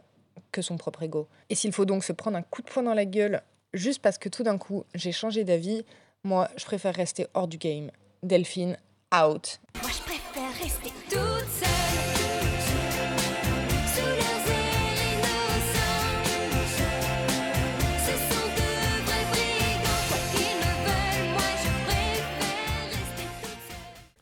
que 0.51 0.61
son 0.61 0.77
propre 0.77 1.03
ego. 1.03 1.27
Et 1.49 1.55
s'il 1.55 1.71
faut 1.73 1.85
donc 1.85 2.03
se 2.03 2.13
prendre 2.13 2.37
un 2.37 2.43
coup 2.43 2.61
de 2.61 2.69
poing 2.69 2.83
dans 2.83 2.93
la 2.93 3.05
gueule 3.05 3.41
juste 3.73 4.01
parce 4.01 4.17
que 4.17 4.29
tout 4.29 4.43
d'un 4.43 4.57
coup 4.57 4.83
j'ai 4.93 5.11
changé 5.11 5.43
d'avis, 5.43 5.83
moi 6.23 6.49
je 6.57 6.65
préfère 6.65 6.93
rester 6.93 7.27
hors 7.33 7.47
du 7.47 7.57
game. 7.57 7.89
Delphine, 8.21 8.77
out. 9.13 9.59
Moi 9.81 9.91
je 9.91 10.01
préfère 10.03 10.63
rester 10.63 10.91
toute 11.09 11.30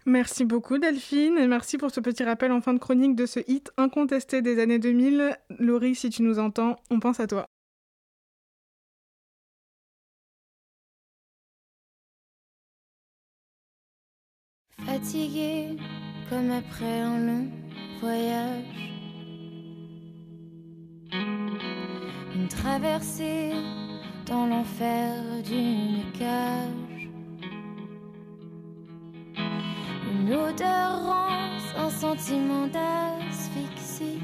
Merci 0.10 0.43
beaucoup 0.43 0.80
Delphine 0.80 1.38
et 1.38 1.45
merci 1.45 1.78
pour 1.78 1.91
ce 1.91 1.99
petit 1.99 2.24
rappel 2.24 2.51
en 2.51 2.62
fin 2.62 2.74
de 2.74 2.80
chronique 2.80 3.16
de 3.16 3.28
ce 3.28 3.41
hit 3.47 3.72
incontesté 3.78 4.41
des 4.41 4.60
années 4.60 4.80
2000. 4.80 5.38
Laurie, 5.60 5.93
si 5.93 6.10
tu 6.10 6.24
nous 6.24 6.39
entends, 6.39 6.78
on 6.89 6.99
pense 6.99 7.20
à 7.20 7.28
toi. 7.28 7.45
Fatiguée 14.84 15.78
comme 16.28 16.49
après 16.49 17.01
un 17.01 17.20
long 17.28 17.47
voyage. 18.01 18.66
Une 22.34 22.47
traversée 22.49 23.51
dans 24.26 24.47
l'enfer 24.47 25.14
d'une 25.43 26.12
cage. 26.18 26.89
Une 30.20 30.34
odeur 30.34 31.06
rance, 31.06 31.74
un 31.78 31.90
sentiment 31.90 32.68
d'asphyxie. 32.68 34.20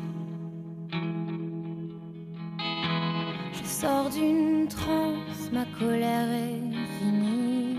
Je 3.54 3.64
sors 3.64 4.10
d'une 4.10 4.68
transe, 4.68 5.50
ma 5.54 5.64
colère 5.80 6.28
est 6.30 6.60
finie. 7.00 7.78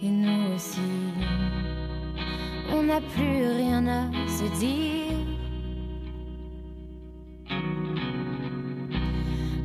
Et 0.00 0.08
nous 0.08 0.54
aussi, 0.54 0.92
on 2.72 2.84
n'a 2.84 3.00
plus 3.00 3.48
rien 3.56 3.84
à 3.88 4.10
se 4.28 4.44
dire. 4.60 5.16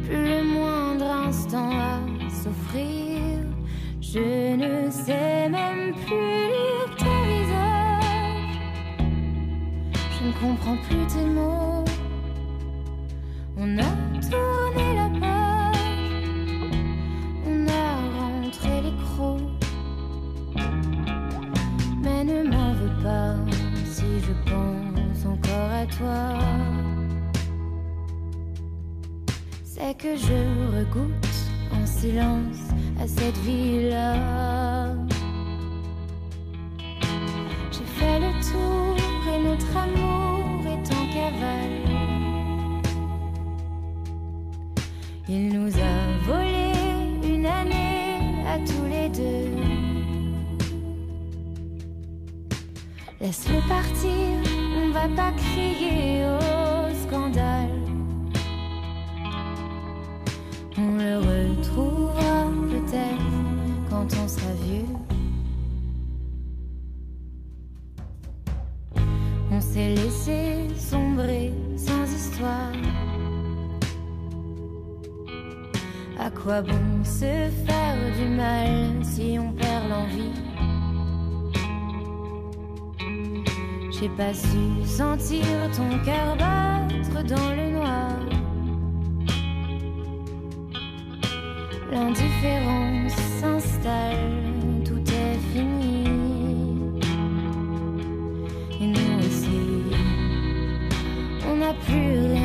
Plus 0.06 0.26
le 0.26 0.44
moindre 0.44 1.06
instant 1.28 1.70
à 1.70 2.00
s'offrir. 2.32 3.13
Je 4.14 4.20
ne 4.20 4.92
sais 4.92 5.50
même 5.50 5.92
plus 6.06 6.46
lire 6.54 6.88
ton 7.00 7.24
visage. 7.32 8.60
Je 10.12 10.28
ne 10.28 10.34
comprends 10.34 10.78
plus 10.88 11.08
tes 11.08 11.26
mots. 11.26 11.84
On 13.58 13.80
a 13.80 13.92
tourné 14.30 14.86
la 15.02 15.10
page. 15.20 16.28
On 17.48 17.68
a 17.68 17.88
rentré 18.20 18.82
les 18.84 18.96
crocs. 19.04 19.42
Mais 22.04 22.24
ne 22.24 22.44
m'en 22.44 22.74
veux 22.74 23.02
pas 23.02 23.34
si 23.84 24.06
je 24.20 24.34
pense 24.48 25.26
encore 25.26 25.72
à 25.72 25.88
toi. 25.88 26.38
C'est 29.64 29.98
que 29.98 30.16
je 30.16 30.78
regoute 30.78 31.36
en 31.72 31.84
silence 31.88 32.73
à 33.04 33.08
cette 33.08 33.38
vie-là. 33.40 34.16
J'ai 37.72 37.88
fait 37.98 38.20
le 38.20 38.32
tour 38.50 38.96
et 39.32 39.40
notre 39.50 39.72
amour 39.86 40.62
est 40.74 40.88
en 41.00 41.06
cavale. 41.16 41.80
Il 45.28 45.50
nous 45.50 45.72
a 45.76 45.96
volé 46.30 46.72
une 47.26 47.46
année 47.46 48.20
à 48.48 48.58
tous 48.60 48.86
les 48.90 49.10
deux. 49.10 49.52
Laisse-le 53.20 53.60
partir, 53.68 54.28
on 54.82 54.92
va 54.92 55.08
pas 55.10 55.32
crier 55.34 56.26
au 56.26 56.63
quand 63.90 64.08
on 64.24 64.28
sera 64.28 64.54
vieux. 64.64 64.86
On 69.52 69.62
s'est 69.62 69.96
laissé 69.96 70.68
sombrer 70.78 71.54
sans 71.78 72.06
histoire. 72.12 72.72
À 76.20 76.30
quoi 76.32 76.62
bon 76.62 77.04
se 77.04 77.50
faire 77.66 77.98
du 78.18 78.28
mal 78.36 79.04
si 79.04 79.38
on 79.40 79.52
perd 79.52 79.90
l'envie? 79.90 80.34
J'ai 83.92 84.10
pas 84.10 84.34
su 84.34 84.86
sentir 84.86 85.46
ton 85.76 85.90
cœur 86.04 86.36
battre 86.38 87.24
dans 87.24 87.56
le 87.56 87.72
noir. 87.72 88.33
L'indifférence 91.94 93.14
s'installe, 93.40 94.18
tout 94.84 95.04
est 95.14 95.38
fini. 95.54 96.08
Et 98.82 98.88
nous 98.88 99.20
aussi, 99.20 99.62
on 101.48 101.56
n'a 101.58 101.74
plus 101.86 102.18
rien 102.34 102.43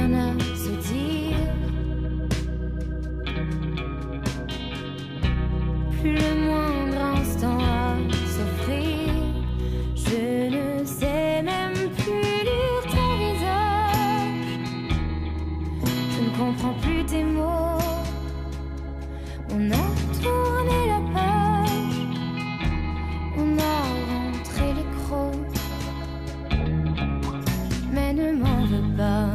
ne 28.19 28.33
m'en 28.33 28.64
veux 28.66 28.97
pas 28.97 29.29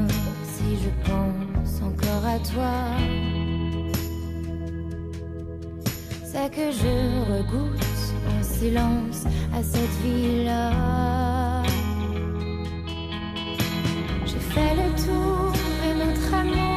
si 0.54 0.78
je 0.84 0.92
pense 1.10 1.82
encore 1.82 2.26
à 2.26 2.40
toi. 2.52 2.76
C'est 6.26 6.50
que 6.50 6.72
je 6.82 6.96
regoute 7.34 8.00
en 8.34 8.44
silence 8.44 9.26
à 9.58 9.64
cette 9.64 9.96
vie-là. 10.04 11.64
J'ai 14.26 14.44
fait 14.54 14.74
le 14.82 14.88
tour 15.06 15.54
et 15.86 15.94
notre 16.04 16.34
amour 16.34 16.73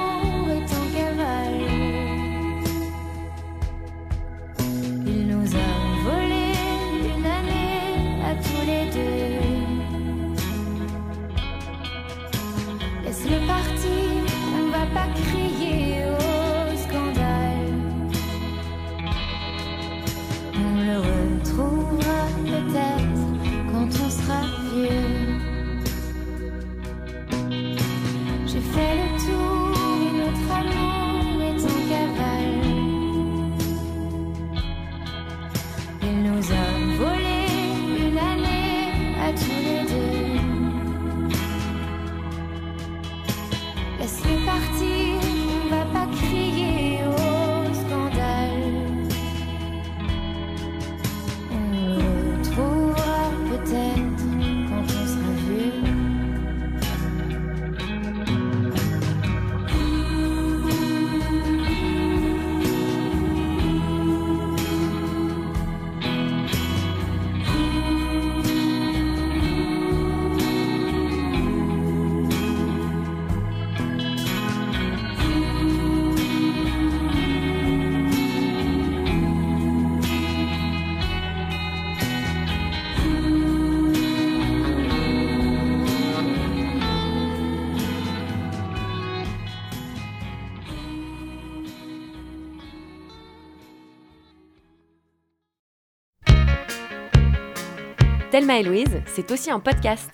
Thelma 98.31 98.59
et 98.59 98.65
Louise, 98.65 99.03
c'est 99.07 99.31
aussi 99.31 99.53
un 99.53 99.61
podcast. 99.61 100.11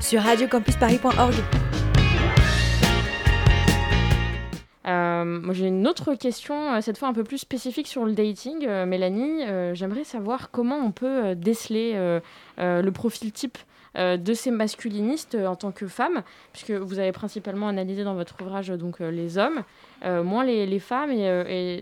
Sur 0.00 0.22
radiocampusparis.org. 0.22 1.34
Euh, 4.88 5.24
moi 5.24 5.52
j'ai 5.52 5.66
une 5.66 5.86
autre 5.86 6.14
question, 6.14 6.72
euh, 6.74 6.80
cette 6.80 6.98
fois 6.98 7.08
un 7.08 7.12
peu 7.12 7.24
plus 7.24 7.38
spécifique 7.38 7.86
sur 7.86 8.04
le 8.04 8.12
dating. 8.12 8.64
Euh, 8.66 8.86
Mélanie, 8.86 9.44
euh, 9.44 9.74
j'aimerais 9.74 10.04
savoir 10.04 10.50
comment 10.50 10.78
on 10.78 10.92
peut 10.92 11.34
déceler 11.34 11.92
euh, 11.94 12.20
euh, 12.58 12.80
le 12.80 12.90
profil 12.90 13.32
type 13.32 13.58
de 13.94 14.32
ces 14.32 14.50
masculinistes 14.50 15.34
en 15.34 15.54
tant 15.54 15.70
que 15.70 15.86
femmes, 15.86 16.22
puisque 16.54 16.70
vous 16.70 16.98
avez 16.98 17.12
principalement 17.12 17.68
analysé 17.68 18.04
dans 18.04 18.14
votre 18.14 18.34
ouvrage 18.40 18.68
donc 18.68 19.00
les 19.00 19.36
hommes, 19.36 19.64
euh, 20.06 20.22
moins 20.22 20.44
les, 20.44 20.64
les 20.64 20.78
femmes. 20.78 21.10
Et, 21.10 21.26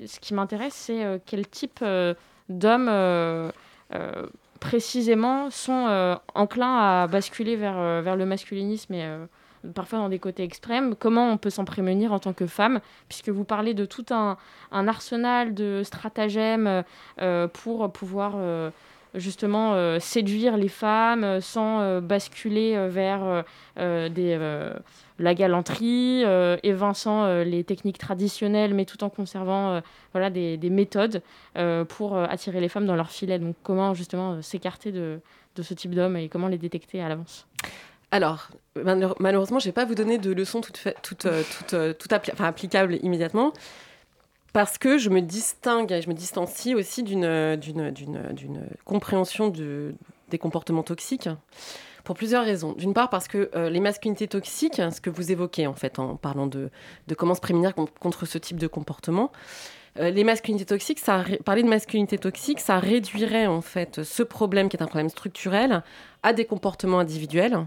et 0.02 0.06
ce 0.08 0.18
qui 0.18 0.34
m'intéresse, 0.34 0.74
c'est 0.74 1.20
quel 1.24 1.46
type 1.46 1.78
euh, 1.82 2.14
d'hommes 2.48 2.88
euh, 2.90 3.52
euh, 3.94 4.26
précisément 4.60 5.50
sont 5.50 5.86
euh, 5.88 6.14
enclins 6.34 6.76
à 6.76 7.06
basculer 7.06 7.56
vers, 7.56 7.78
euh, 7.78 8.14
le 8.14 8.26
masculinisme 8.26 8.92
et 8.94 9.04
euh, 9.04 9.24
parfois 9.74 9.98
dans 9.98 10.08
des 10.08 10.18
côtés 10.18 10.44
extrêmes. 10.44 10.94
Comment 10.94 11.30
on 11.30 11.38
peut 11.38 11.50
s'en 11.50 11.64
prémunir 11.64 12.12
en 12.12 12.18
tant 12.18 12.34
que 12.34 12.46
femme, 12.46 12.80
puisque 13.08 13.30
vous 13.30 13.44
parlez 13.44 13.74
de 13.74 13.86
tout 13.86 14.04
un, 14.10 14.36
arsenal 14.70 15.54
de 15.54 15.82
stratagèmes 15.82 16.84
pour 17.52 17.92
pouvoir 17.92 18.36
justement 19.14 19.74
euh, 19.74 19.98
séduire 19.98 20.56
les 20.56 20.68
femmes 20.68 21.24
euh, 21.24 21.40
sans 21.40 21.80
euh, 21.80 22.00
basculer 22.00 22.88
vers 22.88 23.44
la 23.76 25.34
galanterie, 25.34 26.24
évinçant 26.62 27.42
les 27.42 27.64
techniques 27.64 27.98
traditionnelles, 27.98 28.74
mais 28.74 28.84
tout 28.84 29.02
en 29.04 29.10
conservant 29.10 29.80
voilà, 30.12 30.30
des, 30.30 30.56
des 30.56 30.70
méthodes 30.70 31.22
pour 31.88 32.16
attirer 32.16 32.60
les 32.60 32.68
femmes 32.68 32.86
dans 32.86 32.96
leur 32.96 33.10
filet. 33.10 33.38
Donc 33.38 33.56
comment 33.62 33.94
justement 33.94 34.42
s'écarter 34.42 34.92
de, 34.92 35.20
de 35.56 35.62
ce 35.62 35.74
type 35.74 35.94
d'hommes 35.94 36.16
et 36.16 36.28
comment 36.28 36.48
les 36.48 36.58
détecter 36.58 37.02
à 37.02 37.08
l'avance? 37.08 37.46
Alors, 38.10 38.48
malheure- 38.82 39.16
malheureusement, 39.20 39.58
je 39.58 39.66
ne 39.66 39.70
vais 39.70 39.74
pas 39.74 39.84
vous 39.84 39.94
donner 39.94 40.18
de 40.18 40.32
leçons 40.32 40.60
toutes, 40.60 40.88
toutes, 41.02 41.26
toutes, 41.28 41.98
toutes 41.98 42.12
appli- 42.12 42.32
enfin, 42.32 42.46
applicables 42.46 42.98
immédiatement, 43.02 43.52
parce 44.52 44.78
que 44.78 44.98
je 44.98 45.10
me 45.10 45.20
distingue 45.20 46.00
je 46.02 46.08
me 46.08 46.14
distancie 46.14 46.74
aussi 46.74 47.02
d'une 47.02 47.24
euh, 47.24 47.56
d'une- 47.56 47.92
d'une 47.92 48.62
compréhension 48.84 49.48
de- 49.48 49.94
des 50.30 50.38
comportements 50.38 50.82
toxiques. 50.82 51.28
Pour 52.04 52.14
plusieurs 52.16 52.44
raisons. 52.44 52.72
D'une 52.72 52.94
part, 52.94 53.10
parce 53.10 53.28
que 53.28 53.50
euh, 53.54 53.68
les 53.68 53.78
masculinités 53.78 54.26
toxiques, 54.26 54.76
ce 54.90 55.00
que 55.02 55.10
vous 55.10 55.30
évoquez 55.32 55.66
en 55.66 55.74
fait 55.74 55.98
en 55.98 56.16
parlant 56.16 56.46
de, 56.46 56.70
comment 57.16 57.34
se 57.34 57.40
prémunir 57.42 57.74
con- 57.74 57.88
contre 58.00 58.24
ce 58.24 58.38
type 58.38 58.58
de 58.58 58.66
comportement, 58.66 59.30
euh, 59.98 60.08
les 60.10 60.24
masculinités 60.24 60.64
toxiques, 60.64 61.00
parler 61.44 61.62
de 61.62 61.68
masculinité 61.68 62.16
toxique, 62.16 62.58
ça 62.60 62.78
réduirait 62.78 63.46
en 63.46 63.60
fait 63.60 64.02
ce 64.02 64.22
problème 64.22 64.70
qui 64.70 64.76
est 64.78 64.82
un 64.82 64.86
problème 64.86 65.10
structurel 65.10 65.82
à 66.22 66.32
des 66.32 66.46
comportements 66.46 67.00
individuels 67.00 67.66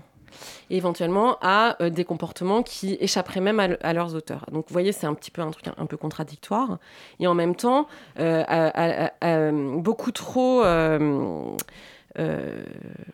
et 0.70 0.78
éventuellement 0.78 1.38
à 1.42 1.82
euh, 1.82 1.90
des 1.90 2.06
comportements 2.06 2.64
qui 2.64 2.98
échapperaient 3.00 3.42
même 3.42 3.60
à, 3.60 3.68
le- 3.68 3.86
à 3.86 3.94
leurs 3.94 4.16
auteurs. 4.16 4.46
Donc 4.52 4.66
vous 4.68 4.74
voyez, 4.74 4.92
c'est 4.92 5.08
un 5.08 5.14
petit 5.14 5.32
peu 5.32 5.42
un 5.42 5.52
truc 5.52 5.66
un, 5.76 5.86
peu 5.86 5.98
contradictoire 5.98 6.78
et 7.20 7.28
en 7.28 7.34
même 7.34 7.56
temps 7.56 7.88
euh, 8.20 9.52
beaucoup 9.78 10.12
trop 10.12 10.64
euh, 10.64 11.56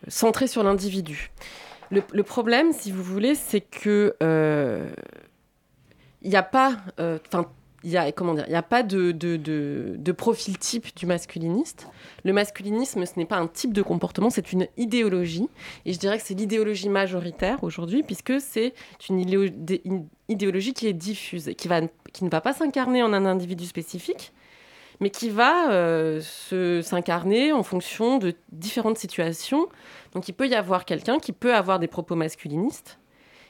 centré 0.08 0.48
sur 0.48 0.64
l'individu. 0.64 1.32
Le, 1.92 2.24
problème, 2.24 2.72
si 2.72 2.92
vous 2.92 3.04
voulez, 3.04 3.34
c'est 3.34 3.62
que 3.62 4.16
il 6.22 6.30
n'y 6.30 6.36
a 6.36 6.44
pas, 6.44 6.78
il 7.84 7.92
y 7.92 7.98
a 7.98 8.12
comment 8.12 8.34
dire, 8.34 8.46
il 8.48 8.52
y 8.52 8.56
a 8.56 8.64
pas 8.64 8.84
de, 8.84 10.12
profil 10.12 10.58
type 10.58 10.96
du 10.96 11.06
masculiniste. 11.06 11.88
Le 12.26 12.34
masculinisme, 12.34 13.06
ce 13.06 13.14
n'est 13.18 13.26
pas 13.26 13.38
un 13.38 13.48
type 13.48 13.74
de 13.74 13.82
comportement, 13.82 14.30
c'est 14.30 14.52
une 14.52 14.68
idéologie. 14.78 15.50
Et 15.86 15.94
je 15.94 16.00
dirais 16.00 16.18
que 16.18 16.24
c'est 16.24 16.34
l'idéologie 16.34 16.90
majoritaire 16.90 17.64
aujourd'hui, 17.64 18.04
puisque 18.04 18.42
c'est 18.42 18.74
une, 19.10 19.20
idéo- 19.20 19.50
dé- 19.50 19.82
une 19.86 20.08
idéologie 20.28 20.74
qui 20.74 20.88
est 20.88 20.94
diffuse 20.94 21.52
qui, 21.58 21.70
ne 21.70 22.30
va 22.30 22.42
pas 22.42 22.54
s'incarner 22.54 23.02
en 23.02 23.14
un 23.14 23.26
individu 23.26 23.66
spécifique, 23.66 24.34
mais 25.00 25.10
qui 25.10 25.30
va 25.30 25.72
euh, 25.72 26.22
s'incarner 26.82 27.54
en 27.54 27.64
fonction 27.64 28.18
de 28.18 28.34
différentes 28.52 28.98
situations. 28.98 29.68
Donc 30.14 30.28
il 30.28 30.34
peut 30.34 30.48
y 30.48 30.56
avoir 30.56 30.84
quelqu'un 30.84 31.20
qui 31.20 31.32
peut 31.32 31.56
avoir 31.56 31.80
des 31.80 31.88
propos 31.88 32.16
masculinistes 32.16 33.00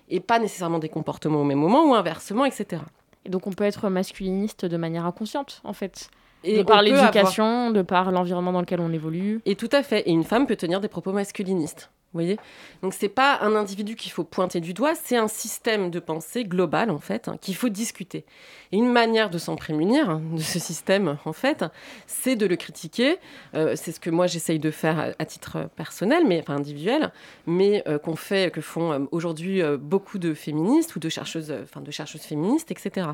et 0.10 0.20
pas 0.20 0.38
nécessairement 0.38 0.80
des 0.80 0.90
comportements 0.90 1.42
au 1.42 1.46
même 1.46 1.60
moment 1.60 1.90
ou 1.90 1.96
inversement, 1.96 2.46
etc. 2.46 2.82
Et 3.26 3.30
donc 3.30 3.48
on 3.48 3.52
peut 3.52 3.64
être 3.64 3.90
masculiniste 3.90 4.66
de 4.66 4.78
manière 4.78 5.06
inconsciente, 5.06 5.62
en 5.64 5.74
fait. 5.74 6.10
Et 6.44 6.58
de 6.58 6.64
par 6.64 6.82
l'éducation, 6.82 7.72
de 7.72 7.82
par 7.82 8.12
l'environnement 8.12 8.54
dans 8.54 8.62
lequel 8.62 8.80
on 8.80 8.94
évolue. 8.94 9.42
Et 9.46 9.56
tout 9.56 9.70
à 9.72 9.84
fait. 9.84 10.02
Et 10.08 10.12
une 10.12 10.24
femme 10.24 10.48
peut 10.48 10.56
tenir 10.56 10.80
des 10.80 10.88
propos 10.88 11.12
masculinistes. 11.12 11.92
Voyez 12.14 12.40
Donc 12.82 12.96
c'est 12.96 13.08
pas 13.08 13.38
un 13.42 13.56
individu 13.56 13.96
qu'il 13.96 14.12
faut 14.12 14.24
pointer 14.24 14.62
du 14.62 14.74
doigt, 14.74 14.96
c'est 14.96 15.16
un 15.16 15.28
système 15.28 15.92
de 15.92 16.00
pensée 16.00 16.44
global 16.44 16.90
en 16.90 16.98
fait 16.98 17.28
hein, 17.28 17.38
qu'il 17.40 17.56
faut 17.56 17.70
discuter. 17.70 18.26
Et 18.72 18.78
une 18.78 18.92
manière 18.92 19.30
de 19.30 19.38
s'en 19.38 19.56
prémunir 19.56 20.10
hein, 20.10 20.22
de 20.34 20.42
ce 20.42 20.58
système 20.58 21.20
en 21.26 21.34
fait, 21.34 21.66
c'est 22.08 22.36
de 22.36 22.48
le 22.48 22.56
critiquer. 22.56 23.18
Euh, 23.54 23.76
c'est 23.76 23.92
ce 23.92 24.00
que 24.00 24.10
moi 24.10 24.26
j'essaye 24.26 24.58
de 24.58 24.72
faire 24.72 25.14
à, 25.20 25.26
titre 25.26 25.70
personnel, 25.76 26.24
mais 26.26 26.40
enfin 26.40 26.56
individuel, 26.56 27.12
mais 27.46 27.84
euh, 27.88 28.00
qu'on 28.00 28.16
fait, 28.16 28.52
que 28.52 28.62
font 28.62 28.92
euh, 28.92 29.00
aujourd'hui 29.12 29.62
beaucoup 29.80 30.18
de 30.18 30.34
féministes 30.34 30.96
ou 30.96 31.00
de 31.00 31.10
chercheuses, 31.10 31.54
de 31.76 31.92
chercheuses 31.92 32.24
féministes, 32.24 32.72
etc. 32.72 33.10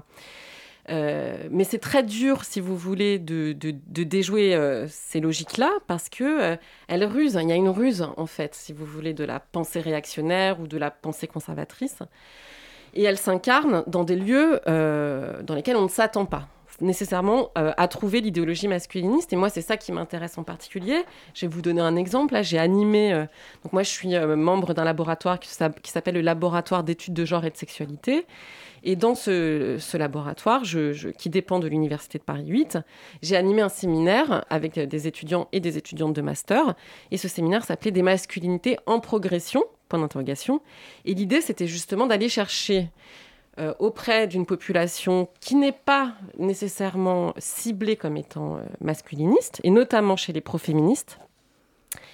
Euh, 0.90 1.48
mais 1.50 1.64
c'est 1.64 1.80
très 1.80 2.04
dur, 2.04 2.44
si 2.44 2.60
vous 2.60 2.78
voulez, 2.78 3.18
de, 3.18 3.54
déjouer 3.88 4.56
euh, 4.56 4.88
ces 4.88 5.20
logiques-là 5.20 5.72
parce 5.88 6.10
que 6.10 6.24
euh, 6.24 6.56
elles 6.88 7.06
rusent. 7.06 7.38
Il 7.42 7.50
y 7.50 7.52
a 7.52 7.56
une 7.56 7.70
ruse, 7.70 8.08
en 8.18 8.26
fait, 8.26 8.54
si 8.56 8.74
vous 8.74 8.86
voulez, 8.86 9.14
de 9.14 9.24
la 9.24 9.40
pensée 9.40 9.80
réactionnaire 9.80 10.60
ou 10.60 10.68
de 10.68 10.78
la 10.78 10.92
pensée 10.92 11.28
conservatrice. 11.28 12.00
Et 12.94 13.04
elles 13.04 13.18
s'incarnent 13.18 13.84
dans 13.88 14.04
des 14.04 14.16
lieux 14.16 14.62
euh, 14.68 15.42
dans 15.44 15.56
lesquels 15.56 15.76
on 15.76 15.84
ne 15.84 15.90
s'attend 15.90 16.26
pas 16.26 16.48
nécessairement 16.82 17.52
à 17.56 17.88
trouver 17.88 18.20
l'idéologie 18.20 18.68
masculiniste. 18.68 19.32
Et 19.32 19.38
moi, 19.38 19.48
c'est 19.48 19.62
ça 19.62 19.78
qui 19.78 19.94
m'intéresse 19.94 20.38
en 20.38 20.44
particulier. 20.44 21.06
Je 21.34 21.46
vais 21.46 21.48
vous 21.50 21.62
donner 21.62 21.80
un 21.80 21.96
exemple. 21.96 22.34
Là, 22.34 22.42
j'ai 22.42 22.60
animé... 22.60 23.14
donc 23.64 23.72
moi, 23.72 23.82
je 23.82 23.90
suis 23.90 24.14
membre 24.20 24.74
d'un 24.74 24.84
laboratoire 24.84 25.40
qui 25.40 25.50
s'appelle 25.54 26.16
le 26.16 26.20
Laboratoire 26.20 26.84
d'études 26.84 27.14
de 27.14 27.24
genre 27.24 27.46
et 27.46 27.50
de 27.50 27.56
sexualité. 27.56 28.26
Et 28.86 28.96
dans 28.96 29.16
ce, 29.16 29.98
laboratoire, 29.98 30.62
qui 31.18 31.30
dépend 31.30 31.60
de 31.60 31.68
l'Université 31.68 32.20
de 32.20 32.24
Paris 32.24 32.46
8, 32.48 32.78
j'ai 33.24 33.36
animé 33.36 33.64
un 33.64 33.70
séminaire 33.70 34.46
avec 34.52 34.80
des 34.80 35.08
étudiants 35.08 35.48
et 35.52 35.60
des 35.60 35.78
étudiantes 35.78 36.14
de 36.14 36.22
master. 36.22 36.76
Et 37.10 37.18
ce 37.18 37.28
séminaire 37.28 37.66
s'appelait 37.66 37.92
Des 37.92 38.04
masculinités 38.04 38.78
en 38.86 39.00
progression, 39.00 39.64
point 39.90 40.00
d'interrogation. 40.00 40.62
Et 41.04 41.16
l'idée, 41.16 41.42
c'était 41.42 41.68
justement 41.68 42.06
d'aller 42.06 42.30
chercher 42.30 42.90
euh, 43.58 43.74
auprès 43.80 44.28
d'une 44.28 44.46
population 44.46 45.30
qui 45.40 45.56
n'est 45.56 45.72
pas 45.72 46.14
nécessairement 46.38 47.34
ciblée 47.40 47.96
comme 47.96 48.18
étant 48.18 48.58
euh, 48.58 48.60
masculiniste, 48.82 49.62
et 49.64 49.72
notamment 49.72 50.16
chez 50.16 50.32
les 50.32 50.42
pro-féministes, 50.42 51.20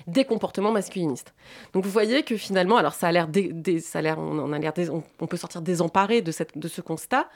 des 0.08 0.26
comportements 0.26 0.72
masculinistes. 0.72 1.34
Donc 1.74 1.84
vous 1.84 1.92
voyez 1.92 2.24
que 2.24 2.38
finalement, 2.38 2.78
alors 2.78 2.94
ça 2.94 3.08
a 3.08 3.12
l'air, 3.12 3.28
ça 3.82 4.00
a 4.00 4.02
l'air, 4.02 4.18
on 4.20 4.52
a 4.52 4.60
l'air, 4.60 4.74
on, 5.20 5.28
peut 5.28 5.38
sortir 5.38 5.62
désemparé 5.62 6.22
de, 6.22 6.32
cette, 6.32 6.58
de 6.58 6.68
ce 6.68 6.82
constat. 6.82 7.28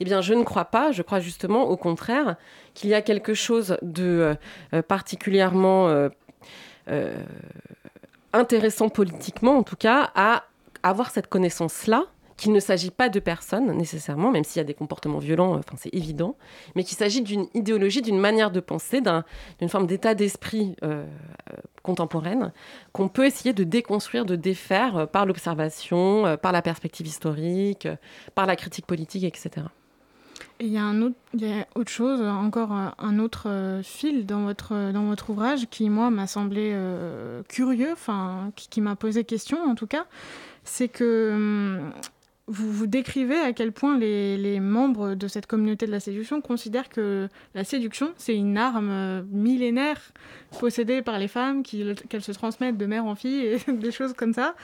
Eh 0.00 0.04
bien, 0.04 0.20
je 0.20 0.34
ne 0.34 0.42
crois 0.42 0.66
pas. 0.66 0.92
Je 0.92 1.02
crois 1.02 1.20
justement, 1.20 1.64
au 1.64 1.76
contraire, 1.76 2.36
qu'il 2.74 2.90
y 2.90 2.94
a 2.94 3.02
quelque 3.02 3.34
chose 3.34 3.76
de 3.82 4.36
euh, 4.72 4.82
particulièrement 4.82 5.88
euh, 5.88 6.08
euh, 6.88 7.16
intéressant 8.32 8.88
politiquement, 8.88 9.56
en 9.56 9.62
tout 9.62 9.76
cas, 9.76 10.10
à 10.14 10.44
avoir 10.82 11.10
cette 11.10 11.28
connaissance-là 11.28 12.04
qu'il 12.36 12.52
ne 12.52 12.60
s'agit 12.60 12.90
pas 12.90 13.08
de 13.08 13.18
personnes 13.18 13.72
nécessairement, 13.72 14.30
même 14.30 14.44
s'il 14.44 14.58
y 14.58 14.60
a 14.60 14.64
des 14.64 14.74
comportements 14.74 15.18
violents, 15.18 15.54
euh, 15.54 15.58
enfin 15.58 15.76
c'est 15.78 15.94
évident, 15.94 16.36
mais 16.74 16.84
qu'il 16.84 16.96
s'agit 16.96 17.22
d'une 17.22 17.46
idéologie, 17.54 18.02
d'une 18.02 18.18
manière 18.18 18.50
de 18.50 18.60
penser, 18.60 19.00
d'un- 19.00 19.24
d'une 19.58 19.68
forme 19.70 19.86
d'état 19.86 20.14
d'esprit 20.14 20.76
euh, 20.82 21.04
euh, 21.52 21.56
contemporaine 21.82 22.52
qu'on 22.92 23.08
peut 23.08 23.24
essayer 23.24 23.52
de 23.54 23.64
déconstruire, 23.64 24.24
de 24.26 24.36
défaire 24.36 25.08
par 25.08 25.24
l'observation, 25.24 26.36
par 26.42 26.52
la 26.52 26.60
perspective 26.62 27.06
historique, 27.06 27.88
par 28.34 28.46
la 28.46 28.56
critique 28.56 28.86
politique, 28.86 29.24
etc. 29.24 29.66
Et 30.60 30.66
il 30.66 30.72
y 30.72 30.78
a 30.78 30.92
autre, 31.74 31.90
chose, 31.90 32.20
encore 32.22 32.72
un 32.72 33.18
autre 33.18 33.80
fil 33.82 34.26
dans 34.26 34.44
votre 34.44 35.30
ouvrage 35.30 35.66
qui 35.70 35.88
moi 35.88 36.10
m'a 36.10 36.26
semblé 36.26 36.74
curieux, 37.48 37.94
qui 38.56 38.80
m'a 38.80 38.96
posé 38.96 39.24
question 39.24 39.58
en 39.64 39.74
tout 39.74 39.86
cas, 39.86 40.06
c'est 40.64 40.88
que 40.88 41.30
hum, 41.34 41.92
vous 42.48 42.72
vous 42.72 42.86
décrivez 42.86 43.38
à 43.38 43.52
quel 43.52 43.72
point 43.72 43.98
les, 43.98 44.36
les 44.36 44.60
membres 44.60 45.14
de 45.14 45.28
cette 45.28 45.46
communauté 45.46 45.86
de 45.86 45.90
la 45.90 46.00
séduction 46.00 46.40
considèrent 46.40 46.88
que 46.88 47.28
la 47.54 47.64
séduction 47.64 48.12
c'est 48.16 48.36
une 48.36 48.56
arme 48.56 48.90
euh, 48.90 49.22
millénaire 49.30 50.00
possédée 50.60 51.02
par 51.02 51.18
les 51.18 51.28
femmes, 51.28 51.62
qu'elles 51.62 52.22
se 52.22 52.32
transmettent 52.32 52.78
de 52.78 52.86
mère 52.86 53.04
en 53.04 53.14
fille 53.14 53.46
et 53.46 53.58
des 53.72 53.90
choses 53.90 54.12
comme 54.12 54.32
ça. 54.32 54.54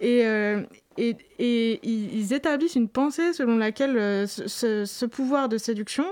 Et, 0.00 0.26
euh, 0.26 0.62
et, 0.98 1.16
et 1.38 1.80
ils 1.86 2.32
établissent 2.32 2.74
une 2.74 2.88
pensée 2.88 3.32
selon 3.32 3.56
laquelle 3.56 3.96
euh, 3.96 4.26
ce, 4.26 5.06
pouvoir 5.06 5.48
de 5.48 5.58
séduction, 5.58 6.04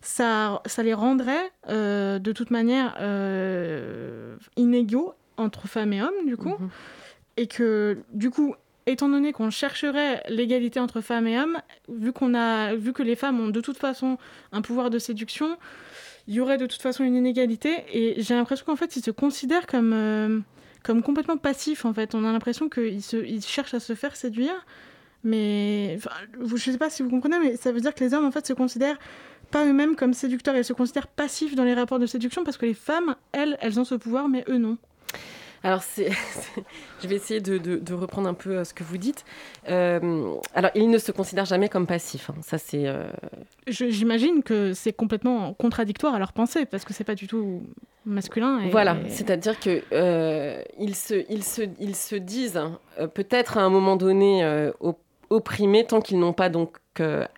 ça, 0.00 0.62
ça 0.66 0.82
les 0.82 0.94
rendrait 0.94 1.50
euh, 1.68 2.18
de 2.18 2.32
toute 2.32 2.50
manière 2.50 2.96
euh, 3.00 4.36
inégaux 4.56 5.14
entre 5.36 5.66
femmes 5.68 5.92
et 5.92 6.02
hommes, 6.02 6.26
du 6.26 6.36
coup. 6.36 6.54
Et 7.36 7.48
que, 7.48 7.98
du 8.12 8.30
coup, 8.30 8.54
étant 8.86 9.08
donné 9.08 9.32
qu'on 9.32 9.50
chercherait 9.50 10.22
l'égalité 10.28 10.80
entre 10.80 11.00
femmes 11.00 11.26
et 11.26 11.38
hommes, 11.38 11.58
vu, 11.88 12.12
qu'on 12.12 12.34
a, 12.34 12.74
vu 12.74 12.92
que 12.92 13.02
les 13.02 13.16
femmes 13.16 13.40
ont 13.40 13.48
de 13.48 13.60
toute 13.60 13.78
façon 13.78 14.18
un 14.52 14.62
pouvoir 14.62 14.90
de 14.90 14.98
séduction, 14.98 15.56
il 16.26 16.34
y 16.34 16.40
aurait 16.40 16.58
de 16.58 16.66
toute 16.66 16.82
façon 16.82 17.04
une 17.04 17.14
inégalité. 17.14 17.84
Et 17.92 18.22
j'ai 18.22 18.34
l'impression 18.34 18.66
qu'en 18.66 18.76
fait, 18.76 18.96
ils 18.96 19.02
se 19.02 19.10
considèrent 19.10 19.66
comme, 19.66 19.92
euh, 19.92 20.40
comme 20.82 21.02
complètement 21.02 21.36
passifs. 21.36 21.84
En 21.84 21.92
fait, 21.92 22.14
on 22.14 22.24
a 22.24 22.32
l'impression 22.32 22.68
qu'ils 22.68 23.02
se, 23.02 23.16
ils 23.16 23.42
cherchent 23.42 23.74
à 23.74 23.80
se 23.80 23.94
faire 23.94 24.16
séduire. 24.16 24.66
Mais 25.22 25.98
je 26.44 26.56
sais 26.56 26.76
pas 26.76 26.90
si 26.90 27.02
vous 27.02 27.08
comprenez, 27.08 27.38
mais 27.38 27.56
ça 27.56 27.72
veut 27.72 27.80
dire 27.80 27.94
que 27.94 28.04
les 28.04 28.12
hommes 28.12 28.26
en 28.26 28.30
fait 28.30 28.46
se 28.46 28.52
considèrent 28.52 28.98
pas 29.50 29.64
eux-mêmes 29.64 29.96
comme 29.96 30.12
séducteurs, 30.12 30.56
ils 30.56 30.64
se 30.64 30.72
considèrent 30.72 31.06
passifs 31.06 31.54
dans 31.54 31.64
les 31.64 31.74
rapports 31.74 31.98
de 31.98 32.06
séduction 32.06 32.44
parce 32.44 32.56
que 32.56 32.66
les 32.66 32.74
femmes, 32.74 33.14
elles, 33.32 33.56
elles 33.60 33.80
ont 33.80 33.84
ce 33.84 33.94
pouvoir, 33.94 34.28
mais 34.28 34.44
eux 34.48 34.58
non. 34.58 34.76
Alors, 35.64 35.82
c'est, 35.82 36.10
je 37.02 37.08
vais 37.08 37.16
essayer 37.16 37.40
de, 37.40 37.56
de, 37.56 37.76
de, 37.76 37.94
reprendre 37.94 38.28
un 38.28 38.34
peu 38.34 38.58
euh, 38.58 38.64
ce 38.64 38.74
que 38.74 38.84
vous 38.84 38.98
dites. 38.98 39.24
Euh, 39.70 40.34
alors, 40.54 40.70
ils 40.74 40.90
ne 40.90 40.98
se 40.98 41.10
considèrent 41.10 41.46
jamais 41.46 41.70
comme 41.70 41.86
passifs. 41.86 42.28
Hein. 42.28 42.36
Ça, 42.42 42.58
c'est. 42.58 42.86
Euh... 42.86 43.06
j'imagine 43.66 44.42
que 44.42 44.74
c'est 44.74 44.92
complètement 44.92 45.54
contradictoire 45.54 46.14
à 46.14 46.18
leur 46.18 46.34
pensée, 46.34 46.66
parce 46.66 46.84
que 46.84 46.92
c'est 46.92 47.02
pas 47.02 47.14
du 47.14 47.26
tout 47.26 47.62
masculin. 48.04 48.60
Et, 48.60 48.68
voilà, 48.68 48.98
c'est-à-dire 49.08 49.58
que 49.58 49.82
euh, 49.92 50.62
ils 50.78 50.94
se, 50.94 51.24
ils 51.30 51.42
se, 51.42 51.62
ils 51.80 51.96
se 51.96 52.16
disent 52.16 52.60
peut-être 53.14 53.56
à 53.56 53.62
un 53.62 53.70
moment 53.70 53.96
donné 53.96 54.70
opprimés 55.30 55.86
tant 55.86 56.02
qu'ils 56.02 56.18
n'ont 56.18 56.34
pas 56.34 56.50
donc 56.50 56.76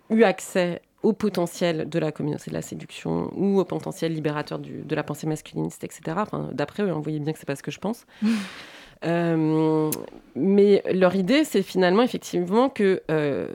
eu 0.09 0.23
accès 0.23 0.81
au 1.07 1.13
potentiel 1.13 1.87
de 1.87 1.99
la 1.99 2.11
communauté 2.11 2.51
de 2.51 2.53
la 2.53 2.61
séduction 2.61 3.31
ou 3.33 3.61
au 3.61 3.63
potentiel 3.63 4.13
libérateur 4.13 4.59
du, 4.59 4.81
de 4.81 4.93
la 4.93 5.03
pensée 5.03 5.25
masculiniste, 5.25 5.85
etc. 5.85 6.01
Enfin, 6.17 6.49
D'après 6.51 6.83
eux, 6.83 6.89
hein, 6.89 6.95
vous 6.95 7.01
voyez 7.01 7.21
bien 7.21 7.31
que 7.31 7.39
c'est 7.39 7.47
pas 7.47 7.55
ce 7.55 7.63
que 7.63 7.71
je 7.71 7.79
pense. 7.79 8.05
euh, 9.05 9.89
mais 10.35 10.83
leur 10.91 11.15
idée, 11.15 11.45
c'est 11.45 11.61
finalement 11.61 12.03
effectivement 12.03 12.67
que 12.67 13.03
euh, 13.09 13.47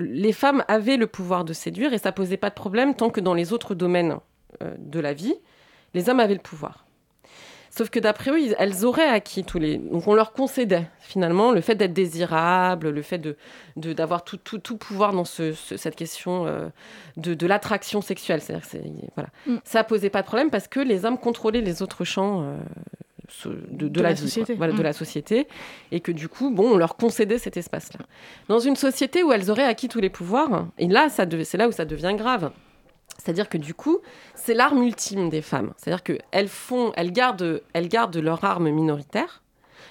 les 0.00 0.32
femmes 0.32 0.64
avaient 0.66 0.96
le 0.96 1.06
pouvoir 1.06 1.44
de 1.44 1.52
séduire 1.52 1.92
et 1.92 1.98
ça 1.98 2.10
posait 2.10 2.36
pas 2.36 2.50
de 2.50 2.56
problème 2.56 2.96
tant 2.96 3.10
que 3.10 3.20
dans 3.20 3.34
les 3.34 3.52
autres 3.52 3.76
domaines 3.76 4.16
euh, 4.64 4.74
de 4.76 4.98
la 4.98 5.12
vie, 5.12 5.36
les 5.94 6.08
hommes 6.08 6.18
avaient 6.18 6.34
le 6.34 6.40
pouvoir. 6.40 6.84
Sauf 7.70 7.90
que 7.90 7.98
d'après 7.98 8.30
eux, 8.30 8.54
elles 8.58 8.84
auraient 8.84 9.08
acquis 9.08 9.44
tous 9.44 9.58
les. 9.58 9.78
Donc 9.78 10.06
on 10.08 10.14
leur 10.14 10.32
concédait 10.32 10.88
finalement 11.00 11.52
le 11.52 11.60
fait 11.60 11.74
d'être 11.74 11.92
désirable, 11.92 12.90
le 12.90 13.02
fait 13.02 13.18
de 13.18 13.36
d'avoir 13.76 14.24
tout, 14.24 14.36
tout, 14.36 14.58
tout, 14.58 14.76
pouvoir 14.76 15.12
dans 15.12 15.24
ce, 15.24 15.52
ce, 15.52 15.76
cette 15.76 15.94
question 15.94 16.46
euh, 16.46 16.68
de, 17.16 17.34
de 17.34 17.46
l'attraction 17.46 18.00
sexuelle. 18.00 18.40
C'est-à-dire 18.40 18.68
que 18.68 18.78
voilà. 19.14 19.30
Mm. 19.46 19.56
ça 19.64 19.84
posait 19.84 20.10
pas 20.10 20.22
de 20.22 20.26
problème 20.26 20.50
parce 20.50 20.66
que 20.68 20.80
les 20.80 21.04
hommes 21.04 21.18
contrôlaient 21.18 21.60
les 21.60 21.82
autres 21.82 22.04
champs. 22.04 22.42
Euh, 22.42 22.56
de, 23.44 23.60
de, 23.70 23.88
de, 23.88 24.00
la, 24.00 24.10
la 24.10 24.16
société. 24.16 24.54
Voilà, 24.54 24.72
mmh. 24.72 24.76
de 24.78 24.82
la 24.82 24.92
société, 24.94 25.48
et 25.92 26.00
que 26.00 26.12
du 26.12 26.28
coup, 26.28 26.50
bon, 26.50 26.72
on 26.72 26.76
leur 26.78 26.96
concédait 26.96 27.36
cet 27.36 27.58
espace-là. 27.58 28.06
Dans 28.48 28.58
une 28.58 28.74
société 28.74 29.22
où 29.22 29.32
elles 29.32 29.50
auraient 29.50 29.66
acquis 29.66 29.88
tous 29.88 30.00
les 30.00 30.08
pouvoirs, 30.08 30.66
et 30.78 30.88
là, 30.88 31.08
c'est 31.10 31.56
là 31.58 31.68
où 31.68 31.72
ça 31.72 31.84
devient 31.84 32.14
grave, 32.16 32.50
c'est-à-dire 33.18 33.48
que 33.48 33.58
du 33.58 33.74
coup, 33.74 33.98
c'est 34.34 34.54
l'arme 34.54 34.82
ultime 34.82 35.28
des 35.28 35.42
femmes. 35.42 35.74
C'est-à-dire 35.76 36.02
qu'elles 36.02 36.48
font, 36.48 36.92
elles 36.96 37.12
gardent, 37.12 37.62
elles 37.72 37.88
gardent 37.88 38.16
leur 38.16 38.44
arme 38.44 38.70
minoritaire 38.70 39.42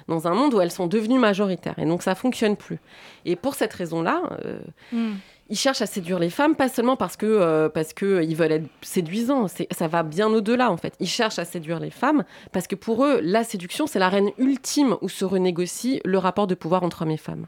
dans 0.07 0.28
un 0.28 0.34
monde 0.34 0.53
où 0.53 0.61
elles 0.61 0.71
sont 0.71 0.88
devenues 0.88 1.19
majoritaires. 1.19 1.78
Et 1.78 1.86
donc 1.86 2.03
ça 2.03 2.15
fonctionne 2.15 2.55
plus. 2.55 2.80
Et 3.25 3.36
pour 3.36 3.55
cette 3.55 3.73
raison-là, 3.73 4.21
euh, 4.45 4.59
mm. 4.93 5.15
ils 5.49 5.57
cherchent 5.57 5.82
à 5.82 5.86
séduire 5.86 6.19
les 6.19 6.30
femmes, 6.30 6.55
pas 6.55 6.69
seulement 6.69 6.95
parce 6.95 7.17
que 7.17 7.25
euh, 7.25 7.67
parce 7.67 7.93
que 7.93 8.23
ils 8.23 8.36
veulent 8.36 8.53
être 8.53 8.69
séduisants. 8.82 9.47
Ça 9.71 9.88
va 9.88 10.03
bien 10.03 10.28
au-delà 10.28 10.71
en 10.71 10.78
fait. 10.78 10.95
Ils 10.99 11.09
cherchent 11.09 11.39
à 11.39 11.45
séduire 11.45 11.80
les 11.80 11.91
femmes 11.91 12.23
parce 12.53 12.67
que 12.67 12.75
pour 12.75 13.03
eux, 13.05 13.19
la 13.21 13.43
séduction 13.43 13.88
c'est 13.88 13.99
la 13.99 14.09
reine 14.09 14.30
ultime 14.38 14.95
où 15.01 15.09
se 15.09 15.25
renégocie 15.25 16.01
le 16.05 16.17
rapport 16.17 16.47
de 16.47 16.55
pouvoir 16.55 16.84
entre 16.84 17.01
hommes 17.01 17.11
et 17.11 17.17
femmes. 17.17 17.47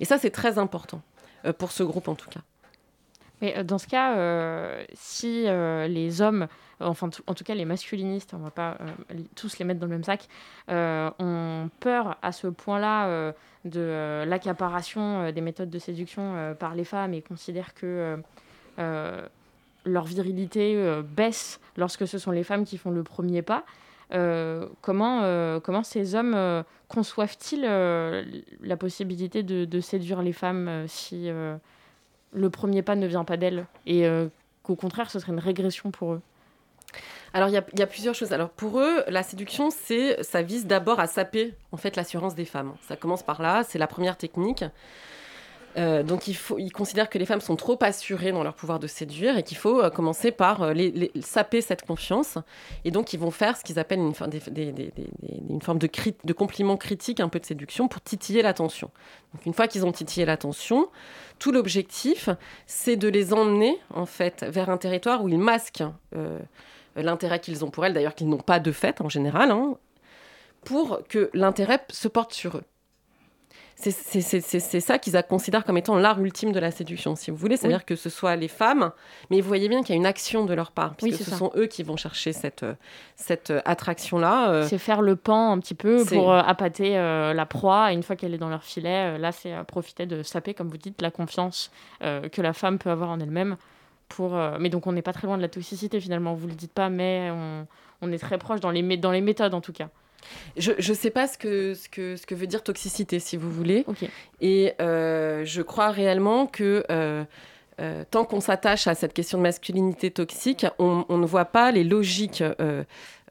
Et 0.00 0.06
ça 0.06 0.18
c'est 0.18 0.30
très 0.30 0.58
important 0.58 1.02
euh, 1.44 1.52
pour 1.52 1.72
ce 1.72 1.82
groupe 1.82 2.08
en 2.08 2.14
tout 2.14 2.30
cas. 2.30 2.40
Mais 3.40 3.62
dans 3.64 3.78
ce 3.78 3.86
cas, 3.86 4.16
euh, 4.16 4.84
si 4.94 5.44
euh, 5.46 5.86
les 5.86 6.22
hommes, 6.22 6.48
enfin 6.80 7.08
en 7.26 7.34
tout 7.34 7.44
cas 7.44 7.54
les 7.54 7.64
masculinistes, 7.64 8.34
on 8.34 8.38
ne 8.38 8.44
va 8.44 8.50
pas 8.50 8.78
euh, 8.80 9.16
tous 9.36 9.58
les 9.58 9.64
mettre 9.64 9.80
dans 9.80 9.86
le 9.86 9.92
même 9.92 10.04
sac, 10.04 10.28
ont 10.68 11.70
peur 11.80 12.16
à 12.22 12.32
ce 12.32 12.48
point-là 12.48 13.32
de 13.64 14.24
l'accaparation 14.26 15.30
des 15.30 15.40
méthodes 15.40 15.70
de 15.70 15.78
séduction 15.78 16.54
par 16.58 16.74
les 16.74 16.84
femmes 16.84 17.14
et 17.14 17.22
considèrent 17.22 17.74
que 17.74 18.18
leur 19.84 20.04
virilité 20.04 21.00
baisse 21.16 21.60
lorsque 21.76 22.06
ce 22.06 22.18
sont 22.18 22.30
les 22.30 22.44
femmes 22.44 22.64
qui 22.64 22.76
font 22.76 22.90
le 22.90 23.02
premier 23.02 23.42
pas, 23.42 23.64
comment, 24.80 25.60
comment 25.60 25.82
ces 25.82 26.14
hommes 26.14 26.64
conçoivent-ils 26.88 27.62
la 27.62 28.76
possibilité 28.76 29.42
de, 29.42 29.64
de, 29.64 29.80
séduire 29.80 30.22
les 30.22 30.32
femmes 30.32 30.84
si 30.86 31.30
le 32.32 32.50
premier 32.50 32.82
pas 32.82 32.96
ne 32.96 33.06
vient 33.06 33.24
pas 33.24 33.36
d'elle 33.36 33.66
et 33.86 34.06
euh, 34.06 34.28
qu'au 34.62 34.76
contraire, 34.76 35.10
ce 35.10 35.18
serait 35.18 35.32
une 35.32 35.38
régression 35.38 35.90
pour 35.90 36.14
eux 36.14 36.22
alors, 37.34 37.50
il 37.50 37.52
y, 37.52 37.78
y, 37.78 37.82
a 37.82 37.86
plusieurs 37.86 38.14
choses. 38.14 38.32
Alors, 38.32 38.48
pour 38.48 38.80
eux, 38.80 39.04
la 39.06 39.22
séduction, 39.22 39.68
c'est, 39.70 40.22
ça 40.22 40.40
vise 40.40 40.66
d'abord 40.66 40.98
à 40.98 41.06
saper, 41.06 41.52
en 41.72 41.76
fait, 41.76 41.94
l'assurance 41.94 42.34
des 42.34 42.46
femmes. 42.46 42.74
Ça 42.88 42.96
commence 42.96 43.22
par 43.22 43.42
là, 43.42 43.64
c'est 43.64 43.78
la 43.78 43.86
première 43.86 44.16
technique. 44.16 44.64
Euh, 45.78 46.02
donc, 46.02 46.26
il 46.26 46.34
faut, 46.34 46.58
ils 46.58 46.72
considèrent 46.72 47.08
que 47.08 47.18
les 47.18 47.26
femmes 47.26 47.40
sont 47.40 47.56
trop 47.56 47.78
assurées 47.80 48.32
dans 48.32 48.42
leur 48.42 48.54
pouvoir 48.54 48.80
de 48.80 48.86
séduire 48.86 49.38
et 49.38 49.42
qu'il 49.42 49.56
faut 49.56 49.80
euh, 49.82 49.90
commencer 49.90 50.32
par 50.32 50.62
euh, 50.62 50.72
les, 50.72 51.12
saper 51.20 51.60
cette 51.60 51.86
confiance. 51.86 52.36
Et 52.84 52.90
donc, 52.90 53.12
ils 53.12 53.20
vont 53.20 53.30
faire 53.30 53.56
ce 53.56 53.62
qu'ils 53.62 53.78
appellent 53.78 54.00
une, 54.00 54.14
forme 54.14 55.78
de, 55.78 56.32
compliment 56.32 56.76
critique, 56.76 57.20
un 57.20 57.28
peu 57.28 57.38
de 57.38 57.46
séduction, 57.46 57.86
pour 57.86 58.00
titiller 58.00 58.42
l'attention. 58.42 58.90
Donc, 59.34 59.46
une 59.46 59.54
fois 59.54 59.68
qu'ils 59.68 59.86
ont 59.86 59.92
titillé 59.92 60.26
l'attention, 60.26 60.88
tout 61.38 61.52
l'objectif, 61.52 62.28
c'est 62.66 62.96
de 62.96 63.08
les 63.08 63.32
emmener, 63.32 63.78
en 63.94 64.06
fait, 64.06 64.44
vers 64.44 64.70
un 64.70 64.78
territoire 64.78 65.22
où 65.22 65.28
ils 65.28 65.38
masquent 65.38 65.84
l'intérêt 66.96 67.38
qu'ils 67.38 67.64
ont 67.64 67.70
pour 67.70 67.84
elles, 67.86 67.92
d'ailleurs 67.92 68.16
qu'ils 68.16 68.28
n'ont 68.28 68.38
pas 68.38 68.58
de 68.58 68.72
fait 68.72 69.00
en 69.00 69.08
général, 69.08 69.52
hein, 69.52 69.76
pour 70.64 71.00
que 71.08 71.30
l'intérêt 71.34 71.80
se 71.90 72.08
porte 72.08 72.32
sur 72.32 72.56
eux 72.56 72.64
c'est 73.80 74.80
ça 74.80 74.98
qu'ils 74.98 75.22
considèrent 75.28 75.64
comme 75.64 75.78
étant 75.78 75.96
l'art 75.96 76.20
ultime 76.20 76.50
de 76.50 76.58
la 76.58 76.70
séduction, 76.72 77.14
si 77.14 77.30
vous 77.30 77.36
voulez. 77.36 77.56
C'est-à-dire 77.56 77.78
oui. 77.78 77.84
que 77.86 77.96
ce 77.96 78.10
soit 78.10 78.34
les 78.34 78.48
femmes, 78.48 78.90
mais 79.30 79.40
vous 79.40 79.46
voyez 79.46 79.68
bien 79.68 79.82
qu'il 79.82 79.90
y 79.90 79.92
a 79.92 79.96
une 79.96 80.06
action 80.06 80.44
de 80.44 80.52
leur 80.52 80.72
part, 80.72 80.96
puisque 80.96 81.20
oui, 81.20 81.24
ce 81.24 81.30
ça. 81.30 81.36
sont 81.36 81.52
eux 81.54 81.66
qui 81.66 81.84
vont 81.84 81.96
chercher 81.96 82.32
cette, 82.32 82.66
cette 83.14 83.52
attraction-là. 83.64 84.50
Euh... 84.50 84.66
C'est 84.66 84.78
faire 84.78 85.00
le 85.00 85.14
pan 85.14 85.52
un 85.52 85.58
petit 85.60 85.76
peu 85.76 86.04
pour 86.04 86.32
euh, 86.32 86.40
appâter 86.40 86.98
euh, 86.98 87.32
la 87.32 87.46
proie. 87.46 87.92
Et 87.92 87.94
une 87.94 88.02
fois 88.02 88.16
qu'elle 88.16 88.34
est 88.34 88.38
dans 88.38 88.48
leur 88.48 88.64
filet, 88.64 89.14
euh, 89.14 89.18
là, 89.18 89.30
c'est 89.30 89.54
profiter 89.68 90.06
de 90.06 90.24
saper, 90.24 90.54
comme 90.54 90.68
vous 90.68 90.76
dites, 90.76 91.00
la 91.00 91.12
confiance 91.12 91.70
euh, 92.02 92.28
que 92.28 92.42
la 92.42 92.52
femme 92.52 92.78
peut 92.78 92.90
avoir 92.90 93.10
en 93.10 93.20
elle-même. 93.20 93.56
Pour, 94.08 94.36
mais 94.58 94.70
donc, 94.70 94.86
on 94.86 94.92
n'est 94.92 95.02
pas 95.02 95.12
très 95.12 95.26
loin 95.26 95.36
de 95.36 95.42
la 95.42 95.48
toxicité, 95.48 96.00
finalement. 96.00 96.34
Vous 96.34 96.46
ne 96.46 96.52
le 96.52 96.56
dites 96.56 96.72
pas, 96.72 96.88
mais 96.88 97.30
on, 97.30 97.66
on 98.00 98.10
est 98.10 98.18
très 98.18 98.38
proche 98.38 98.58
dans 98.58 98.70
les, 98.70 98.96
dans 98.96 99.12
les 99.12 99.20
méthodes, 99.20 99.52
en 99.52 99.60
tout 99.60 99.74
cas. 99.74 99.90
Je 100.56 100.72
ne 100.72 100.96
sais 100.96 101.10
pas 101.10 101.26
ce 101.26 101.38
que, 101.38 101.74
ce, 101.74 101.88
que, 101.88 102.16
ce 102.16 102.26
que 102.26 102.34
veut 102.34 102.46
dire 102.46 102.62
toxicité, 102.62 103.18
si 103.20 103.36
vous 103.36 103.50
voulez. 103.50 103.84
Okay. 103.86 104.10
Et 104.40 104.72
euh, 104.80 105.44
je 105.44 105.62
crois 105.62 105.90
réellement 105.90 106.46
que 106.46 106.84
euh, 106.90 107.24
euh, 107.80 108.04
tant 108.10 108.24
qu'on 108.24 108.40
s'attache 108.40 108.86
à 108.86 108.94
cette 108.94 109.14
question 109.14 109.38
de 109.38 109.42
masculinité 109.42 110.10
toxique, 110.10 110.66
on, 110.78 111.04
on 111.08 111.18
ne 111.18 111.26
voit 111.26 111.46
pas 111.46 111.70
les 111.70 111.84
logiques. 111.84 112.42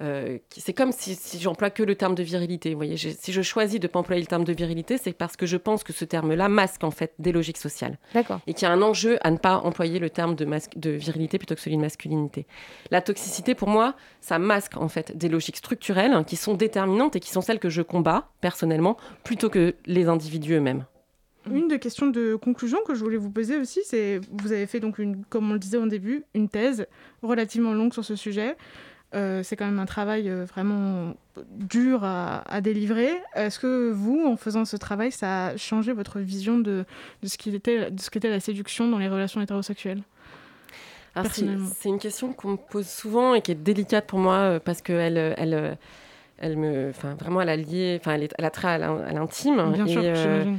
Euh, 0.02 0.38
c'est 0.56 0.74
comme 0.74 0.92
si, 0.92 1.16
si 1.16 1.40
j'emploie 1.40 1.70
que 1.70 1.84
le 1.84 1.96
terme 1.96 2.14
de 2.14 2.24
virilité. 2.24 2.72
Vous 2.72 2.78
voyez, 2.78 2.98
si 2.98 3.34
je 3.34 3.42
choisis 3.42 3.80
de 3.80 3.88
ne 3.88 3.92
pas 3.92 4.00
employer 4.00 4.22
le 4.22 4.28
terme 4.28 4.44
de 4.44 4.54
virilité, 4.54 4.98
c'est 4.98 5.14
parce 5.14 5.36
que 5.36 5.46
je 5.46 5.58
pense 5.58 5.84
que 5.84 5.94
ce 5.94 6.06
terme-là 6.06 6.50
masque 6.50 6.84
en 6.84 6.92
fait 6.92 7.14
des 7.20 7.32
logiques 7.32 7.58
sociales. 7.58 7.98
Et 8.46 8.54
qu'il 8.54 8.68
y 8.68 8.72
a 8.72 8.74
un 8.74 8.82
enjeu 8.82 9.18
à 9.22 9.32
ne 9.32 9.38
pas 9.38 9.58
employer 9.58 10.00
le 10.00 10.10
terme 10.10 10.36
de, 10.36 10.48
de 10.76 10.90
virilité 10.92 11.38
plutôt 11.38 11.56
que 11.56 11.62
celui 11.62 11.78
de 11.78 11.82
masculinité. 11.82 12.46
La 12.92 13.02
toxicité, 13.02 13.56
pour 13.56 13.70
moi, 13.70 13.96
ça 14.22 14.40
masque 14.40 14.78
en 14.78 14.88
fait 14.88 15.18
des 15.18 15.30
logiques 15.30 15.58
structurelles 15.58 16.14
hein, 16.14 16.24
qui 16.24 16.36
sont 16.36 16.54
déterminantes 16.54 17.16
et 17.16 17.20
qui 17.20 17.32
sont 17.32 17.42
celles 17.42 17.60
que 17.60 17.70
je 17.70 17.82
combats 17.82 18.30
personnellement 18.42 18.98
plutôt 19.24 19.50
que 19.50 19.76
les 19.86 20.08
individus 20.08 20.54
eux-mêmes. 20.54 20.86
Une 21.52 21.68
des 21.68 21.80
questions 21.80 22.08
de 22.08 22.36
conclusion 22.36 22.80
que 22.86 22.94
je 22.94 23.04
voulais 23.04 23.18
vous 23.18 23.30
poser 23.30 23.58
aussi, 23.58 23.80
c'est 23.86 24.20
vous 24.32 24.52
avez 24.52 24.68
fait 24.68 24.80
donc 24.82 25.00
une, 25.00 25.24
comme 25.26 25.50
on 25.50 25.54
le 25.54 25.60
disait 25.60 25.78
au 25.78 25.88
début, 25.88 26.24
une 26.34 26.50
thèse 26.50 26.86
relativement 27.22 27.74
longue 27.74 27.94
sur 27.94 28.04
ce 28.04 28.16
sujet. 28.16 28.58
Euh, 29.16 29.42
c'est 29.42 29.56
quand 29.56 29.66
même 29.66 29.80
un 29.80 29.86
travail 29.86 30.30
euh, 30.30 30.44
vraiment 30.46 31.16
dur 31.52 32.04
à, 32.04 32.40
à 32.52 32.60
délivrer. 32.60 33.12
Est-ce 33.36 33.58
que 33.58 33.92
vous, 33.92 34.26
en 34.28 34.36
faisant 34.36 34.66
ce 34.66 34.76
travail, 34.76 35.12
ça 35.12 35.48
a 35.48 35.58
changé 35.58 35.94
votre 35.94 36.20
vision 36.20 36.58
de, 36.60 36.84
de 37.24 37.28
ce 37.28 37.38
qu'était 37.38 37.90
qu 38.12 38.20
la 38.28 38.40
séduction 38.40 38.90
dans 38.90 38.98
les 38.98 39.08
relations 39.08 39.42
hétérosexuelles? 39.42 40.04
C'est 41.32 41.90
une 41.90 42.00
question 42.00 42.32
qu'on 42.34 42.50
me 42.50 42.58
pose 42.58 42.88
souvent 42.88 43.34
et 43.34 43.42
qui 43.42 43.52
est 43.52 43.56
délicate 43.56 44.06
pour 44.06 44.20
moi 44.20 44.36
euh, 44.36 44.60
parce 44.60 44.82
qu'elle 44.82 45.18
elle, 45.18 45.78
elle 46.38 46.58
me, 46.58 46.90
enfin 46.90 47.16
vraiment, 47.16 47.42
elle 47.42 47.50
a 47.50 47.56
lié, 47.56 47.98
enfin 48.00 48.14
elle, 48.14 48.28
elle 48.38 48.46
a 48.46 48.52
trait 48.52 48.68
à 48.68 48.78
l'intime. 49.14 49.72
Bien 49.72 49.86
et, 49.86 49.92
sûr, 49.92 50.02
euh, 50.04 50.54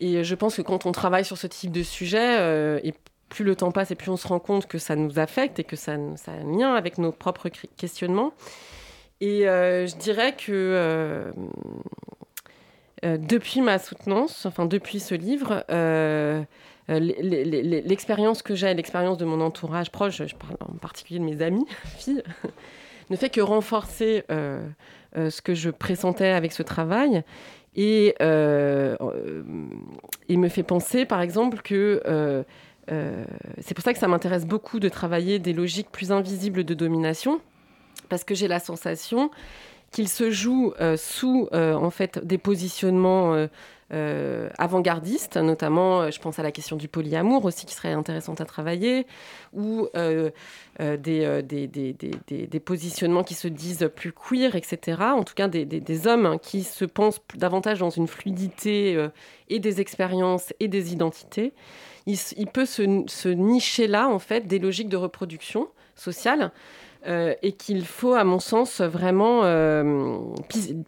et 0.00 0.24
je 0.24 0.34
pense 0.34 0.56
que 0.56 0.62
quand 0.62 0.86
on 0.86 0.92
travaille 0.92 1.24
sur 1.24 1.36
ce 1.36 1.46
type 1.46 1.70
de 1.70 1.82
sujet, 1.82 2.38
euh, 2.38 2.80
et 2.82 2.94
plus 3.34 3.44
le 3.44 3.56
temps 3.56 3.72
passe 3.72 3.90
et 3.90 3.96
plus 3.96 4.10
on 4.10 4.16
se 4.16 4.28
rend 4.28 4.38
compte 4.38 4.68
que 4.68 4.78
ça 4.78 4.94
nous 4.94 5.18
affecte 5.18 5.58
et 5.58 5.64
que 5.64 5.74
ça, 5.74 5.96
ça 6.14 6.30
a 6.30 6.36
un 6.36 6.56
lien 6.56 6.74
avec 6.74 6.98
nos 6.98 7.10
propres 7.10 7.48
questionnements. 7.76 8.32
Et 9.20 9.42
je 9.42 9.96
dirais 9.96 10.36
que 10.36 11.32
depuis 13.02 13.60
ma 13.60 13.80
soutenance, 13.80 14.46
enfin 14.46 14.66
depuis 14.66 15.00
ce 15.00 15.16
livre, 15.16 15.64
l'expérience 16.88 18.42
que 18.42 18.54
j'ai, 18.54 18.72
l'expérience 18.72 19.18
de 19.18 19.24
mon 19.24 19.40
entourage 19.40 19.90
proche, 19.90 20.22
je 20.24 20.36
parle 20.36 20.56
en 20.60 20.76
particulier 20.76 21.18
de 21.18 21.24
mes 21.24 21.42
amis 21.42 21.66
filles, 21.96 22.22
ne 23.10 23.16
fait 23.16 23.30
que 23.30 23.40
renforcer 23.40 24.22
ce 24.28 25.42
que 25.42 25.54
je 25.54 25.70
pressentais 25.70 26.28
avec 26.28 26.52
ce 26.52 26.62
travail. 26.62 27.24
Et 27.76 28.14
me 28.20 28.96
fait 30.48 30.62
penser, 30.62 31.04
par 31.04 31.20
exemple, 31.20 31.62
que 31.62 32.44
euh, 32.90 33.24
c'est 33.60 33.74
pour 33.74 33.84
ça 33.84 33.92
que 33.92 33.98
ça 33.98 34.08
m'intéresse 34.08 34.46
beaucoup 34.46 34.80
de 34.80 34.88
travailler 34.88 35.38
des 35.38 35.52
logiques 35.52 35.90
plus 35.90 36.12
invisibles 36.12 36.64
de 36.64 36.74
domination, 36.74 37.40
parce 38.08 38.24
que 38.24 38.34
j'ai 38.34 38.48
la 38.48 38.60
sensation 38.60 39.30
qu'il 39.90 40.08
se 40.08 40.30
joue 40.30 40.72
euh, 40.80 40.96
sous 40.96 41.48
euh, 41.52 41.74
en 41.74 41.90
fait 41.90 42.24
des 42.24 42.38
positionnements 42.38 43.46
avant-gardistes, 44.58 45.36
notamment 45.36 46.10
je 46.10 46.18
pense 46.18 46.40
à 46.40 46.42
la 46.42 46.50
question 46.50 46.74
du 46.74 46.88
polyamour 46.88 47.44
aussi 47.44 47.64
qui 47.64 47.74
serait 47.74 47.92
intéressante 47.92 48.40
à 48.40 48.44
travailler, 48.44 49.06
ou 49.52 49.86
des, 49.94 51.42
des, 51.44 51.68
des, 51.68 51.94
des, 52.26 52.60
positionnements 52.60 53.22
qui 53.22 53.34
se 53.34 53.46
disent 53.46 53.88
plus 53.94 54.12
queer, 54.12 54.56
etc. 54.56 55.00
En 55.00 55.22
tout 55.22 55.34
cas 55.34 55.46
des, 55.46 56.06
hommes 56.08 56.40
qui 56.42 56.64
se 56.64 56.84
pensent 56.84 57.20
davantage 57.36 57.78
dans 57.78 57.90
une 57.90 58.08
fluidité 58.08 58.98
et 59.48 59.60
des 59.60 59.80
expériences 59.80 60.52
et 60.58 60.66
des 60.66 60.92
identités 60.92 61.52
il, 62.06 62.46
peut 62.46 62.66
se, 62.66 63.28
nicher 63.28 63.86
là, 63.86 64.08
en 64.08 64.18
fait, 64.18 64.46
des 64.46 64.58
logiques 64.58 64.88
de 64.88 64.96
reproduction 64.96 65.68
sociale. 65.94 66.52
Euh, 67.06 67.34
et 67.42 67.52
qu'il 67.52 67.84
faut, 67.84 68.14
à 68.14 68.24
mon 68.24 68.38
sens, 68.38 68.80
vraiment 68.80 69.44
euh, 69.44 70.18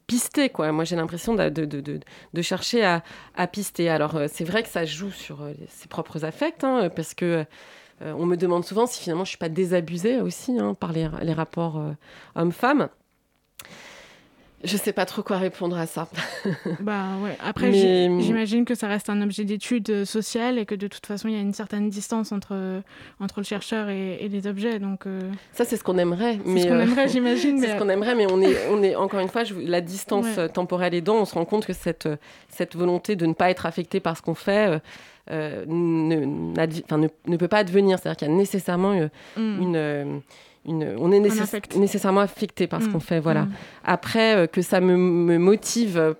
pister. 0.06 0.50
Moi, 0.58 0.84
j'ai 0.84 0.96
l'impression 0.96 1.34
de, 1.34 2.42
chercher 2.42 2.84
à, 2.84 3.46
pister. 3.46 3.90
Alors, 3.90 4.16
euh, 4.16 4.26
c'est 4.30 4.44
vrai 4.44 4.62
que 4.62 4.68
ça 4.70 4.86
joue 4.86 5.10
sur 5.10 5.40
ses 5.68 5.88
propres 5.88 6.24
affects, 6.24 6.64
hein, 6.64 6.88
parce 6.94 7.12
que 7.12 7.44
on 8.02 8.26
me 8.26 8.36
demande 8.36 8.62
souvent 8.62 8.86
si 8.86 9.02
finalement 9.02 9.24
je 9.24 9.30
suis 9.30 9.38
pas 9.38 9.48
désabusée 9.48 10.20
aussi 10.20 10.58
hein, 10.58 10.74
par 10.74 10.92
les, 10.92 11.08
les 11.22 11.32
rapports 11.32 11.82
hommes-femmes. 12.34 12.90
Je 14.64 14.76
sais 14.76 14.92
pas 14.92 15.04
trop 15.04 15.22
quoi 15.22 15.36
répondre 15.36 15.76
à 15.76 15.86
ça. 15.86 16.08
bah 16.80 17.04
ouais. 17.22 17.36
Après, 17.44 17.72
j'imagine 17.72 18.64
que 18.64 18.74
ça 18.74 18.88
reste 18.88 19.10
un 19.10 19.20
objet 19.20 19.44
d'étude 19.44 19.88
euh, 19.90 20.04
sociale 20.04 20.58
et 20.58 20.64
que 20.64 20.74
de 20.74 20.88
toute 20.88 21.04
façon, 21.04 21.28
il 21.28 21.34
y 21.34 21.38
a 21.38 21.40
une 21.40 21.52
certaine 21.52 21.90
distance 21.90 22.32
entre, 22.32 22.82
entre 23.20 23.40
le 23.40 23.44
chercheur 23.44 23.88
et, 23.88 24.28
les 24.28 24.46
objets. 24.46 24.78
Donc 24.78 25.06
euh, 25.06 25.20
ça, 25.52 25.64
c'est 25.64 25.76
ce 25.76 25.84
qu'on 25.84 25.98
aimerait. 25.98 26.38
C'est 26.44 26.60
ce 26.60 26.68
qu'on 26.68 26.80
aimerait, 26.80 27.08
j'imagine. 27.08 27.58
c'est 27.60 27.74
ce 27.74 27.78
qu'on 27.78 27.88
aimerait, 27.88 28.14
mais 28.14 28.26
on 28.30 28.40
est, 28.40 28.56
on 28.70 28.82
est 28.82 28.96
encore 28.96 29.20
une 29.20 29.28
fois, 29.28 29.42
la 29.62 29.80
distance 29.80 30.38
temporelle 30.52 30.94
aidant, 30.94 31.16
on 31.16 31.24
se 31.24 31.34
rend 31.34 31.44
compte 31.44 31.66
que 31.66 31.72
cette, 31.72 32.08
cette 32.48 32.76
volonté 32.76 33.14
de 33.14 33.26
ne 33.26 33.34
pas 33.34 33.50
être 33.50 33.66
affecté 33.66 34.00
par 34.00 34.16
ce 34.16 34.22
qu'on 34.22 34.34
fait. 34.34 34.80
Euh, 35.28 35.64
ne, 35.66 36.24
ne, 36.24 37.08
ne, 37.26 37.36
peut 37.36 37.48
pas 37.48 37.58
advenir. 37.58 37.98
C'est-à-dire 37.98 38.16
qu'il 38.16 38.28
y 38.28 38.30
a 38.30 38.34
nécessairement 38.34 38.94
mm. 39.36 39.40
une, 39.40 40.22
on 40.66 41.12
est 41.12 41.20
nécessairement 41.76 42.20
affecté 42.20 42.66
par 42.66 42.82
ce 42.82 42.88
mm. 42.88 42.92
qu'on 42.92 43.00
fait. 43.00 43.20
Voilà. 43.20 43.44
Mm. 43.44 43.52
Après, 43.84 44.36
euh, 44.36 44.46
que 44.46 44.62
ça 44.62 44.80
me, 44.80 45.38
motive, 45.38 46.16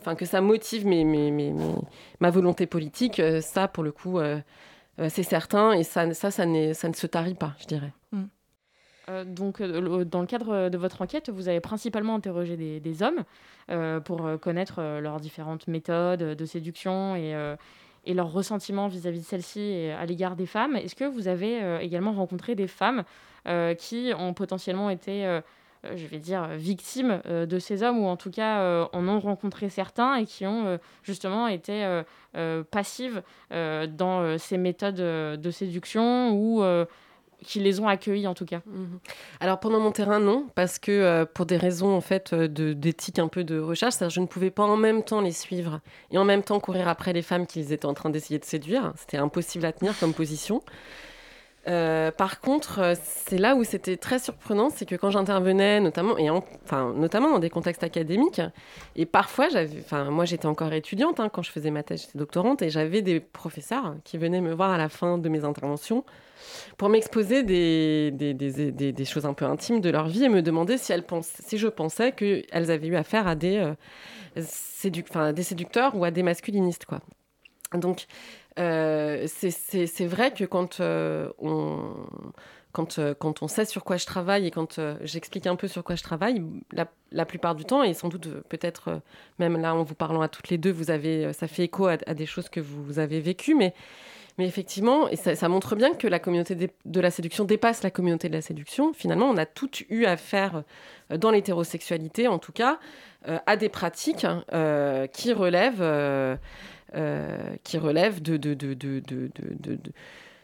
enfin 0.00 0.14
que 0.14 0.24
ça 0.24 0.40
motive 0.40 0.86
mes, 0.86 1.54
ma 2.20 2.30
volonté 2.30 2.66
politique, 2.66 3.20
euh, 3.20 3.40
ça, 3.40 3.68
pour 3.68 3.84
le 3.84 3.92
coup, 3.92 4.18
euh, 4.18 4.40
c'est 5.08 5.22
certain. 5.22 5.72
Et 5.72 5.82
ça, 5.82 6.12
ça, 6.14 6.30
ça, 6.30 6.44
ça, 6.44 6.46
ne 6.46 6.94
se 6.94 7.06
tarit 7.06 7.34
pas, 7.34 7.54
je 7.60 7.66
dirais. 7.66 7.92
Mm. 8.12 9.34
donc, 9.34 9.62
dans 9.62 10.20
le 10.20 10.26
cadre 10.26 10.68
de 10.68 10.78
votre 10.78 11.02
enquête, 11.02 11.30
vous 11.30 11.48
avez 11.48 11.60
principalement 11.60 12.14
interrogé 12.14 12.56
des, 12.56 13.02
hommes 13.02 13.24
pour 14.02 14.28
connaître 14.40 14.80
leurs 15.00 15.20
différentes 15.20 15.68
méthodes 15.68 16.36
de 16.36 16.44
séduction 16.44 17.14
et, 17.16 17.34
et 18.06 18.14
leurs 18.14 18.32
ressentiments 18.32 18.88
vis-à-vis 18.88 19.20
de 19.20 19.24
celles-ci 19.24 19.60
et 19.60 19.92
à 19.92 20.06
l'égard 20.06 20.36
des 20.36 20.46
femmes. 20.46 20.76
Est-ce 20.76 20.94
que 20.94 21.04
vous 21.04 21.28
avez 21.28 21.78
également 21.82 22.12
rencontré 22.12 22.54
des 22.54 22.68
femmes 22.68 23.04
euh, 23.46 23.74
qui 23.74 24.10
ont 24.18 24.34
potentiellement 24.34 24.90
été 24.90 25.24
euh, 25.24 25.40
euh, 25.84 25.96
je 25.96 26.06
vais 26.08 26.18
dire, 26.18 26.48
victimes 26.48 27.20
de 27.26 27.58
ces 27.60 27.84
hommes, 27.84 27.98
ou 28.00 28.06
en 28.06 28.16
tout 28.16 28.30
cas 28.30 28.88
en 28.92 29.06
ont 29.06 29.20
rencontré 29.20 29.68
certains 29.68 30.16
et 30.16 30.24
qui 30.24 30.46
ont 30.46 30.80
justement 31.04 31.46
été 31.46 32.02
passives 32.70 33.22
dans 33.50 34.38
ces 34.38 34.56
méthodes 34.56 34.96
de 34.96 35.50
séduction 35.50 36.32
ou 36.32 36.64
qui 37.44 37.60
les 37.60 37.80
ont 37.80 37.88
accueillis 37.88 38.26
en 38.26 38.34
tout 38.34 38.46
cas. 38.46 38.60
Mhm. 38.66 38.98
Alors 39.40 39.60
pendant 39.60 39.80
mon 39.80 39.92
terrain, 39.92 40.20
non, 40.20 40.46
parce 40.54 40.78
que 40.78 41.24
pour 41.24 41.46
des 41.46 41.56
raisons 41.56 41.94
en 41.94 42.00
fait 42.00 42.34
d'éthique 42.34 43.18
un 43.18 43.28
peu 43.28 43.44
de 43.44 43.58
recherche, 43.58 43.94
je 44.08 44.20
ne 44.20 44.26
pouvais 44.26 44.50
pas 44.50 44.64
en 44.64 44.76
même 44.76 45.02
temps 45.02 45.20
les 45.20 45.32
suivre 45.32 45.80
et 46.10 46.18
en 46.18 46.24
même 46.24 46.42
temps 46.42 46.60
courir 46.60 46.88
après 46.88 47.12
les 47.12 47.22
femmes 47.22 47.46
qu'ils 47.46 47.72
étaient 47.72 47.86
en 47.86 47.94
train 47.94 48.10
d'essayer 48.10 48.38
de 48.38 48.44
séduire. 48.44 48.92
C'était 48.96 49.18
impossible 49.18 49.64
à 49.64 49.72
tenir 49.72 49.98
comme 49.98 50.14
position. 50.14 50.62
Euh, 51.68 52.12
par 52.12 52.40
contre, 52.40 52.78
euh, 52.78 52.94
c'est 53.02 53.38
là 53.38 53.56
où 53.56 53.64
c'était 53.64 53.96
très 53.96 54.20
surprenant, 54.20 54.70
c'est 54.70 54.86
que 54.86 54.94
quand 54.94 55.10
j'intervenais, 55.10 55.80
notamment, 55.80 56.16
et 56.16 56.30
enfin, 56.30 56.92
notamment 56.94 57.30
dans 57.32 57.38
des 57.40 57.50
contextes 57.50 57.82
académiques, 57.82 58.40
et 58.94 59.04
parfois, 59.04 59.48
j'avais, 59.48 59.82
moi 60.10 60.24
j'étais 60.24 60.46
encore 60.46 60.72
étudiante 60.72 61.18
hein, 61.18 61.28
quand 61.28 61.42
je 61.42 61.50
faisais 61.50 61.72
ma 61.72 61.82
thèse, 61.82 62.02
j'étais 62.02 62.18
doctorante, 62.18 62.62
et 62.62 62.70
j'avais 62.70 63.02
des 63.02 63.18
professeurs 63.18 63.96
qui 64.04 64.16
venaient 64.16 64.40
me 64.40 64.54
voir 64.54 64.70
à 64.70 64.78
la 64.78 64.88
fin 64.88 65.18
de 65.18 65.28
mes 65.28 65.44
interventions 65.44 66.04
pour 66.76 66.88
m'exposer 66.88 67.42
des, 67.42 69.04
choses 69.04 69.26
un 69.26 69.34
peu 69.34 69.44
intimes 69.44 69.80
de 69.80 69.90
leur 69.90 70.06
vie 70.06 70.24
et 70.24 70.28
me 70.28 70.42
demander 70.42 70.78
si, 70.78 70.92
elles 70.92 71.04
si 71.22 71.58
je 71.58 71.66
pensais 71.66 72.12
qu'elles 72.12 72.70
avaient 72.70 72.86
eu 72.86 72.96
affaire 72.96 73.26
à 73.26 73.34
des, 73.34 73.56
euh, 73.56 75.32
des 75.32 75.42
séducteurs 75.42 75.96
ou 75.96 76.04
à 76.04 76.12
des 76.12 76.22
masculinistes, 76.22 76.84
quoi. 76.84 77.00
Donc, 77.74 78.06
euh, 78.58 79.26
c'est 79.28 80.06
vrai 80.06 80.32
que 80.32 80.44
quand 80.44 80.80
euh, 80.80 81.30
on 81.38 81.92
quand, 82.72 82.98
euh, 82.98 83.14
quand 83.14 83.42
on 83.42 83.48
sait 83.48 83.64
sur 83.64 83.84
quoi 83.84 83.96
je 83.96 84.04
travaille 84.04 84.46
et 84.46 84.50
quand 84.50 84.78
j'explique 85.02 85.46
un 85.46 85.56
peu 85.56 85.66
sur 85.66 85.82
quoi 85.82 85.96
je 85.96 86.02
travaille, 86.02 86.42
la, 86.72 86.86
la, 87.10 87.24
plupart 87.24 87.54
du 87.54 87.64
temps, 87.64 87.82
et 87.82 87.94
sans 87.94 88.08
doute 88.08 88.28
peut-être 88.50 89.00
même 89.38 89.58
là 89.58 89.74
en 89.74 89.82
vous 89.82 89.94
parlant 89.94 90.20
à 90.20 90.28
toutes 90.28 90.50
les 90.50 90.58
deux, 90.58 90.72
vous 90.72 90.90
avez, 90.90 91.32
ça 91.32 91.48
fait 91.48 91.64
écho 91.64 91.86
à, 91.86 91.96
des 91.96 92.26
choses 92.26 92.50
que 92.50 92.60
vous, 92.60 92.98
avez 92.98 93.18
vécues, 93.20 93.54
mais, 93.54 93.72
mais 94.36 94.46
effectivement, 94.46 95.08
et 95.08 95.16
ça, 95.16 95.48
montre 95.48 95.74
bien 95.74 95.94
que 95.94 96.06
la 96.06 96.18
communauté 96.18 96.54
de, 96.54 97.00
la 97.00 97.10
séduction 97.10 97.46
dépasse 97.46 97.82
la 97.82 97.90
communauté 97.90 98.28
de 98.28 98.34
la 98.34 98.42
séduction. 98.42 98.92
Finalement, 98.92 99.30
on 99.30 99.38
a 99.38 99.46
toutes 99.46 99.84
eu 99.88 100.04
affaire, 100.04 100.62
dans 101.08 101.30
l'hétérosexualité 101.30 102.28
en 102.28 102.38
tout 102.38 102.52
cas, 102.52 102.78
à 103.24 103.56
des 103.56 103.70
pratiques 103.70 104.26
qui 105.14 105.32
relèvent 105.32 106.38
qui 106.92 107.78
relève 107.78 108.22
de, 108.22 108.36
de, 108.36 108.54
de, 108.54 108.74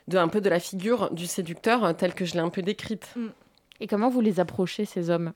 de, 0.09 0.19
un 0.19 0.29
peu 0.29 0.41
de 0.41 0.49
la 0.49 0.61
figure 0.61 1.13
du 1.13 1.27
séducteur 1.27 1.85
euh, 1.85 1.93
telle 1.93 2.15
que 2.15 2.25
je 2.25 2.35
l'ai 2.35 2.41
un 2.41 2.51
peu 2.51 2.63
décrite. 2.63 3.13
Mm. 3.17 3.29
Et 3.81 3.87
comment 3.87 4.09
vous 4.09 4.21
les 4.21 4.41
approchez, 4.41 4.85
ces 4.85 5.11
hommes? 5.11 5.33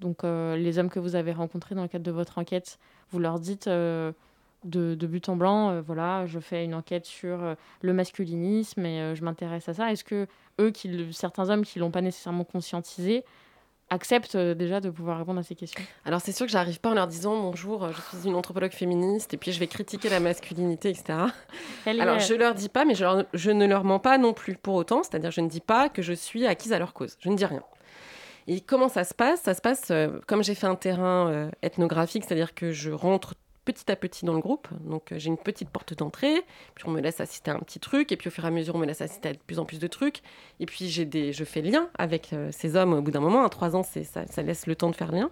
Donc, 0.00 0.24
euh, 0.24 0.56
les 0.56 0.78
hommes 0.78 0.90
que 0.90 0.98
vous 0.98 1.14
avez 1.14 1.32
rencontrés 1.32 1.74
dans 1.74 1.82
le 1.82 1.88
cadre 1.88 2.04
de 2.04 2.10
votre 2.10 2.38
enquête, 2.38 2.78
vous 3.10 3.18
leur 3.20 3.38
dites 3.38 3.68
de, 3.68 4.14
de, 4.64 5.06
but 5.06 5.28
en 5.28 5.36
blanc, 5.36 5.80
voilà, 5.82 6.26
je 6.26 6.40
fais 6.40 6.64
une 6.64 6.74
enquête 6.74 7.06
sur 7.06 7.54
le 7.80 7.92
masculinisme 7.92 8.84
et 8.84 9.14
je 9.14 9.22
m'intéresse 9.22 9.68
à 9.68 9.74
ça. 9.74 9.92
Est-ce 9.92 10.02
que 10.02 10.26
eux, 10.60 10.72
certains 11.12 11.48
hommes 11.50 11.64
qui 11.64 11.78
l'ont 11.78 11.92
pas 11.92 12.00
nécessairement 12.00 12.42
conscientisé, 12.42 13.24
acceptent 13.90 14.34
euh, 14.34 14.54
déjà 14.54 14.80
de 14.80 14.90
pouvoir 14.90 15.18
répondre 15.18 15.40
à 15.40 15.42
ces 15.42 15.54
questions. 15.54 15.82
Alors 16.04 16.20
c'est 16.20 16.32
sûr 16.32 16.46
que 16.46 16.52
j'arrive 16.52 16.80
pas 16.80 16.90
en 16.90 16.94
leur 16.94 17.06
disant 17.06 17.40
bonjour, 17.40 17.84
euh, 17.84 17.92
je 17.92 18.18
suis 18.18 18.28
une 18.28 18.34
anthropologue 18.34 18.72
féministe 18.72 19.34
et 19.34 19.36
puis 19.36 19.52
je 19.52 19.60
vais 19.60 19.66
critiquer 19.66 20.08
la 20.08 20.20
masculinité, 20.20 20.90
etc. 20.90 21.18
Alors 21.86 22.18
je 22.18 22.34
leur 22.34 22.54
dis 22.54 22.68
pas, 22.68 22.84
mais 22.84 22.94
je, 22.94 23.50
ne 23.50 23.66
leur 23.66 23.84
mens 23.84 23.98
pas 23.98 24.18
non 24.18 24.32
plus. 24.32 24.56
Pour 24.56 24.74
autant, 24.74 25.02
c'est-à-dire 25.02 25.30
je 25.30 25.40
ne 25.40 25.48
dis 25.48 25.60
pas 25.60 25.88
que 25.88 26.02
je 26.02 26.12
suis 26.12 26.46
acquise 26.46 26.72
à 26.72 26.78
leur 26.78 26.94
cause, 26.94 27.16
je 27.20 27.28
ne 27.28 27.36
dis 27.36 27.44
rien. 27.44 27.62
Et 28.46 28.60
comment 28.60 28.88
ça 28.88 29.04
se 29.04 29.14
passe? 29.14 29.40
Ça 29.42 29.54
se 29.54 29.60
passe 29.60 29.90
euh, 29.90 30.20
comme 30.26 30.42
j'ai 30.42 30.54
fait 30.54 30.66
un 30.66 30.76
terrain 30.76 31.50
ethnographique, 31.62 32.24
c'est-à-dire 32.26 32.54
que 32.54 32.72
je 32.72 32.90
rentre 32.90 33.34
petit 33.64 33.90
à 33.90 33.96
petit 33.96 34.24
dans 34.24 34.34
le 34.34 34.40
groupe. 34.40 34.68
Donc 34.80 35.12
euh, 35.12 35.18
j'ai 35.18 35.28
une 35.28 35.38
petite 35.38 35.70
porte 35.70 35.94
d'entrée, 35.94 36.42
puis 36.74 36.84
on 36.86 36.90
me 36.90 37.00
laisse 37.00 37.20
assister 37.20 37.50
à 37.50 37.54
un 37.54 37.60
petit 37.60 37.80
truc, 37.80 38.12
et 38.12 38.16
puis 38.16 38.28
au 38.28 38.30
fur 38.30 38.44
et 38.44 38.48
à 38.48 38.50
mesure 38.50 38.74
on 38.74 38.78
me 38.78 38.86
laisse 38.86 39.00
assister 39.00 39.30
à 39.30 39.32
de 39.32 39.38
plus 39.38 39.58
en 39.58 39.64
plus 39.64 39.78
de 39.78 39.86
trucs. 39.86 40.22
Et 40.60 40.66
puis 40.66 40.88
j'ai 40.88 41.04
des, 41.04 41.32
je 41.32 41.44
fais 41.44 41.62
lien 41.62 41.88
avec 41.98 42.32
euh, 42.32 42.50
ces 42.52 42.76
hommes 42.76 42.92
au 42.92 43.02
bout 43.02 43.10
d'un 43.10 43.20
moment. 43.20 43.44
À 43.44 43.48
trois 43.48 43.76
ans, 43.76 43.82
ça, 43.82 44.26
ça, 44.26 44.42
laisse 44.42 44.66
le 44.66 44.76
temps 44.76 44.90
de 44.90 44.96
faire 44.96 45.12
lien. 45.12 45.30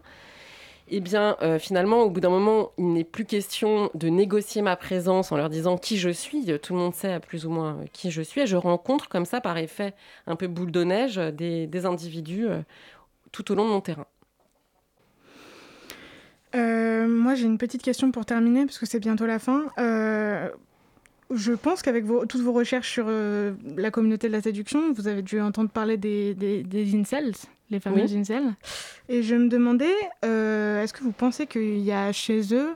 Et 0.89 0.97
eh 0.97 1.01
bien 1.01 1.37
euh, 1.43 1.59
finalement, 1.59 2.03
au 2.03 2.11
bout 2.11 2.21
d'un 2.21 2.29
moment, 2.29 2.73
il 2.77 2.93
n'est 2.93 3.05
plus 3.05 3.25
question 3.25 3.91
de 3.95 4.09
négocier 4.09 4.63
ma 4.63 4.77
présence 4.77 5.31
en 5.33 5.37
leur 5.37 5.49
disant 5.49 5.79
qui 5.79 5.97
je 5.97 6.11
suis. 6.11 6.59
Tout 6.59 6.75
le 6.75 6.79
monde 6.81 6.95
sait 6.95 7.21
plus 7.21 7.47
ou 7.47 7.51
moins 7.51 7.79
qui 7.93 8.11
je 8.11 8.21
suis. 8.21 8.43
Et 8.43 8.47
je 8.47 8.57
rencontre 8.57 9.09
comme 9.09 9.25
ça, 9.25 9.41
par 9.41 9.57
effet 9.59 9.95
un 10.27 10.37
peu 10.37 10.49
boule 10.49 10.73
de 10.73 10.85
neige, 10.85 11.17
des, 11.17 11.67
des 11.67 11.87
individus 11.87 12.49
tout 13.31 13.51
au 13.53 13.55
long 13.55 13.65
de 13.65 13.71
mon 13.71 13.81
terrain. 13.81 14.07
Euh, 16.55 17.09
moi, 17.09 17.35
j'ai 17.35 17.47
une 17.47 17.59
petite 17.59 17.83
question 17.83 18.11
pour 18.11 18.25
terminer, 18.25 18.67
parce 18.67 18.79
que 18.79 18.87
c'est 18.87 19.01
bientôt 19.01 19.27
la 19.27 19.39
fin. 19.39 19.65
Euh, 19.79 20.49
je 21.31 21.53
pense 21.53 21.83
qu'avec 21.83 22.05
toutes 22.29 22.43
vos 22.43 22.53
recherches 22.53 22.91
sur 22.91 23.07
euh, 23.09 23.53
la 23.77 23.91
communauté 23.91 24.29
de 24.29 24.33
la 24.33 24.43
séduction, 24.43 24.93
vous 24.93 25.09
avez 25.09 25.23
dû 25.23 25.41
entendre 25.41 25.71
parler 25.71 25.97
des, 25.97 26.35
des, 26.35 26.95
incels, 26.95 27.33
les 27.71 27.81
fameux 27.81 28.03
incels. 28.03 28.55
Et 29.09 29.23
je 29.23 29.35
me 29.35 29.49
demandais, 29.49 29.95
est-ce 30.23 30.93
que 30.93 31.03
vous 31.03 31.13
pensez 31.13 31.47
qu'il 31.47 31.81
y 31.81 31.93
a 31.93 32.13
chez 32.13 32.55
eux 32.55 32.75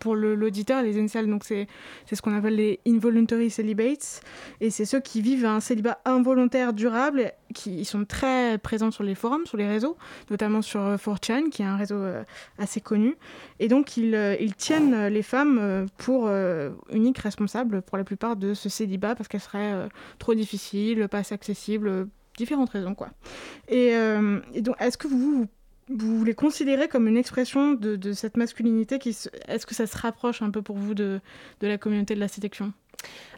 pour 0.00 0.16
l'auditeur, 0.16 0.82
les 0.82 0.98
incels, 1.00 1.28
donc 1.28 1.44
c'est 1.44 1.66
ce 2.10 2.20
qu'on 2.20 2.36
appelle 2.36 2.56
les 2.56 2.80
involuntary 2.86 3.50
celibates, 3.50 4.20
et 4.60 4.70
c'est 4.70 4.84
ceux 4.84 5.00
qui 5.00 5.22
vivent 5.22 5.46
un 5.46 5.60
célibat 5.60 6.00
involontaire 6.04 6.72
durable, 6.72 7.32
qui 7.54 7.84
sont 7.84 8.04
très 8.04 8.58
présents 8.58 8.90
sur 8.90 9.04
les 9.04 9.14
forums, 9.14 9.46
sur 9.46 9.56
les 9.56 9.68
réseaux, 9.68 9.96
notamment 10.30 10.62
sur 10.62 10.80
4chan, 10.80 11.50
qui 11.50 11.62
est 11.62 11.66
un 11.66 11.76
réseau 11.76 11.96
euh, 11.96 12.24
assez 12.58 12.80
connu, 12.80 13.16
et 13.60 13.68
donc 13.68 13.96
ils, 13.96 14.14
euh, 14.14 14.36
ils 14.40 14.54
tiennent 14.54 15.06
les 15.06 15.22
femmes 15.22 15.58
euh, 15.60 15.86
pour 15.98 16.28
uniques 16.90 17.18
responsables 17.18 17.82
pour 17.82 17.98
la 17.98 18.04
plupart 18.04 18.36
de 18.36 18.54
ce 18.54 18.68
célibat, 18.68 19.14
parce 19.14 19.28
qu'elles 19.28 19.40
seraient 19.40 19.88
trop 20.18 20.34
difficiles, 20.34 21.08
pas 21.08 21.18
assez 21.18 21.34
accessibles, 21.34 22.08
différentes 22.36 22.70
raisons 22.70 22.94
quoi. 22.94 23.10
Et, 23.68 23.94
donc 24.60 24.76
est-ce 24.80 24.98
que 24.98 25.06
vous 25.06 25.46
vous 25.98 26.24
les 26.24 26.34
considérez 26.34 26.88
comme 26.88 27.08
une 27.08 27.16
expression 27.16 27.72
de, 27.72 28.12
cette 28.12 28.36
masculinité 28.36 28.98
qui 28.98 29.16
Est-ce 29.48 29.66
que 29.66 29.74
ça 29.74 29.86
se 29.86 29.96
rapproche 29.96 30.42
un 30.42 30.50
peu 30.50 30.62
pour 30.62 30.76
vous 30.76 30.94
de, 30.94 31.20
de 31.60 31.66
la 31.66 31.78
communauté 31.78 32.14
de 32.14 32.20
la 32.20 32.28
séduction? 32.28 32.72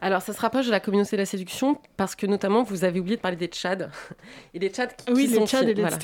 Alors, 0.01 0.23
ça 0.23 0.33
se 0.33 0.41
rapproche 0.41 0.67
de 0.67 0.71
la 0.71 0.81
communauté 0.81 1.17
de 1.17 1.23
la 1.23 1.27
séduction 1.27 1.79
parce 1.97 2.15
que 2.15 2.27
notamment, 2.27 2.63
vous 2.63 2.85
avez 2.85 3.01
oublié 3.01 3.17
de 3.17 3.23
parler 3.23 3.37
des 3.37 3.47
Tchads. 3.47 3.89
et 4.55 4.59
les 4.59 4.69
Tchads 4.69 4.89
qui, 4.89 5.13
oui, 5.13 5.27
les 5.27 5.47
Tchads 5.47 5.63
et 5.63 5.75
les 5.75 5.83
voilà. 5.83 5.99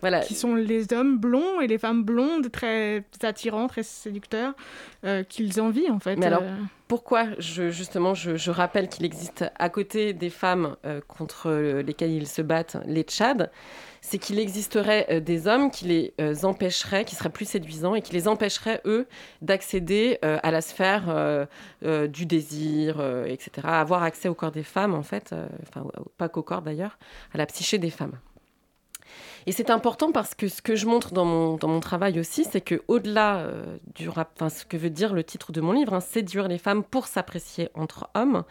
voilà. 0.00 0.20
Qui 0.20 0.34
sont 0.34 0.54
les 0.54 0.92
hommes 0.92 1.18
blonds 1.18 1.60
et 1.60 1.66
les 1.66 1.78
femmes 1.78 2.02
blondes, 2.02 2.50
très 2.50 3.04
attirants, 3.22 3.66
très 3.66 3.82
séducteurs, 3.82 4.54
euh, 5.04 5.22
qu'ils 5.22 5.60
envient 5.60 5.90
en 5.90 6.00
fait. 6.00 6.16
Mais 6.16 6.26
alors, 6.26 6.42
euh. 6.42 6.56
pourquoi 6.88 7.26
je, 7.38 7.70
justement 7.70 8.14
je, 8.14 8.50
rappelle 8.50 8.88
qu'il 8.88 9.04
existe 9.04 9.44
à 9.58 9.68
côté 9.68 10.12
des 10.12 10.30
femmes 10.30 10.76
euh, 10.86 11.00
contre 11.06 11.50
lesquelles 11.80 12.12
ils 12.12 12.28
se 12.28 12.42
battent, 12.42 12.78
les 12.86 13.02
Tchads? 13.02 13.48
C'est 14.06 14.18
qu'il 14.18 14.38
existerait 14.38 15.04
euh, 15.10 15.18
des 15.18 15.48
hommes 15.48 15.68
qui 15.68 15.86
les 15.86 16.14
euh, 16.20 16.32
empêcheraient, 16.44 17.04
qui 17.04 17.16
seraient 17.16 17.28
plus 17.28 17.44
séduisants 17.44 17.96
et 17.96 18.02
qui 18.02 18.12
les 18.12 18.28
empêcheraient, 18.28 18.80
eux, 18.84 19.08
d'accéder 19.42 20.20
euh, 20.24 20.38
à 20.44 20.52
la 20.52 20.60
sphère 20.60 21.48
du 21.82 22.26
désir, 22.26 23.00
etc., 23.26 23.50
avoir 23.64 24.02
accès 24.02 24.28
au 24.28 24.34
corps 24.34 24.52
des 24.52 24.62
femmes, 24.62 24.94
en 24.94 25.02
fait, 25.02 25.34
enfin, 25.62 25.86
pas 26.18 26.28
qu'au 26.28 26.42
corps 26.42 26.62
d'ailleurs, 26.62 26.98
à 27.34 27.38
la 27.38 27.46
psyché 27.46 27.78
des 27.78 27.90
femmes. 27.90 28.18
Et 29.46 29.52
c'est 29.52 29.70
important 29.70 30.12
parce 30.12 30.34
que 30.34 30.48
ce 30.48 30.62
que 30.62 30.76
je 30.76 30.86
montre 30.86 31.12
dans 31.12 31.24
mon, 31.24 31.56
dans 31.56 31.68
mon 31.68 31.80
travail 31.80 32.18
aussi, 32.20 32.44
c'est 32.44 32.60
que 32.60 32.82
au-delà 32.88 33.48
du 33.94 34.08
rap, 34.08 34.30
enfin, 34.36 34.48
ce 34.48 34.64
que 34.64 34.76
veut 34.76 34.90
dire 34.90 35.14
le 35.14 35.24
titre 35.24 35.52
de 35.52 35.60
mon 35.60 35.72
livre, 35.72 35.94
hein, 35.94 36.00
séduire 36.00 36.48
les 36.48 36.58
femmes 36.58 36.84
pour 36.84 37.06
s'apprécier 37.06 37.70
entre 37.74 38.08
hommes, 38.14 38.44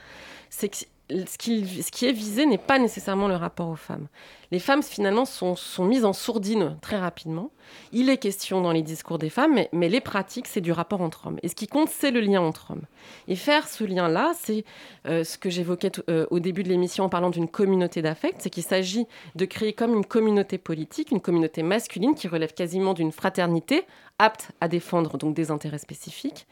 c'est 0.49 0.69
que 0.69 0.77
ce 1.09 1.37
qui 1.37 2.05
est 2.05 2.11
visé 2.11 2.45
n'est 2.45 2.57
pas 2.57 2.79
nécessairement 2.79 3.27
le 3.27 3.35
rapport 3.35 3.69
aux 3.69 3.75
femmes 3.75 4.07
les 4.51 4.59
femmes 4.59 4.83
finalement 4.83 5.25
sont, 5.25 5.55
mises 5.79 6.05
en 6.05 6.13
sourdine 6.13 6.77
très 6.81 6.97
rapidement. 6.97 7.51
Il 7.91 8.09
est 8.09 8.17
question 8.17 8.61
dans 8.61 8.71
les 8.71 8.83
discours 8.83 9.17
des 9.17 9.29
femmes, 9.29 9.59
mais, 9.71 9.89
les 9.89 10.01
pratiques, 10.01 10.47
c'est 10.47 10.61
du 10.61 10.71
rapport 10.71 11.01
entre 11.01 11.27
hommes. 11.27 11.39
Et 11.41 11.47
ce 11.47 11.55
qui 11.55 11.67
compte, 11.67 11.89
c'est 11.89 12.11
le 12.11 12.19
lien 12.19 12.41
entre 12.41 12.71
hommes. 12.71 12.85
Et 13.27 13.35
faire 13.35 13.67
ce 13.67 13.83
lien-là, 13.83 14.33
c'est 14.39 14.65
euh, 15.07 15.23
ce 15.23 15.37
que 15.37 15.49
j'évoquais 15.49 15.91
euh, 16.09 16.27
au 16.29 16.39
début 16.39 16.63
de 16.63 16.69
l'émission 16.69 17.05
en 17.05 17.09
parlant 17.09 17.29
d'une 17.29 17.47
communauté 17.47 18.01
d'affect, 18.01 18.37
c'est 18.39 18.49
qu'il 18.49 18.63
s'agit 18.63 19.07
de 19.35 19.45
créer 19.45 19.73
comme 19.73 19.95
une 19.95 20.05
communauté 20.05 20.57
politique, 20.57 21.11
une 21.11 21.21
communauté 21.21 21.63
masculine 21.63 22.13
qui 22.13 22.27
relève 22.27 22.53
quasiment 22.53 22.93
d'une 22.93 23.11
fraternité, 23.11 23.85
apte 24.19 24.51
à 24.61 24.67
défendre 24.67 25.17
donc 25.17 25.35
des 25.35 25.51
intérêts 25.51 25.77
spécifiques, 25.77 26.47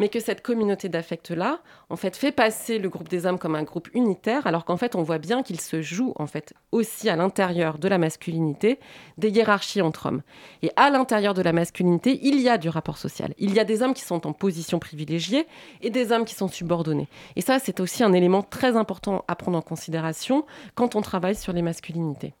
mais 0.00 0.08
que 0.08 0.18
cette 0.18 0.42
communauté 0.42 0.88
d'affect-là, 0.88 1.60
en 1.88 1.96
fait, 1.96 2.16
fait 2.16 2.32
passer 2.32 2.78
le 2.78 2.88
groupe 2.88 3.08
des 3.08 3.26
hommes 3.26 3.38
comme 3.38 3.54
un 3.54 3.62
groupe 3.62 3.88
unitaire, 3.94 4.46
alors 4.46 4.64
qu'en 4.64 4.76
fait, 4.76 4.96
on 4.96 5.02
voit 5.02 5.18
bien 5.18 5.42
qu'il 5.42 5.60
se 5.60 5.80
joue 5.80 6.12
en 6.16 6.26
fait 6.26 6.54
aussi 6.72 7.08
à 7.08 7.16
de 7.34 7.88
la 7.88 7.98
masculinité 7.98 8.78
des 9.18 9.30
hiérarchies 9.30 9.82
entre 9.82 10.06
hommes. 10.06 10.22
Et 10.62 10.70
à 10.76 10.90
l'intérieur 10.90 11.34
de 11.34 11.42
la 11.42 11.52
masculinité, 11.52 12.20
il 12.22 12.40
y 12.40 12.48
a 12.48 12.58
du 12.58 12.68
rapport 12.68 12.96
social. 12.96 13.34
Il 13.38 13.52
y 13.54 13.60
a 13.60 13.64
des 13.64 13.82
hommes 13.82 13.94
qui 13.94 14.02
sont 14.02 14.26
en 14.26 14.32
position 14.32 14.78
privilégiée 14.78 15.46
et 15.82 15.90
des 15.90 16.12
hommes 16.12 16.24
qui 16.24 16.34
sont 16.34 16.48
subordonnés. 16.48 17.08
Et 17.36 17.40
ça, 17.40 17.58
c'est 17.58 17.80
aussi 17.80 18.02
un 18.02 18.12
élément 18.12 18.42
très 18.42 18.76
important 18.76 19.24
à 19.28 19.34
prendre 19.34 19.58
en 19.58 19.62
considération 19.62 20.44
quand 20.74 20.94
on 20.94 21.02
travaille 21.02 21.36
sur 21.36 21.52
les 21.52 21.62
masculinités. 21.62 22.34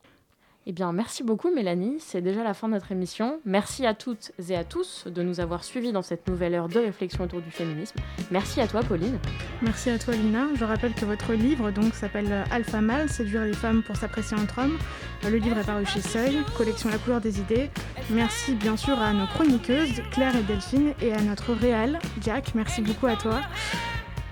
Eh 0.66 0.72
bien, 0.72 0.92
merci 0.92 1.22
beaucoup 1.22 1.54
Mélanie, 1.54 1.96
c'est 1.98 2.22
déjà 2.22 2.42
la 2.42 2.54
fin 2.54 2.68
de 2.68 2.72
notre 2.72 2.90
émission. 2.90 3.38
Merci 3.44 3.84
à 3.84 3.92
toutes 3.92 4.32
et 4.48 4.56
à 4.56 4.64
tous 4.64 5.04
de 5.06 5.22
nous 5.22 5.40
avoir 5.40 5.62
suivis 5.62 5.92
dans 5.92 6.00
cette 6.00 6.26
nouvelle 6.26 6.54
heure 6.54 6.68
de 6.68 6.78
réflexion 6.78 7.24
autour 7.24 7.42
du 7.42 7.50
féminisme. 7.50 7.96
Merci 8.30 8.62
à 8.62 8.66
toi 8.66 8.80
Pauline. 8.82 9.18
Merci 9.60 9.90
à 9.90 9.98
toi 9.98 10.14
Lina. 10.14 10.46
Je 10.54 10.64
rappelle 10.64 10.94
que 10.94 11.04
votre 11.04 11.34
livre 11.34 11.70
donc 11.70 11.94
s'appelle 11.94 12.44
Alpha 12.50 12.80
Mal, 12.80 13.10
séduire 13.10 13.44
les 13.44 13.52
femmes 13.52 13.82
pour 13.82 13.96
s'apprécier 13.96 14.38
entre 14.38 14.58
hommes. 14.58 14.78
Le 15.24 15.36
livre 15.36 15.58
est 15.58 15.66
paru 15.66 15.84
chez 15.84 16.00
Seuil, 16.00 16.38
collection 16.56 16.88
La 16.88 16.96
couleur 16.96 17.20
des 17.20 17.40
idées. 17.40 17.68
Merci 18.08 18.54
bien 18.54 18.78
sûr 18.78 18.98
à 18.98 19.12
nos 19.12 19.26
chroniqueuses 19.26 20.00
Claire 20.12 20.34
et 20.34 20.42
Delphine 20.44 20.94
et 21.02 21.12
à 21.12 21.20
notre 21.20 21.52
réal 21.52 21.98
Jack. 22.22 22.54
Merci 22.54 22.80
beaucoup 22.80 23.06
à 23.06 23.16
toi. 23.16 23.40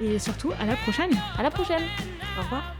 Et 0.00 0.18
surtout 0.18 0.52
à 0.58 0.64
la 0.64 0.76
prochaine. 0.76 1.12
À 1.38 1.42
la 1.42 1.50
prochaine. 1.50 1.82
Au 2.38 2.42
revoir. 2.42 2.74